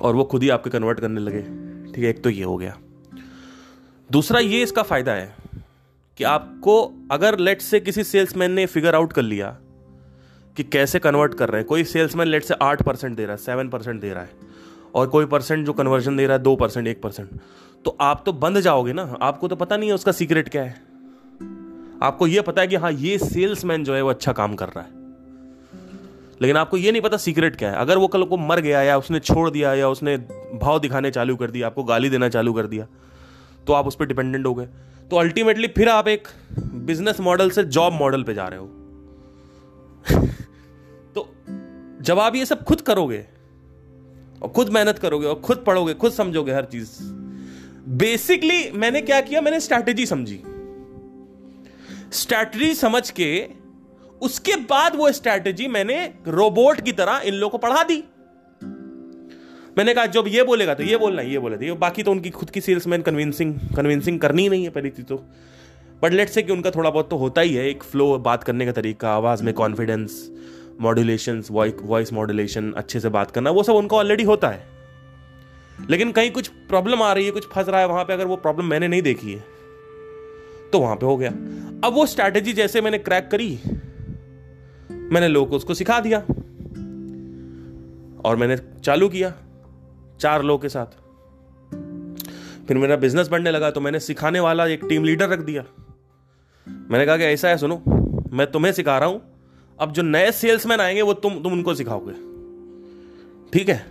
और 0.00 0.14
वो 0.14 0.24
खुद 0.24 0.42
ही 0.42 0.48
आपके 0.48 0.70
कन्वर्ट 0.70 1.00
करने 1.00 1.20
लगे। 1.20 1.42
ठीक 1.92 2.04
है, 2.04 2.10
एक 2.10 2.22
तो 2.24 2.30
ये 2.30 2.42
हो 2.42 2.56
गया। 2.56 2.76
दूसरा 4.10 4.40
ये 4.40 4.62
इसका 4.62 4.82
फ़ायदा 4.82 5.12
है 5.12 5.34
कि 6.18 6.24
आपको 6.24 6.82
अगर 7.10 7.38
लेट 7.38 7.60
से 7.60 7.80
किसी 7.80 8.04
सेल्समैन 8.04 8.50
ने 8.50 8.66
फिगर 8.66 8.94
आउट 8.94 9.12
कर 9.12 9.22
लिया 9.22 9.56
कि 10.56 10.64
कैसे 10.64 10.98
कन्वर्ट 10.98 11.34
कर 11.34 11.48
रहे 11.48 11.60
हैं, 11.60 11.68
कोई 11.68 11.84
सेल्समैन 11.84 12.28
लेट 12.28 12.44
से 12.44 12.54
आठ 12.54 12.82
परसेंट 12.82 13.16
दे 13.16 13.22
रहा 13.22 13.32
है 13.32 13.38
सेवन 13.38 13.68
परसेंट 13.68 14.00
दे 14.00 14.12
रहा 14.12 14.22
है, 14.22 14.30
और 14.94 15.06
कोई 15.06 15.26
परसेंट 15.26 15.66
जो 15.66 15.72
कन्वर्जन 15.72 16.16
दे 16.16 16.26
रहा 16.26 16.36
है, 16.36 16.42
दो 16.42 16.56
परसेंट, 16.56 16.86
एक 16.86 17.02
परसेंट 17.02 17.30
तो 17.84 17.96
आप 18.00 18.22
तो 18.26 18.32
बंद 18.34 18.60
जाओगे 18.60 18.92
ना। 18.92 19.02
आपको 19.22 19.48
तो 19.48 19.56
पता 19.56 19.76
नहीं 19.76 19.88
है 19.88 19.94
उसका 19.94 20.12
सीक्रेट 20.12 20.48
क्या 20.48 20.62
है। 20.62 20.74
आपको 22.02 22.26
यह 22.26 22.42
पता 22.42 22.62
है 22.62 22.68
कि 22.68 22.76
हाँ 22.76 22.92
ये 22.92 23.18
सेल्समैन 23.18 23.84
जो 23.84 23.94
है 23.94 24.02
वो 24.02 24.10
अच्छा 24.10 24.32
काम 24.32 24.54
कर 24.54 24.68
रहा 24.68 24.84
है। 24.84 24.97
लेकिन 26.42 26.56
आपको 26.56 26.76
ये 26.76 26.92
नहीं 26.92 27.02
पता 27.02 27.16
सीक्रेट 27.16 27.56
क्या 27.56 27.70
है। 27.70 27.76
अगर 27.76 27.98
वो 27.98 28.08
कल 28.08 28.24
को 28.24 28.36
मर 28.36 28.60
गया 28.60 28.82
या 28.82 28.98
उसने 28.98 29.20
छोड़ 29.20 29.50
दिया 29.50 29.74
या 29.74 29.88
उसने 29.88 30.16
भाव 30.62 30.78
दिखाने 30.80 31.10
चालू 31.10 31.36
कर 31.36 31.50
दिया, 31.50 31.66
आपको 31.66 31.84
गाली 31.84 32.10
देना 32.10 32.28
चालू 32.28 32.52
कर 32.52 32.66
दिया 32.66 32.86
तो 33.66 33.72
आप 33.72 33.86
उस 33.86 33.96
पर 33.96 34.06
डिपेंडेंट 34.06 34.46
हो 34.46 34.54
गए। 34.54 34.66
तो 35.10 35.16
अल्टीमेटली 35.16 35.68
फिर 35.68 35.88
आप 35.88 36.08
एक 36.08 36.28
बिज़नेस 36.58 37.20
मॉडल 37.20 37.50
से 37.50 37.64
जॉब 37.64 37.92
मॉडल 37.92 38.22
पे 38.22 38.34
जा 38.34 38.48
रहे 38.48 38.58
हो। 38.58 38.66
तो 41.14 41.34
जब 42.02 42.18
आप 42.18 42.34
ये 42.34 42.46
सब 42.46 42.64
खुद 42.64 42.80
करोगे 42.80 43.26
और 44.42 44.48
खुद 44.48 44.68
मेहनत 44.68 44.98
करोगे 44.98 45.26
और 45.26 45.34
खुद 45.34 45.64
पढ़ोगे, 45.66 45.94
खुद 45.94 46.12
समझोगे 46.12 46.52
हर 46.52 46.64
चीज़ 46.64 46.90
बेसिकली 47.88 48.70
मैंने 48.70 49.00
क्या 49.00 49.20
किया? 49.20 49.40
मैंने 49.40 49.60
स्ट्रैटेजी 49.60 50.06
समझी। 50.06 50.42
स्ट्रैटेजी 52.12 52.74
समझ 52.74 53.10
के 53.10 53.48
उसके 54.22 54.56
बाद 54.68 54.96
वो 54.96 55.10
स्ट्रैटेजी 55.12 55.66
मैंने 55.68 56.04
रोबोट 56.28 56.80
की 56.80 56.92
तरह 56.92 57.20
इन 57.24 57.34
लोगों 57.34 57.50
को 57.50 57.58
पढ़ा 57.58 57.82
दी। 57.82 58.02
मैंने 59.78 59.94
कहा, 59.94 60.06
जब 60.06 60.24
ये 60.28 60.42
बोलेगा 60.42 60.74
तो 60.74 60.82
ये 60.82 60.96
बोलना, 60.96 61.22
ये 61.22 61.38
बोले 61.38 61.66
ये 61.66 61.72
बाकी 61.78 62.02
तो 62.02 62.10
उनकी 62.10 62.30
खुद 62.30 62.50
की 62.50 62.60
सेल्समैन 62.60 63.02
कन्विंसिंग 63.02 63.54
कन्विंसिंग 63.76 64.18
करनी 64.20 64.48
नहीं 64.48 64.64
है 64.64 64.70
पहली 64.70 64.90
चीज़ 64.90 65.06
तो। 65.06 65.16
बट 66.02 66.12
लेट 66.12 66.28
से 66.28 66.42
कि 66.42 66.52
उनका 66.52 66.70
थोड़ा 66.70 66.90
बहुत 66.90 67.10
तो 67.10 67.16
होता 67.16 67.40
ही 67.40 67.54
है, 67.54 67.68
एक 67.68 67.82
फ्लो 67.82 68.16
बात 68.18 68.44
करने 68.44 68.66
का 68.66 68.72
तरीका, 68.72 69.10
आवाज़ 69.10 69.42
में 69.44 69.52
कॉन्फिडेंस 69.54 70.30
मॉड्यूलेशन 70.80 71.42
वॉइस 71.50 72.12
मॉड्यूलेशन 72.12 72.72
अच्छे 72.72 73.00
से 73.00 73.08
बात 73.08 73.30
करना, 73.30 73.50
वो 73.50 73.62
सब 73.62 73.72
उनको 73.74 73.96
ऑलरेडी 73.96 74.24
होता 74.24 74.48
है। 74.48 74.66
लेकिन 75.90 76.12
कहीं 76.12 76.30
कुछ 76.30 76.48
प्रॉब्लम 76.68 77.02
आ 77.02 77.12
रही 77.12 77.24
है, 77.24 77.30
कुछ 77.30 77.46
फंस 77.46 77.68
रहा 77.68 77.80
है, 77.80 77.88
वहाँ 77.88 78.04
पे 78.04 78.12
अगर 78.12 78.26
वो 78.26 78.36
प्रॉब्लम 78.36 78.66
मैंने 78.66 78.88
नहीं 78.88 79.02
देखी 79.02 79.32
है 79.32 79.44
तो 80.72 80.78
वहाँ 80.78 80.96
पे 80.96 81.06
हो 81.06 81.16
गया। 81.16 81.30
अब 81.84 81.92
वो 81.94 82.06
स्ट्रैटेजी 82.06 82.52
जैसे 82.52 82.80
मैंने 82.80 82.98
क्रैक 83.00 83.28
करी 83.28 83.58
मैंने 85.12 85.28
लोगों 85.28 85.50
को 85.50 85.56
उसको 85.56 85.74
सिखा 85.74 86.00
दिया। 86.00 86.18
और 88.24 88.36
मैंने 88.36 88.56
चालू 88.56 89.08
किया 89.08 89.34
चार 90.20 90.42
लोगों 90.42 90.58
के 90.58 90.68
साथ। 90.68 90.86
फिर 92.68 92.78
मेरा 92.78 92.96
बिज़नेस 92.96 93.28
बढ़ने 93.28 93.50
लगा 93.50 93.70
तो 93.70 93.80
मैंने 93.80 94.00
सिखाने 94.00 94.40
वाला 94.40 94.66
एक 94.66 94.80
टीम 94.88 95.04
लीडर 95.04 95.28
रख 95.28 95.38
दिया। 95.38 95.64
मैंने 96.68 97.06
कहा 97.06 97.16
कि 97.16 97.22
ऐसा 97.22 97.48
है, 97.48 97.56
सुनो, 97.56 97.82
मैं 98.32 98.46
तुम्हें 98.46 98.72
सिखा 98.72 98.98
रहा 98.98 99.08
हूँ। 99.08 99.22
अब 99.80 99.92
जो 99.92 100.02
नए 100.02 100.32
सेल्समैन 100.32 100.80
आएँगे, 100.80 101.02
वो 101.02 101.14
तुम 101.14 101.42
तुम 101.42 101.52
उनको 101.52 101.74
सिखाओगे। 101.74 102.12
ठीक 103.52 103.68
है? 103.68 103.86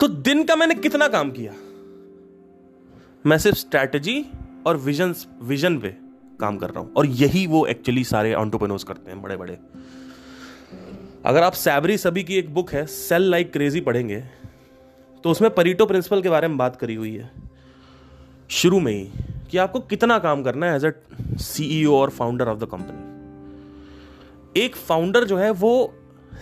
तो 0.00 0.08
दिन 0.08 0.44
का 0.44 0.56
मैंने 0.56 0.74
कितना 0.74 1.08
काम 1.08 1.30
किया? 1.30 1.52
मैं 3.26 3.38
सिर्फ़ 3.38 3.58
स्ट्रैटेजी 3.58 4.26
और 4.66 4.76
विजन 4.76 5.14
विजन 5.42 5.78
पे 5.78 6.03
काम 6.40 6.56
कर 6.56 6.70
रहा 6.70 6.80
हूँ। 6.80 6.92
और 6.92 7.06
यही 7.06 7.46
वो 7.46 7.64
एक्चुअली 7.66 8.04
सारे 8.04 8.32
ऑन्टोपेनोस 8.34 8.84
करते 8.84 9.10
हैं 9.10 9.20
बड़े 9.22 9.36
बड़े 9.36 9.58
अगर 11.26 11.42
आप 11.42 11.52
सैबरी 11.52 11.96
सभी 11.98 12.24
की 12.24 12.34
एक 12.34 12.52
बुक 12.54 12.72
है 12.72 12.84
सेल 12.86 13.22
लाइक 13.22 13.52
क्रेजी 13.52 13.80
पढ़ेंगे 13.80 14.20
तो 15.24 15.30
उसमें 15.30 15.50
परीटो 15.54 15.86
प्रिंसिपल 15.86 16.22
के 16.22 16.28
बारे 16.28 16.48
में 16.48 16.56
बात 16.58 16.76
करी 16.76 16.94
हुई 16.94 17.14
है। 17.14 17.30
शुरू 18.50 18.80
में 18.80 18.92
ही, 18.92 19.04
कि 19.50 19.58
आपको 19.58 19.80
कितना 19.80 20.18
काम 20.18 20.42
करना 20.42 20.66
है 20.66 20.76
एज 20.76 20.84
अ 20.84 20.90
सीईओ 21.42 21.94
और 21.96 22.10
फाउंडर 22.10 22.48
ऑफ़ 22.48 22.58
द 22.58 22.64
कंपनी 22.64 23.12
एक 24.56 24.76
फाउंडर 24.76 25.24
जो 25.24 25.36
है, 25.36 25.50
वो 25.50 25.94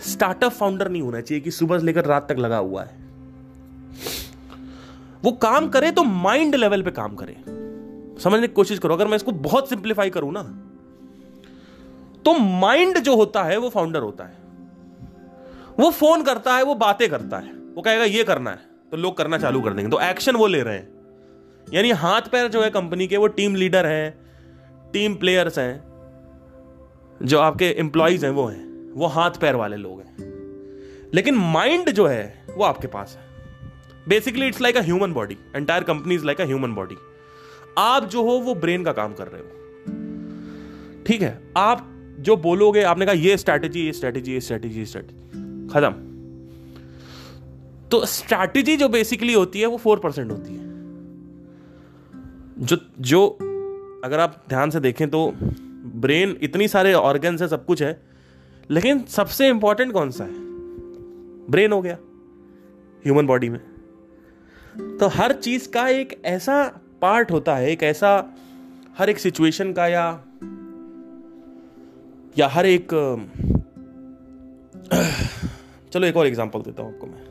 स्टार्टअप 0.03 0.51
फाउंडर 0.51 0.89
नहीं 0.89 1.01
होना 1.01 1.21
चाहिए 1.21 1.41
कि 1.41 1.51
सुबह 1.51 1.79
से 1.79 1.85
लेकर 1.85 2.05
रात 2.05 2.27
तक 2.29 2.37
लगा 2.37 2.57
हुआ 2.57 2.83
है। 2.83 2.97
वो 5.23 5.31
काम 5.31 5.69
करे 5.69 5.91
तो 5.91 6.03
माइंड 6.03 6.55
लेवल 6.55 6.81
पे 6.81 6.91
काम 6.91 7.15
करे। 7.15 7.35
समझने 8.19 8.47
की 8.47 8.53
कोशिश 8.53 8.79
करो, 8.79 8.93
अगर 8.93 9.07
मैं 9.07 9.15
इसको 9.15 9.31
बहुत 9.31 9.69
सिंप्लीफाई 9.69 10.09
करूँ 10.09 10.33
ना 10.33 10.69
तो 12.25 12.33
माइंड 12.33 12.99
जो 12.99 13.15
होता 13.15 13.43
है, 13.43 13.57
वो 13.57 13.69
फाउंडर 13.69 13.99
होता 13.99 14.23
है। 14.23 14.37
वो 15.79 15.91
फ़ोन 15.91 16.23
करता 16.23 16.55
है, 16.55 16.63
वो 16.63 16.75
बातें 16.75 17.09
करता 17.09 17.37
है। 17.37 17.53
वो 17.53 17.81
कहेगा, 17.81 18.03
ये 18.03 18.23
करना 18.23 18.51
है। 18.51 18.59
तो 18.91 18.97
लोग 18.97 19.17
करना 19.17 19.37
चालू 19.37 19.61
कर 19.61 19.73
देंगे। 19.73 19.91
तो 19.91 20.01
एक्शन 20.01 20.35
वो 20.35 20.47
ले 20.47 20.63
रहे 20.63 20.75
हैं। 20.75 20.89
यानी 21.73 21.91
हाथ 21.91 22.21
पैर 22.21 22.47
जो 22.47 22.61
है 22.61 22.69
कंपनी 22.69 23.07
के, 23.07 23.17
वो 23.17 23.27
टीम 23.27 23.55
लीडर 23.55 23.85
हैं 23.85 24.17
टीम 24.93 25.15
प्लेयर्स 25.15 25.59
हैं, 25.59 25.83
जो 27.23 27.39
आपके 27.39 27.65
एम्प्लॉयज़ 27.65 28.25
हैं, 28.25 28.33
वो 28.33 28.45
हैं। 28.45 28.91
वो 28.91 29.05
हाथ 29.05 29.31
पैर 29.31 29.55
वाले 29.55 29.75
लोग 29.75 29.99
हैं। 29.99 30.15
लेकिन 31.13 31.35
माइंड 31.35 31.89
जो 31.89 32.05
है, 32.07 32.45
वो 32.57 32.63
आपके 32.63 32.87
पास 32.87 33.17
है। 33.19 33.25
Basically 34.07 34.47
it's 34.47 34.61
like 34.61 34.77
a 34.77 34.81
human 34.81 35.13
body 35.13 35.37
entire 35.55 35.83
company 35.83 36.15
is 36.15 36.25
like 36.25 36.41
a 36.41 36.45
human 36.45 36.73
body 36.73 36.95
आप 37.77 38.05
जो 38.05 38.23
हो, 38.23 38.31
वो 38.31 38.55
ब्रेन 38.55 38.83
का 38.83 38.93
काम 38.93 39.13
कर 39.13 39.27
रहे 39.27 39.41
हो। 39.41 39.47
ठीक 41.05 41.21
है? 41.21 41.51
आप 41.57 41.89
जो 42.19 42.37
बोलोगे, 42.37 42.81
आपने 42.81 43.05
कहा, 43.05 43.13
ये 43.13 43.37
स्ट्रैटेजी 43.37 43.79
ये 43.79 43.91
स्ट्रैटेजी 43.91 44.33
ये 44.33 44.39
स्ट्रैटेजी 44.39 44.85
स्ट्रैटेजी 44.85 45.19
खत्म। 45.67 46.13
तो 47.89 48.05
स्ट्रैटेजी 48.05 48.77
जो 48.77 48.89
बेसिकली 48.89 49.33
होती 49.33 49.59
है, 49.59 49.65
वो 49.65 49.77
फोर 49.77 49.99
परसेंट 49.99 50.31
होती 50.31 50.55
है। 50.55 50.73
जो 52.59 52.77
जो, 52.99 53.27
अगर 54.03 54.19
आप 54.19 54.43
ध्यान 54.49 54.69
से 54.69 54.79
देखें 54.79 55.09
तो 55.09 55.33
ब्रेन 55.95 56.37
इतनी 56.41 56.67
सारे 56.67 56.93
ऑर्गन्स 56.93 57.41
है, 57.41 57.47
सब 57.47 57.65
कुछ 57.65 57.83
है, 57.83 58.03
लेकिन 58.71 59.03
सबसे 59.03 59.49
इंपॉर्टेंट 59.49 59.93
कौन 59.93 60.11
सा 60.11 60.23
है? 60.23 60.33
ब्रेन 61.49 61.71
हो 61.71 61.81
गया 61.81 61.97
ह्यूमन 63.05 63.25
बॉडी 63.25 63.49
में। 63.49 63.61
तो 64.97 65.07
हर 65.07 65.33
चीज़ 65.33 65.69
का 65.69 65.87
एक 65.87 66.21
ऐसा 66.25 66.79
पार्ट 67.03 67.31
होता 67.31 67.55
है, 67.55 67.71
एक 67.71 67.83
ऐसा 67.83 68.09
हर 68.97 69.09
एक 69.09 69.19
सिचुएशन 69.19 69.73
का 69.73 69.87
या 69.87 70.03
या 72.37 72.47
हर 72.47 72.65
एक, 72.65 72.87
चलो 75.93 76.07
एक 76.07 76.17
और 76.17 76.27
एग्जांपल 76.27 76.61
देता 76.61 76.83
हूँ 76.83 76.93
आपको 76.93 77.07
मैं। 77.07 77.23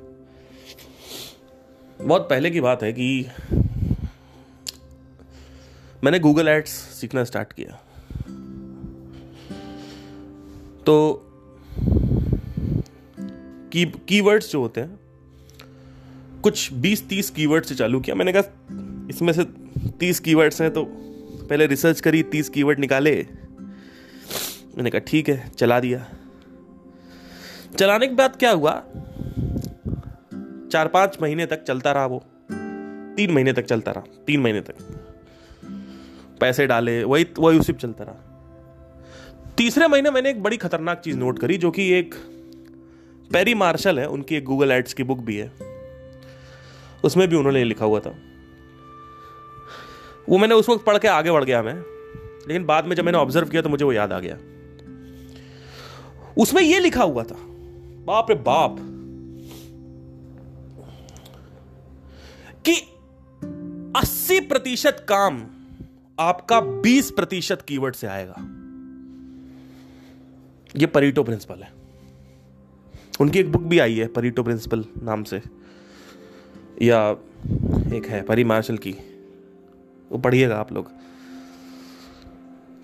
बहुत 1.98 2.28
पहले 2.30 2.50
की 2.50 2.60
बात 2.60 2.82
है 2.82 2.92
कि 2.92 3.26
मैंने 6.04 6.18
गूगल 6.18 6.48
एड्स 6.48 6.70
सीखना 6.70 7.24
स्टार्ट 7.24 7.52
किया। 7.52 7.80
तो 10.86 10.94
की 13.72 13.84
कीवर्ड्स 14.08 14.50
जो 14.52 14.60
होते 14.60 14.80
हैं, 14.80 14.98
कुछ 16.42 16.72
20-30 16.72 17.30
कीवर्ड 17.30 17.64
से 17.64 17.74
चालू 17.74 18.00
किया। 18.00 18.16
मैंने 18.16 18.32
कहा, 18.32 18.42
इसमें 19.10 19.32
से 19.32 19.44
30 20.00 20.20
कीवर्ड्स 20.20 20.62
हैं 20.62 20.70
तो 20.70 20.84
पहले 21.50 21.66
रिसर्च 21.66 22.00
करी 22.00 22.22
30 22.22 22.48
कीवर्ड 22.48 22.78
निकाले। 22.78 23.26
मैंने 24.76 24.90
कहा, 24.90 24.98
ठीक 24.98 25.28
है, 25.28 25.50
चला 25.50 25.80
दिया। 25.80 26.08
चलाने 27.78 28.06
के 28.06 28.14
बाद 28.14 28.36
क्या 28.36 28.50
हुआ? 28.50 28.84
चार 30.72 30.88
पाँच 30.88 31.18
महीने 31.22 31.46
तक 31.46 31.62
चलता 31.62 31.92
रहा 31.92 32.06
वो। 32.06 32.24
तीन 33.16 33.30
महीने 33.30 33.52
तक 33.52 33.62
चलता 33.62 33.92
रहा, 33.92 34.04
तीन 34.26 34.40
महीने 34.40 34.60
तक। 34.60 34.74
पैसे 36.40 36.66
डाले, 36.66 37.04
वही 37.04 37.26
वही 37.38 37.58
उसी 37.58 37.72
चलता 37.72 38.04
रहा। 38.04 38.28
तीसरे 39.56 39.88
महीने 39.88 40.10
मैंने 40.10 40.30
एक 40.30 40.42
बड़ी 40.42 40.56
खतरनाक 40.56 41.00
चीज़ 41.00 41.16
नोट 41.16 41.38
करी, 41.38 41.56
जो 41.56 41.70
कि 41.70 41.92
एक 41.92 42.14
पेरी 43.32 43.54
मार्शल 43.54 43.98
है, 43.98 44.08
उनकी 44.08 44.36
एक 44.36 44.44
गूगल 44.44 44.70
एड्स 44.70 44.94
की 44.94 45.02
बुक 45.02 45.18
भी 45.18 45.36
है। 45.36 45.52
उसमें 47.04 47.28
भी 47.28 47.36
उन्होंने 47.36 47.64
लिखा 47.64 47.84
हुआ 47.84 48.00
था। 48.00 48.14
वो 50.28 50.38
मैंने 50.38 50.54
उस 50.54 50.68
वक्त 50.68 50.84
पढ़ 50.84 50.98
के 50.98 51.08
आगे 51.08 51.30
बढ़ 51.30 51.44
गया 51.44 51.62
मैं। 51.62 51.74
लेकिन 52.48 52.64
बाद 52.64 52.84
में 52.84 52.96
जब 52.96 53.04
मैंने 53.04 53.18
ऑब्ज़र्व 53.18 53.48
किया 53.48 53.62
तो 53.62 53.68
मुझे 53.68 53.84
वो 53.84 53.92
याद 53.92 54.12
आ 54.12 54.20
गया। 54.20 54.38
उसमें 56.38 56.62
ये 56.62 56.80
लिखा 56.80 57.04
हुआ 57.04 57.22
था, 57.22 57.36
बाप 58.04 58.26
रे 58.30 58.36
बाप, 58.36 58.76
कि 62.68 62.74
80 63.98 64.40
प्रतिशत 64.40 65.06
काम 65.08 65.46
आपका 66.18 66.60
20 66.60 67.10
प्रतिशत 67.10 67.62
कीवर्ड 67.62 67.94
से 67.94 68.06
आएगा। 68.06 68.34
ये 70.76 70.86
परीटो 70.86 71.22
प्रिंसिपल 71.22 71.54
है। 71.54 71.72
उनकी 73.20 73.38
एक 73.38 73.52
बुक 73.52 73.62
भी 73.62 73.78
आई 73.78 73.94
है, 73.94 74.06
परीटो 74.06 74.42
प्रिंसिपल 74.42 74.84
नाम 75.02 75.24
से। 75.24 75.42
या 76.82 77.10
एक 77.96 78.06
है, 78.08 78.22
परी 78.22 78.44
मार्शल 78.44 78.76
की। 78.76 79.11
वो 80.12 80.18
पढ़िएगा 80.18 80.56
आप 80.56 80.72
लोग। 80.72 80.90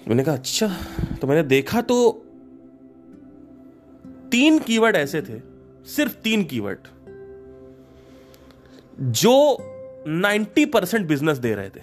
मैंने 0.08 0.24
कहा 0.24 0.34
अच्छा। 0.34 0.68
तो 1.20 1.26
मैंने 1.26 1.42
देखा 1.42 1.80
तो 1.80 2.10
तीन 4.32 4.58
कीवर्ड 4.58 4.96
ऐसे 4.96 5.22
थे, 5.22 5.40
सिर्फ़ 5.86 6.14
तीन 6.14 6.44
कीवर्ड, 6.44 6.78
जो 9.00 9.34
90 10.08 10.64
परसेंट 10.66 11.06
बिज़नेस 11.06 11.38
दे 11.38 11.54
रहे 11.54 11.68
थे। 11.68 11.82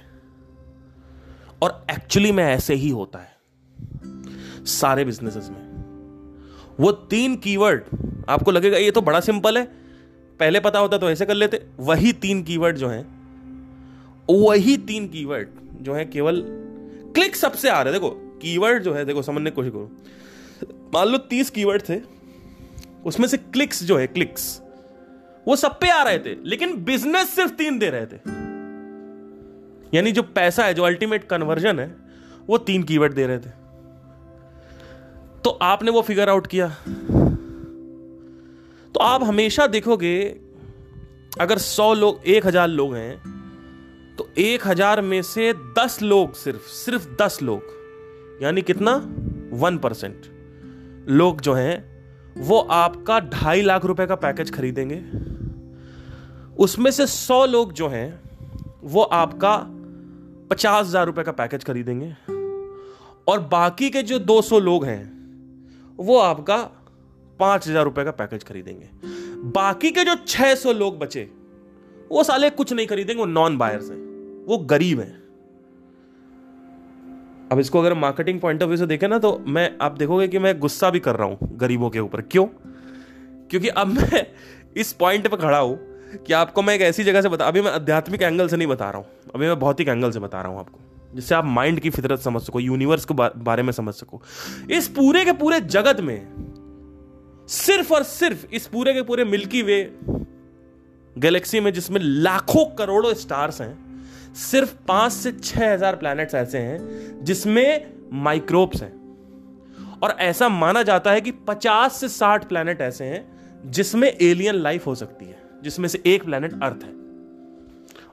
और 1.61 1.85
एक्चुअली 1.91 2.31
में 2.31 2.43
ऐसे 2.43 2.73
ही 2.73 2.89
होता 2.89 3.19
है, 3.19 3.37
सारे 4.65 5.05
बिजनेसेस 5.05 5.49
में। 5.49 5.63
वो 6.79 6.91
तीन 6.91 7.35
कीवर्ड, 7.35 7.83
आपको 8.29 8.51
लगेगा, 8.51 8.77
ये 8.77 8.91
तो 8.91 9.01
बड़ा 9.01 9.19
सिंपल 9.19 9.57
है, 9.57 9.65
पहले 10.39 10.59
पता 10.59 10.79
होता 10.79 10.97
तो 10.97 11.09
ऐसे 11.09 11.25
कर 11.25 11.35
लेते। 11.35 11.65
वही 11.79 12.13
तीन 12.13 12.43
कीवर्ड 12.43 12.77
जो 12.77 12.89
हैं 12.89 13.14
वही 14.29 14.77
तीन 14.77 15.07
कीवर्ड 15.07 15.47
जो 15.81 15.93
है 15.93 16.05
केवल 16.05 16.41
क्लिक 17.15 17.35
सबसे 17.35 17.69
आ 17.69 17.81
रहे 17.81 17.93
देखो 17.93 18.09
कीवर्ड 18.41 18.83
जो 18.83 18.93
है, 18.93 19.05
देखो, 19.05 19.21
समझने 19.21 19.49
की 19.49 19.55
कोशिश 19.55 19.71
करो। 19.71 19.89
मान 20.93 21.07
लो 21.07 21.17
तीस 21.17 21.49
कीवर्ड 21.49 21.81
थे, 21.89 21.99
उसमें 23.05 23.27
से 23.27 23.37
क्लिक्स 23.37 23.83
जो 23.83 23.97
है 23.97 24.07
क्लिक्स 24.07 24.61
वो 25.47 25.55
सब 25.55 25.79
पे 25.79 25.89
आ 25.89 26.01
रहे 26.03 26.19
थे, 26.19 26.35
लेकिन 26.43 26.75
बिज़नेस 26.83 27.29
सिर्फ़ 27.29 27.51
तीन 27.51 27.77
दे 27.79 27.89
रहे 27.89 28.05
थे। 28.05 28.17
यानी 29.97 30.11
जो 30.11 30.23
पैसा 30.23 30.63
है, 30.63 30.73
जो 30.73 30.83
अल्टीमेट 30.83 31.23
कन्वर्जन 31.23 31.79
है, 31.79 31.95
वो 32.47 32.57
तीन 32.57 32.83
कीवर्ड 32.83 33.13
दे 33.13 33.27
रहे 33.27 33.37
थे। 33.37 33.49
तो 35.43 35.49
आपने 35.49 35.91
वो 35.91 36.01
फिगर 36.01 36.29
आउट 36.29 36.47
किया। 36.47 36.67
तो 38.93 38.99
आप 38.99 39.23
हमेशा 39.23 39.67
देखोगे, 39.67 40.17
अगर 41.39 41.57
सौ 41.57 41.93
लोग, 41.93 42.21
एक 42.25 42.45
हज़ार 42.47 42.67
लोग 42.67 42.95
हैं 42.95 43.34
एक 44.37 44.67
हज़ार 44.67 45.01
में 45.01 45.21
से 45.21 45.53
दस 45.53 46.01
लोग 46.01 46.33
सिर्फ़ 46.33 46.61
सिर्फ़ 46.61 47.07
दस 47.21 47.41
लोग, 47.41 47.61
यानी 48.41 48.61
कितना? 48.61 48.95
One 49.53 49.77
percent. 49.77 50.25
लोग 51.09 51.41
जो 51.41 51.53
हैं, 51.53 52.01
वो 52.37 52.59
आपका 52.59 53.19
ढाई 53.19 53.61
लाख 53.61 53.85
रुपए 53.85 54.05
का 54.05 54.15
पैकेज 54.15 54.51
खरीदेंगे। 54.51 54.95
उसमें 56.55 56.91
से 56.91 57.07
सौ 57.07 57.45
लोग 57.45 57.73
जो 57.73 57.87
हैं, 57.87 58.21
वो 58.83 59.01
आपका 59.01 59.57
पचास 60.49 60.87
हज़ार 60.87 61.05
रुपए 61.05 61.23
का 61.23 61.31
पैकेज 61.31 61.63
खरीदेंगे। 61.63 62.13
और 63.27 63.39
बाकी 63.39 63.89
के 63.89 64.03
जो 64.03 64.19
200 64.19 64.59
लोग 64.59 64.85
हैं, 64.85 65.03
वो 65.97 66.19
आपका 66.19 66.57
पाँच 67.39 67.67
हज़ार 67.67 67.83
रुपए 67.83 68.03
का 68.03 68.11
पैकेज 68.11 68.43
खरीदेंगे। 68.43 68.89
बाकी 69.51 69.91
के 69.91 70.03
जो 70.03 70.15
600 70.27 70.73
लोग 70.73 70.99
बचे, 70.99 71.29
वो 72.11 72.23
साले 72.23 72.49
कुछ 72.49 72.73
नहीं 72.73 72.87
खरीदेंगे, 72.87 73.19
वो 73.19 73.25
नॉन 73.25 73.57
बायर्स 73.57 73.89
हैं। 73.89 74.04
वो 74.45 74.57
गरीब 74.65 74.99
हैं। 74.99 75.13
अब 77.51 77.59
इसको 77.59 77.79
अगर 77.79 77.93
मार्केटिंग 77.93 78.39
पॉइंट 78.39 78.63
ऑफ़ 78.63 78.67
व्यू 78.67 78.77
से 78.77 78.85
देखें 78.85 79.07
ना 79.07 79.17
तो 79.19 79.37
मैं, 79.47 79.69
आप 79.81 79.91
देखोगे 79.91 80.27
कि 80.27 80.39
मैं 80.39 80.57
गुस्सा 80.59 80.89
भी 80.89 80.99
कर 80.99 81.15
रहा 81.15 81.27
हूँ 81.27 81.57
गरीबों 81.57 81.89
के 81.89 81.99
ऊपर। 81.99 82.21
क्यों? 82.21 82.45
क्योंकि 83.49 83.67
अब 83.67 83.87
मैं 83.87 84.25
इस 84.77 84.93
पॉइंट 84.93 85.27
पर 85.27 85.37
खड़ा 85.37 85.57
हूँ 85.57 85.77
कि 86.17 86.33
आपको 86.33 86.61
मैं 86.61 86.75
एक 86.75 86.81
ऐसी 86.81 87.03
जगह 87.03 87.21
से 87.21 87.29
बता, 87.29 87.45
अभी 87.45 87.61
मैं 87.61 87.71
आध्यात्मिक 87.71 88.21
एंगल 88.21 88.47
से 88.47 88.57
नहीं 88.57 88.67
बता 88.67 88.89
रहा 88.89 88.97
हूँ। 88.97 89.31
अभी 89.35 89.47
मैं 89.47 89.59
भौतिक 89.59 89.87
एंगल 89.87 90.11
से 90.11 90.19
बता 90.19 90.41
रहा 90.41 90.51
हूँ 90.51 90.59
आपको, 90.59 90.79
जिससे 91.15 91.35
आप 91.35 91.45
माइंड 91.45 91.79
की 91.79 91.89
फितरत 91.89 92.19
समझ 92.19 92.41
सको 92.41 92.59
यूनिवर्स 92.59 93.05
के 93.05 93.13
बारे 93.39 93.63
में 93.63 93.71
समझ 93.73 93.93
सको। 93.93 94.21
इस 94.71 94.87
पूरे 94.87 95.23
के 95.25 95.33
पूरे 95.33 95.59
जगत 95.61 96.01
में, 96.01 96.19
सिर्फ़ 97.49 97.93
और 97.93 98.03
सिर्फ़ 98.03 98.45
इस 98.53 98.67
पूरे 98.67 98.93
के 98.93 99.01
पूरे 99.01 99.25
मिल्की 99.25 99.61
वे 99.61 99.81
गैलेक्सी 101.15 101.59
में, 101.59 101.73
जिसमें 101.73 101.99
लाखों 102.01 102.65
करोड़ों 102.75 103.13
स्टार्स 103.13 103.61
हैं 103.61 103.84
सिर्फ़ 104.35 104.73
पाँच 104.87 105.11
से 105.11 105.31
छह 105.31 105.73
हज़ार 105.73 105.95
प्लैनेट्स 105.95 106.35
ऐसे 106.35 106.57
हैं 106.57 107.23
जिसमें 107.23 107.93
माइक्रोब्स 108.13 108.81
हैं। 108.81 108.93
और 110.03 110.11
ऐसा 110.11 110.49
माना 110.49 110.83
जाता 110.83 111.11
है 111.11 111.21
कि 111.21 111.31
पचास 111.47 111.95
से 111.95 112.09
साठ 112.09 112.47
प्लैनेट 112.47 112.81
ऐसे 112.81 113.03
हैं 113.03 113.71
जिसमें 113.71 114.07
एलियन 114.11 114.55
लाइफ 114.55 114.87
हो 114.87 114.95
सकती 114.95 115.25
है, 115.25 115.37
जिसमें 115.63 115.87
से 115.87 116.01
एक 116.05 116.23
प्लैनेट 116.25 116.53
अर्थ 116.63 116.83
है। 116.83 116.93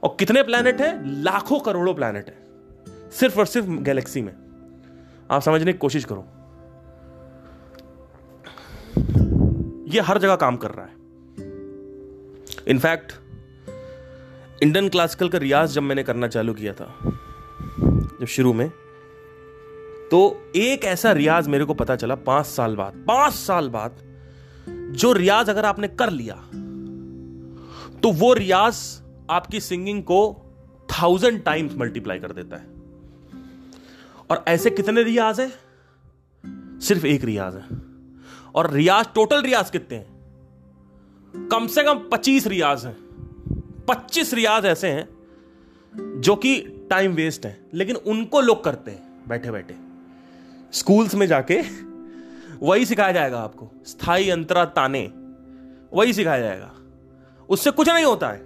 और 0.03 0.15
कितने 0.19 0.43
प्लैनेट 0.43 0.81
है? 0.81 1.21
लाखों 1.21 1.59
करोड़ों 1.59 1.93
प्लैनेट 1.93 2.27
है, 2.27 2.37
सिर्फ़ 3.11 3.39
और 3.39 3.45
सिर्फ़ 3.45 3.69
गैलेक्सी 3.69 4.21
में। 4.21 4.33
आप 5.31 5.41
समझने 5.41 5.73
की 5.73 5.77
कोशिश 5.79 6.05
करो। 6.05 6.25
ये 9.89 10.01
हर 10.01 10.17
जगह 10.17 10.35
काम 10.35 10.57
कर 10.57 10.71
रहा 10.71 10.85
है। 10.85 11.01
इनफैक्ट 12.67 13.13
इंडियन 14.61 14.89
क्लासिकल 14.89 15.29
का 15.29 15.37
रियाज 15.37 15.71
जब 15.71 15.83
मैंने 15.83 16.03
करना 16.03 16.27
चालू 16.27 16.53
किया 16.53 16.73
था, 16.73 16.93
जब 18.19 18.25
शुरू 18.25 18.53
में 18.53 18.69
तो 20.11 20.51
एक 20.55 20.83
ऐसा 20.83 21.11
रियाज 21.11 21.47
मेरे 21.47 21.65
को 21.65 21.73
पता 21.73 21.95
चला 21.95 22.15
पाँच 22.15 22.45
साल 22.45 22.75
बाद, 22.75 23.03
पाँच 23.07 23.33
साल 23.33 23.69
बाद, 23.69 23.97
जो 24.67 25.11
रियाज 25.13 25.49
अगर 25.49 25.65
आपने 25.65 25.87
कर 25.87 26.09
लिया 26.09 26.35
तो 28.01 28.11
वो 28.11 28.33
रियाज 28.33 28.75
आपकी 29.29 29.59
सिंगिंग 29.59 30.03
को 30.03 30.19
थाउज़ेंड 30.89 31.43
टाइम्स 31.43 31.75
मल्टीप्लाई 31.77 32.19
कर 32.19 32.31
देता 32.31 32.57
है। 32.57 32.67
और 34.29 34.43
ऐसे 34.47 34.69
कितने 34.69 35.03
रियाज 35.03 35.39
है? 35.39 35.51
सिर्फ़ 36.79 37.05
एक 37.05 37.23
रियाज 37.23 37.55
है। 37.55 37.65
और 38.55 38.69
रियाज 38.71 39.05
टोटल 39.15 39.41
रियाज 39.41 39.69
कितने 39.69 39.97
हैं? 39.97 41.47
कम 41.51 41.67
से 41.67 41.83
कम 41.83 41.99
पच्चीस 42.11 42.47
रियाज 42.47 42.85
हैं। 42.85 42.95
पच्चीस 43.87 44.33
रियाज 44.33 44.65
ऐसे 44.65 44.87
हैं 44.87 46.21
जो 46.21 46.35
कि 46.35 46.59
टाइम 46.89 47.11
वेस्ट 47.11 47.45
है, 47.45 47.57
लेकिन 47.73 47.95
उनको 47.95 48.41
लोग 48.41 48.63
करते 48.63 48.91
हैं, 48.91 49.23
बैठे 49.27 49.51
बैठे। 49.51 49.75
स्कूल्स 50.73 51.15
में 51.15 51.25
जाके 51.27 51.61
वही 52.61 52.85
सिखाया 52.85 53.11
जाएगा 53.11 53.39
आपको 53.39 53.69
स्थायी 53.85 54.29
अंतरा 54.29 54.65
ताने, 54.65 55.01
वही 55.93 56.13
सिखाया 56.13 56.39
जाएगा। 56.39 56.71
उससे 57.49 57.71
कुछ 57.71 57.89
नहीं 57.89 58.05
होता 58.05 58.29
है, 58.29 58.41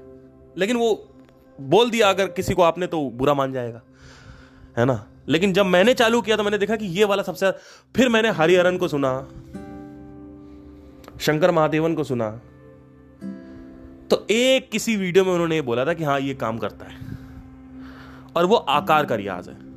लेकिन 0.58 0.78
वो 0.78 0.94
बोल 1.60 1.90
दिया 1.90 2.10
अगर 2.10 2.28
किसी 2.28 2.54
को 2.54 2.62
आपने 2.62 2.88
तो 2.88 3.10
बुरा 3.10 3.34
मान 3.34 3.54
जाएगा, 3.54 3.82
है 4.78 4.86
ना? 4.86 5.06
लेकिन 5.28 5.54
जब 5.54 5.66
मैंने 5.66 5.94
चालू 5.94 6.22
किया 6.22 6.38
तो 6.38 6.44
मैंने 6.44 6.58
देखा 6.58 6.76
कि 6.76 6.86
ये 6.88 7.04
वाला 7.04 7.24
सबसे 7.24 7.52
फिर 7.96 8.10
मैंने 8.10 8.30
हरिहरन 8.32 8.78
को 8.78 8.88
सुना, 8.88 9.20
शंकर 11.20 11.52
महादेवन 11.52 11.96
को 11.96 12.04
सुना 12.04 12.30
तो 14.10 14.28
एक 14.30 14.70
किसी 14.70 14.96
वीडियो 14.96 15.26
में 15.26 15.32
उन्होंने 15.32 15.62
बोला 15.62 15.86
था 15.86 15.94
कि 15.94 16.04
हाँ 16.04 16.20
ये 16.20 16.34
काम 16.34 16.58
करता 16.58 16.86
है। 16.86 16.98
और 18.36 18.46
वो 18.46 18.56
आकार 18.56 19.06
का 19.06 19.16
रियाज 19.16 19.50
है। 19.50 19.68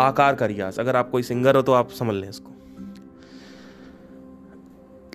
आकार 0.00 0.34
का 0.34 0.46
रियाज। 0.46 0.78
अगर 0.78 0.96
आप 0.96 1.10
कोई 1.10 1.22
सिंगर 1.22 1.56
हो 1.56 1.62
तो 1.62 1.72
आप 1.72 1.90
समझ 1.90 2.14
लें 2.14 2.28
इसको। 2.28 2.50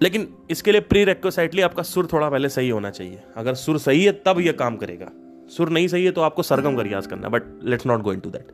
लेकिन 0.02 0.38
इसके 0.50 0.72
लिए 0.72 0.82
प्री 0.82 1.04
रेक्वेसाइटली 1.04 1.62
आपका 1.62 1.84
सुर 1.84 2.08
थोड़ा 2.14 2.30
पहले 2.30 2.50
सही 2.50 2.70
होना 2.70 2.90
चाहिए। 2.90 3.22
अगर 3.36 3.54
सुर 3.54 3.80
सही 3.80 4.06
है, 4.06 4.12
तब 4.12 4.40
यह 4.40 4.52
काम 4.52 4.78
करेगा। 4.78 5.12
सुर 5.50 5.70
नहीं 5.70 5.88
सही 5.88 6.06
है 6.06 6.12
तो 6.12 6.22
आपको 6.22 6.44
सरगम 6.44 6.76
का 6.76 6.82
रियाज 6.82 7.08
करना 7.08 7.30
but 7.30 7.44
let's 7.64 7.86
not 7.86 8.02
go 8.02 8.14
into 8.20 8.30
that 8.30 8.48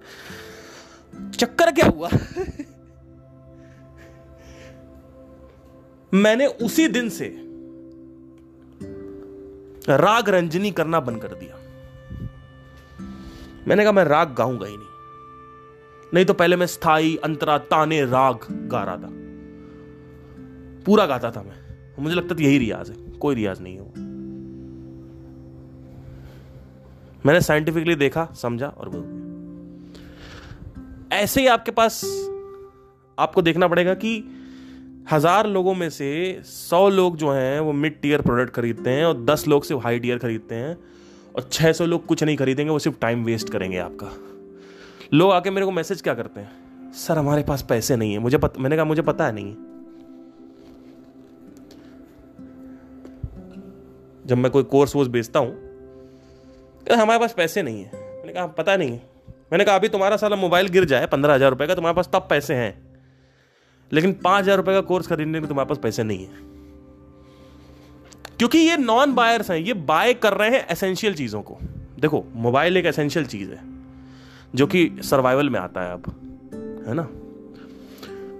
चक्कर 1.36 1.72
क्या 1.72 1.86
हुआ? 1.86 2.10
मैंने 6.14 6.46
उसी 6.46 6.88
दिन 6.88 7.10
से 7.10 7.53
राग 9.90 10.30
रंजनी 10.30 10.72
करना 10.72 11.00
बंद 11.00 11.22
कर 11.22 11.28
दिया। 11.28 11.56
मैंने 13.68 13.84
कहा, 13.84 13.92
मैं 13.92 14.04
राग 14.04 14.36
गाऊँगा 14.36 14.68
ही 14.68 14.78
नहीं। 14.78 14.88
नहीं 16.14 16.26
तो 16.26 16.34
पहले 16.34 16.56
मैं 16.56 16.66
स्थायी, 16.66 17.18
अंतरा, 17.18 17.58
ताने, 17.58 18.06
राग 18.06 18.40
गा 18.52 18.84
रहा 18.84 18.98
था। 18.98 19.10
पूरा 20.86 21.06
गाता 21.06 21.32
था 21.32 21.42
मैं। 21.42 21.64
मुझे 22.04 22.16
लगता 22.16 22.36
था 22.36 22.44
यही 22.44 22.58
रियाज 22.58 22.90
है। 22.90 23.12
कोई 23.12 23.36
रियाज 23.36 23.62
नहीं 23.62 23.76
है 23.76 23.82
वो। 23.82 23.94
मैंने 27.26 27.42
साइंटिफिकली 27.42 27.96
देखा, 27.96 28.26
समझा 28.26 28.68
और 28.68 28.90
बोल 28.90 29.24
ऐसे 31.12 31.42
ही 31.42 31.48
आपके 31.48 31.72
पास 31.72 32.02
आपको 33.20 33.42
देखना 33.42 33.68
पड़ेगा 33.68 33.94
कि 33.94 34.24
हज़ार 35.12 35.48
लोगों 35.48 35.74
में 35.74 35.90
से 35.90 36.42
सौ 36.46 36.88
लोग 36.90 37.16
जो 37.18 37.32
हैं 37.32 37.60
वो 37.60 37.72
मिड 37.74 38.00
टीयर 38.02 38.22
प्रोडक्ट 38.22 38.54
खरीदते 38.56 38.90
हैं 38.90 39.06
और 39.06 39.24
दस 39.26 39.48
लोग 39.48 39.64
सिर्फ़ 39.64 39.82
हाई 39.84 40.00
टीयर 40.00 40.18
खरीदते 40.18 40.56
हैं 40.56 40.78
और 41.36 41.48
छह 41.52 41.72
सौ 41.72 41.86
लोग 41.86 42.06
कुछ 42.06 42.24
नहीं 42.24 42.38
खरीदेंगे 42.38 42.72
वो 42.72 42.80
सिर्फ़ 42.80 42.98
टाइम 43.00 43.24
वेस्ट 43.24 43.50
करेंगे 43.50 43.78
आपका। 43.80 44.12
लोग 45.14 45.32
आके 45.32 45.50
मेरे 45.50 45.66
को 45.66 45.72
मैसेज 45.72 46.02
क्या 46.02 46.14
करते 46.14 46.40
हैं? 46.40 46.92
सर 46.94 47.18
हमारे 47.18 47.44
पास 47.44 47.62
पैसे 47.70 47.96
नहीं 47.96 48.14
है। 48.14 48.20
मुझे 48.20 48.38
पत, 48.38 48.54
मैंने 48.60 48.76
कहा 48.76 48.86
मुझे 48.86 49.02
पता 49.02 49.26
है। 49.26 49.32
नहीं 49.34 49.54
जब 54.26 54.38
मैं 54.38 54.52
कोई 54.52 54.64
कोर्स 54.66 54.96
वोर्स 54.96 55.10
बेचता 55.10 55.40
हूँ 55.40 55.52
हमारे 56.94 57.20
पास 57.20 57.34
पैसे 57.34 57.62
नहीं 57.62 57.84
है। 57.84 57.92
मैंने 57.94 58.34
कहा 58.34 58.46
पता 58.48 58.76
नहीं 58.78 58.92
है। 58.92 59.02
मैंने 59.52 59.66
कहा 59.66 59.76
अभी 59.76 59.88
तुम्हारा 59.90 60.18
साला 60.18 60.36
मोबाइल 60.38 60.68
गिर 60.70 60.86
जाए 60.86 61.06
पंद्रह 61.08 61.34
हज़ार 61.34 61.50
रुपये 61.50 61.68
का 61.68 61.76
तुम्हारे 61.76 61.96
पास 61.96 62.10
तब 62.14 62.28
पैसे 62.30 62.54
हैं। 62.54 62.93
लेकिन 63.94 64.14
पाँच 64.14 64.44
हज़ार 64.44 64.58
रुपए 64.58 64.74
का 64.74 64.82
कोर्स 64.82 65.08
खरीदने 65.08 65.40
में 65.40 65.48
तुम्हारे 65.48 65.70
पास 65.70 65.78
पैसे 65.78 66.04
नहीं 66.04 66.26
है। 66.26 66.42
क्योंकि 68.40 68.58
ये 68.58 68.78
नॉन 68.78 69.14
बायर्स 69.14 69.52
हैं, 69.52 69.58
ये 69.58 69.74
बाय 69.74 70.14
कर 70.14 70.34
रहे 70.34 70.50
हैं 70.50 70.68
एसेंशियल 70.68 71.14
चीज़ों 71.14 71.42
को। 71.42 71.58
देखो 72.00 72.24
मोबाइल 72.36 72.78
एक 72.78 72.86
एसेंशियल 72.86 73.26
चीज़ 73.26 73.52
है, 73.52 73.60
जो 74.56 74.68
कि 74.68 74.90
सर्वाइवल 75.04 75.50
में 75.50 75.60
आता 75.60 75.82
है 75.82 75.94
अब, 75.94 76.08
है 76.88 76.94
ना? 76.94 77.08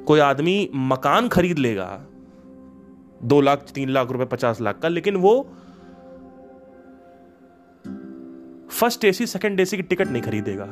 कोई 0.06 0.20
आदमी 0.20 0.70
मकान 0.76 1.28
खरीद 1.28 1.58
लेगा, 1.58 1.86
दो 3.24 3.42
लाख, 3.42 3.66
तीन 3.74 3.90
लाख 3.90 4.12
रुपए, 4.12 4.26
पचास 4.26 4.62
लाख 4.62 4.80
का, 4.80 4.88
लेकिन 4.88 5.16
वो 5.16 5.36
फ़र्स्ट 8.72 9.06
एसी 9.06 9.28
सेकंड 9.28 9.60
एसी 9.60 9.78
की 9.78 9.84
टिकट 9.84 10.08
नहीं 10.08 10.22
खरीदेगा। 10.22 10.66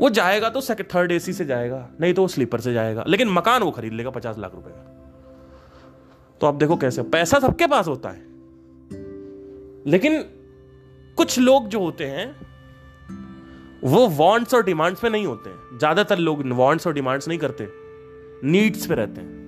वो 0.00 0.10
जाएगा 0.10 0.48
तो 0.48 0.60
सेकंड 0.60 0.86
थर्ड 0.94 1.12
एसी 1.12 1.32
से 1.32 1.44
जाएगा, 1.44 1.88
नहीं 2.00 2.14
तो 2.14 2.22
वो 2.22 2.28
स्लीपर 2.28 2.60
से 2.60 2.72
जाएगा, 2.72 3.04
लेकिन 3.08 3.28
मकान 3.28 3.62
वो 3.62 3.70
खरीद 3.70 3.92
लेगा 3.92 4.10
पचास 4.10 4.38
लाख 4.38 4.54
रुपए 4.54 4.70
का। 4.70 4.82
तो 6.40 6.46
आप 6.46 6.54
देखो 6.54 6.76
कैसे, 6.76 7.02
पैसा 7.02 7.38
सबके 7.38 7.66
पास 7.66 7.88
होता 7.88 8.08
है। 8.08 8.28
लेकिन 9.86 10.22
कुछ 11.16 11.38
लोग 11.38 11.68
जो 11.68 11.80
होते 11.80 12.04
हैं, 12.06 12.36
वो 13.84 14.06
वॉन्ट्स 14.08 14.54
और 14.54 14.64
डिमांड्स 14.64 15.00
पे 15.00 15.08
नहीं 15.08 15.26
होते 15.26 15.50
हैं। 15.50 15.78
ज़्यादातर 15.78 16.18
लोग 16.18 16.42
वॉन्ट्स 16.52 16.86
और 16.86 16.92
डिमांड्स 16.92 17.28
नहीं 17.28 17.38
करते 17.38 17.68
नीड्स 18.44 18.86
पे 18.86 18.94
रहते 18.94 19.20
हैं। 19.20 19.38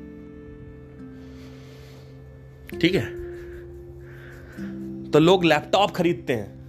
ठीक 2.80 2.94
है? 2.94 3.04
तो 5.10 5.18
लोग 5.18 5.44
लैपटॉप 5.44 5.90
खरीदते 5.90 6.32
हैं। 6.32 6.60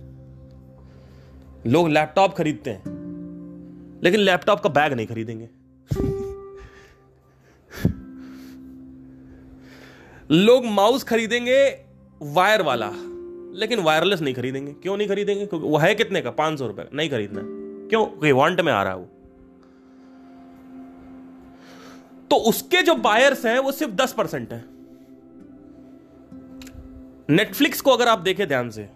लोग 1.67 1.89
लैपटॉप 1.89 2.33
खरीदते 2.33 2.69
हैं। 2.69 2.92
लेकिन 4.03 4.19
लैपटॉप 4.19 4.59
का 4.59 4.69
बैग 4.69 4.93
नहीं 4.93 5.07
खरीदेंगे। 5.07 5.49
लोग 10.31 10.65
माउस 10.65 11.03
खरीदेंगे, 11.03 11.85
वायर 12.21 12.61
वाला। 12.61 12.91
लेकिन 13.55 13.79
वायरलेस 13.79 14.21
नहीं 14.21 14.33
खरीदेंगे। 14.33 14.73
क्यों 14.73 14.97
नहीं 14.97 15.07
खरीदेंगे? 15.07 15.45
क्योंकि 15.45 15.67
वो 15.67 15.77
है 15.77 15.95
कितने 15.95 16.21
का? 16.21 16.31
पाँच 16.31 16.59
सौ 16.59 16.67
रुपए 16.67 16.89
नहीं 16.93 17.09
खरीदना 17.09 17.41
क्यों? 17.89 18.05
क्योंकि 18.05 18.31
वांट 18.31 18.61
में 18.61 18.73
आ 18.73 18.83
रहा 18.83 18.93
है 18.93 18.99
वो। 18.99 19.05
तो 22.29 22.35
उसके 22.35 22.81
जो 22.81 22.95
बायर्स 22.95 23.45
हैं, 23.45 23.59
वो 23.59 23.71
सिर्फ़ 23.71 23.93
दस 23.93 24.13
परसेंट 24.13 24.53
है। 24.53 24.65
नेटफ्लिक्स 27.29 27.81
को 27.81 27.91
अगर 27.91 28.07
आप 28.07 28.19
देखें 28.19 28.47
ध्यान 28.47 28.69
से 28.69 28.89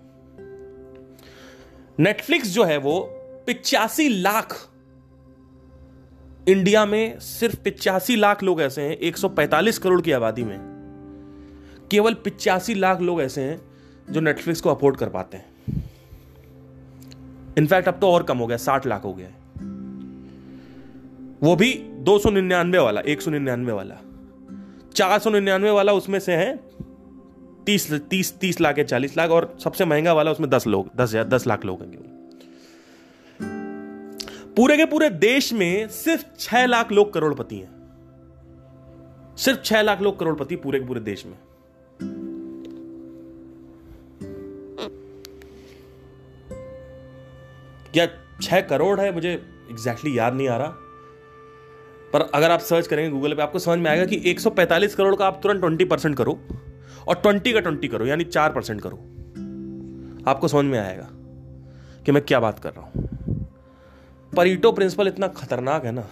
नेटफ्लिक्स 2.00 2.48
जो 2.48 2.64
है 2.64 2.78
वो 2.78 3.10
पिचासी 3.48 4.10
लाख 4.10 4.77
इंडिया 6.48 6.86
में 6.86 7.20
सिर्फ़ 7.20 7.56
पिचासी 7.56 8.16
लाख 8.16 8.44
लोग 8.44 8.62
ऐसे 8.62 8.82
हैं 8.82 8.98
145 8.98 9.78
करोड़ 9.78 10.02
की 10.02 10.12
आबादी 10.12 10.44
में। 10.44 10.60
केवल 11.92 12.14
पिचासी 12.14 12.74
लाख 12.74 13.02
लोग 13.02 13.22
ऐसे 13.22 13.42
हैं 13.42 13.60
जो 14.12 14.20
नेटफ्लिक्स 14.20 14.62
को 14.62 14.70
अफोर्ड 14.70 14.98
कर 14.98 15.10
पाते 15.10 15.38
हैं। 15.38 15.46
इनफैक्ट 17.58 17.88
अब 17.88 18.00
तो 18.00 18.12
और 18.12 18.24
कम 18.24 18.38
हो 18.38 18.48
गया, 18.48 18.58
साठ 18.58 18.88
लाख 18.88 19.04
हो 19.04 19.14
गया 19.14 19.28
है। 19.28 19.36
वो 21.42 21.56
भी 21.56 21.74
दो 21.84 22.20
सौ 22.20 22.30
निन्यानवे 22.30 22.80
वाला, 22.80 23.02
एक 23.02 23.22
सौ 23.22 23.32
निन्यानवे 23.32 23.72
वाला। 23.72 23.96
चार 24.96 25.20
सौ 25.20 25.30
निन्यानवे 25.30 25.70
वाला 25.70 25.94
उसमें 25.94 26.20
से 26.20 26.36
है, 26.36 26.60
तीस 27.66 27.94
तीस 27.94 28.38
तीस 28.40 28.62
लाख 28.62 28.78
या 28.78 28.84
चालीस 28.84 29.18
लाख, 29.18 29.30
और 29.30 29.58
सबसे 29.64 29.86
महँगा 29.86 30.14
वाला 30.14 30.32
उसमें 30.32 30.50
दस 30.50 30.68
लोग, 30.68 30.90
दस 30.96 31.10
हज़ार 31.10 31.28
दस 31.28 31.48
लाख 31.48 31.66
लोग 31.66 31.82
हैं 31.82 31.92
पूरे 34.58 34.78
के 34.78 34.86
पूरे 34.86 35.10
देश 35.10 35.54
में 35.54 35.88
सिर्फ़ 35.88 36.26
छह 36.40 36.66
लाख 36.66 36.92
लोग 36.92 37.14
करोड़पति 37.14 37.56
हैं। 37.56 37.70
सिर्फ़ 39.38 39.60
छह 39.60 39.82
लाख 39.82 40.02
लोग 40.02 40.20
करोड़पति 40.20 40.56
पूरे 40.56 40.80
के 40.80 40.86
पूरे 40.86 41.00
देश 41.00 41.26
में। 41.26 41.38
क्या 47.94 48.08
छह 48.42 48.62
करोड़ 48.62 49.00
है? 49.00 49.12
मुझे 49.12 49.34
एग्जैक्टली 49.70 50.18
याद 50.18 50.34
नहीं 50.34 50.50
आ 50.50 50.58
रहा। 50.58 50.68
पर 52.14 52.22
अगर 52.22 52.52
आप 52.52 52.60
सर्च 52.60 52.88
करेंगे 52.88 53.20
गूगल 53.20 53.34
पे, 53.34 53.42
आपको 53.42 53.60
समझ 53.60 53.80
में 53.80 53.92
आएगा 53.92 54.06
कि 54.06 54.22
145 54.26 54.96
करोड़ 54.96 55.16
का 55.16 55.28
आप 55.28 55.40
तुरंत 55.44 55.62
20 55.62 55.86
परसेंट 55.86 56.18
करो 56.18 56.40
और 57.08 57.16
20 57.16 57.54
का 57.54 57.62
20 57.62 57.88
करो, 57.88 58.06
यानी 58.06 58.24
चार 58.24 58.54
परसेंट 58.54 58.82
करो। 58.82 58.98
आपको 60.32 60.48
समझ 60.48 60.66
में 60.66 60.80
आएगा 60.80 61.10
कि 62.06 62.12
मैं 62.12 62.26
क्या 62.26 62.40
बात 62.40 62.60
कर 62.60 62.70
रहा 62.70 62.92
हूँ। 62.96 63.07
परीटो 64.36 64.72
प्रिंसिपल 64.72 65.08
इतना 65.08 65.28
खतरनाक 65.28 65.86
है 65.86 65.92
ना। 65.92 66.08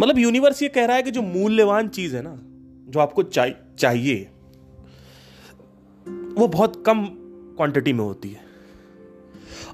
मतलब 0.00 0.18
यूनिवर्स 0.18 0.62
ये 0.62 0.68
कह 0.68 0.84
रहा 0.84 0.96
है 0.96 1.02
कि 1.02 1.10
जो 1.10 1.22
मूल्यवान 1.22 1.88
चीज़ 1.88 2.16
है 2.16 2.22
ना, 2.22 2.36
जो 2.92 3.00
आपको 3.00 3.22
चाहि, 3.22 3.54
चाहिए, 3.78 4.30
वो 6.08 6.48
बहुत 6.48 6.82
कम 6.86 7.06
क्वांटिटी 7.56 7.92
में 7.92 8.04
होती 8.04 8.28
है। 8.28 8.40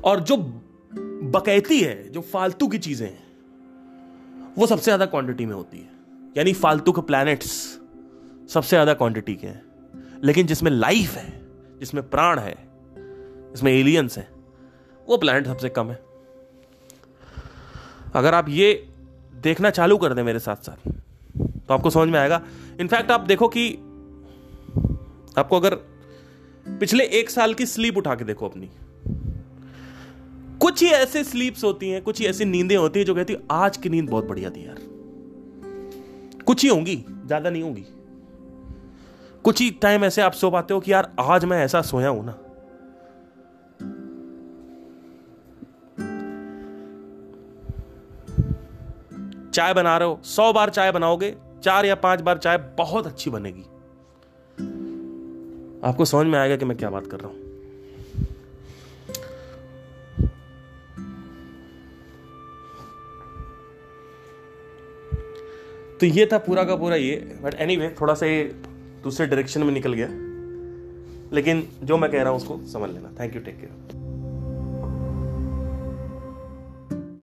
और 0.05 0.21
जो 0.21 0.37
बकैती 1.31 1.81
है, 1.81 2.09
जो 2.09 2.21
फालतू 2.21 2.69
की 2.69 2.79
चीज़ें 2.79 3.09
हैं, 3.09 3.23
वो 4.59 4.67
सबसे 4.67 4.85
ज़्यादा 4.85 5.07
क्वांटिटी 5.07 5.47
में 5.47 5.55
होती 5.55 5.79
है। 5.79 5.91
यानी 6.37 6.53
फालतू 6.53 6.93
के 6.93 7.01
प्लैनेट्स 7.01 7.81
सबसे 8.49 8.69
ज़्यादा 8.69 8.95
क्वांटिटी 8.95 9.35
के 9.35 9.47
हैं। 9.47 9.63
लेकिन 10.25 10.47
जिसमें 10.47 10.71
लाइफ 10.71 11.17
है, 11.17 11.43
जिसमें 11.79 12.11
प्राण 12.11 12.39
है, 12.39 12.57
जिसमें 13.53 13.73
एलियंस 13.73 14.19
है, 14.19 14.29
वो 15.09 15.17
प्लैनेट 15.17 15.47
सबसे 15.47 15.69
कम 15.69 15.91
है। 15.91 16.12
अगर 18.15 18.35
आप 18.35 18.49
ये 18.49 18.73
देखना 19.43 19.71
चालू 19.71 19.97
कर 19.97 20.15
दें 20.15 20.23
मेरे 20.23 20.39
साथ 20.39 20.57
साथ 20.57 20.89
तो 21.69 21.75
आपको 21.75 21.91
समझ 21.91 22.09
में 22.09 22.19
आएगा। 22.21 22.41
इनफैक्ट 22.81 23.11
आप 23.11 23.21
देखो 23.21 23.49
कि 23.49 23.69
आपको 25.39 25.57
अगर 25.57 25.75
पिछले 26.81 27.05
एक 27.05 27.31
साल 27.31 27.55
की 27.55 27.67
स्लीप 27.67 27.97
उठा 27.97 28.15
के 28.15 28.25
देखो 28.25 28.49
अपनी। 28.49 28.69
कुछ 30.61 30.83
ही 30.83 30.89
ऐसे 30.89 31.25
स्लीप्स 31.25 31.65
होती 31.65 31.89
हैं, 31.91 32.03
कुछ 32.03 32.21
ही 32.21 32.27
ऐसी 32.27 32.45
नींदें 32.45 32.77
होती 32.77 32.99
हैं 32.99 33.07
जो 33.07 33.15
कहती 33.15 33.33
है, 33.33 33.41
आज 33.51 33.77
की 33.77 33.89
नींद 33.89 34.09
बहुत 34.11 34.25
बढ़िया 34.25 34.51
थी 34.51 34.67
यार। 34.67 34.77
कुछ 36.45 36.63
ही 36.63 36.69
होंगी, 36.69 36.97
ज़्यादा 37.27 37.51
नहीं 37.51 37.63
होंगी। 37.63 37.85
कुछ 39.45 39.61
ही 39.61 39.71
टाइम 39.71 40.05
ऐसे 40.05 40.23
आप 40.23 40.33
सो 40.33 40.51
पाते 40.51 40.75
हो 40.75 40.81
कि 40.81 40.93
यार, 40.93 41.13
आज 41.21 41.45
मैं 41.45 41.65
ऐसा 41.65 41.83
सोया 41.83 42.09
हूँ 42.09 42.25
ना। 42.27 42.39
चाय 49.55 49.75
बना 49.75 49.97
रहे 49.99 50.09
हो 50.09 50.21
सौ 50.25 50.53
बार 50.53 50.71
चाय 50.71 50.93
बनाओगे 50.93 51.35
चार 51.65 51.87
या 51.87 51.95
पाँच 51.95 52.21
बार 52.21 52.39
चाय 52.39 52.59
बहुत 52.79 53.07
अच्छी 53.07 53.31
बनेगी। 53.31 53.63
आपको 55.89 56.05
समझ 56.05 56.27
में 56.27 56.39
आएगा 56.39 56.57
कि 56.57 56.65
मैं 56.65 56.77
क्या 56.77 56.91
बात 56.91 57.07
कर 57.07 57.21
रहा 57.21 57.29
हूँ। 57.29 57.41
तो 66.01 66.07
ये 66.07 66.27
था 66.33 66.39
पूरा 66.39 66.65
का 66.65 66.77
पूरा 66.77 66.97
ये 66.97 67.17
बट 67.43 67.55
एनी 67.55 67.77
anyway, 67.77 68.01
थोड़ा 68.01 68.15
सा 68.15 68.27
ये 68.27 68.43
दूसरे 69.03 69.27
डायरेक्शन 69.27 69.63
में 69.63 69.73
निकल 69.73 69.93
गया। 69.93 70.09
लेकिन 71.33 71.69
जो 71.83 71.97
मैं 71.97 72.11
कह 72.11 72.23
रहा 72.23 72.31
हूँ 72.31 72.37
उसको 72.37 72.61
समझ 72.73 72.91
लेना। 72.91 73.11
Thank 73.21 73.35
you 73.35 73.41
take 73.41 73.57
care 73.57 74.02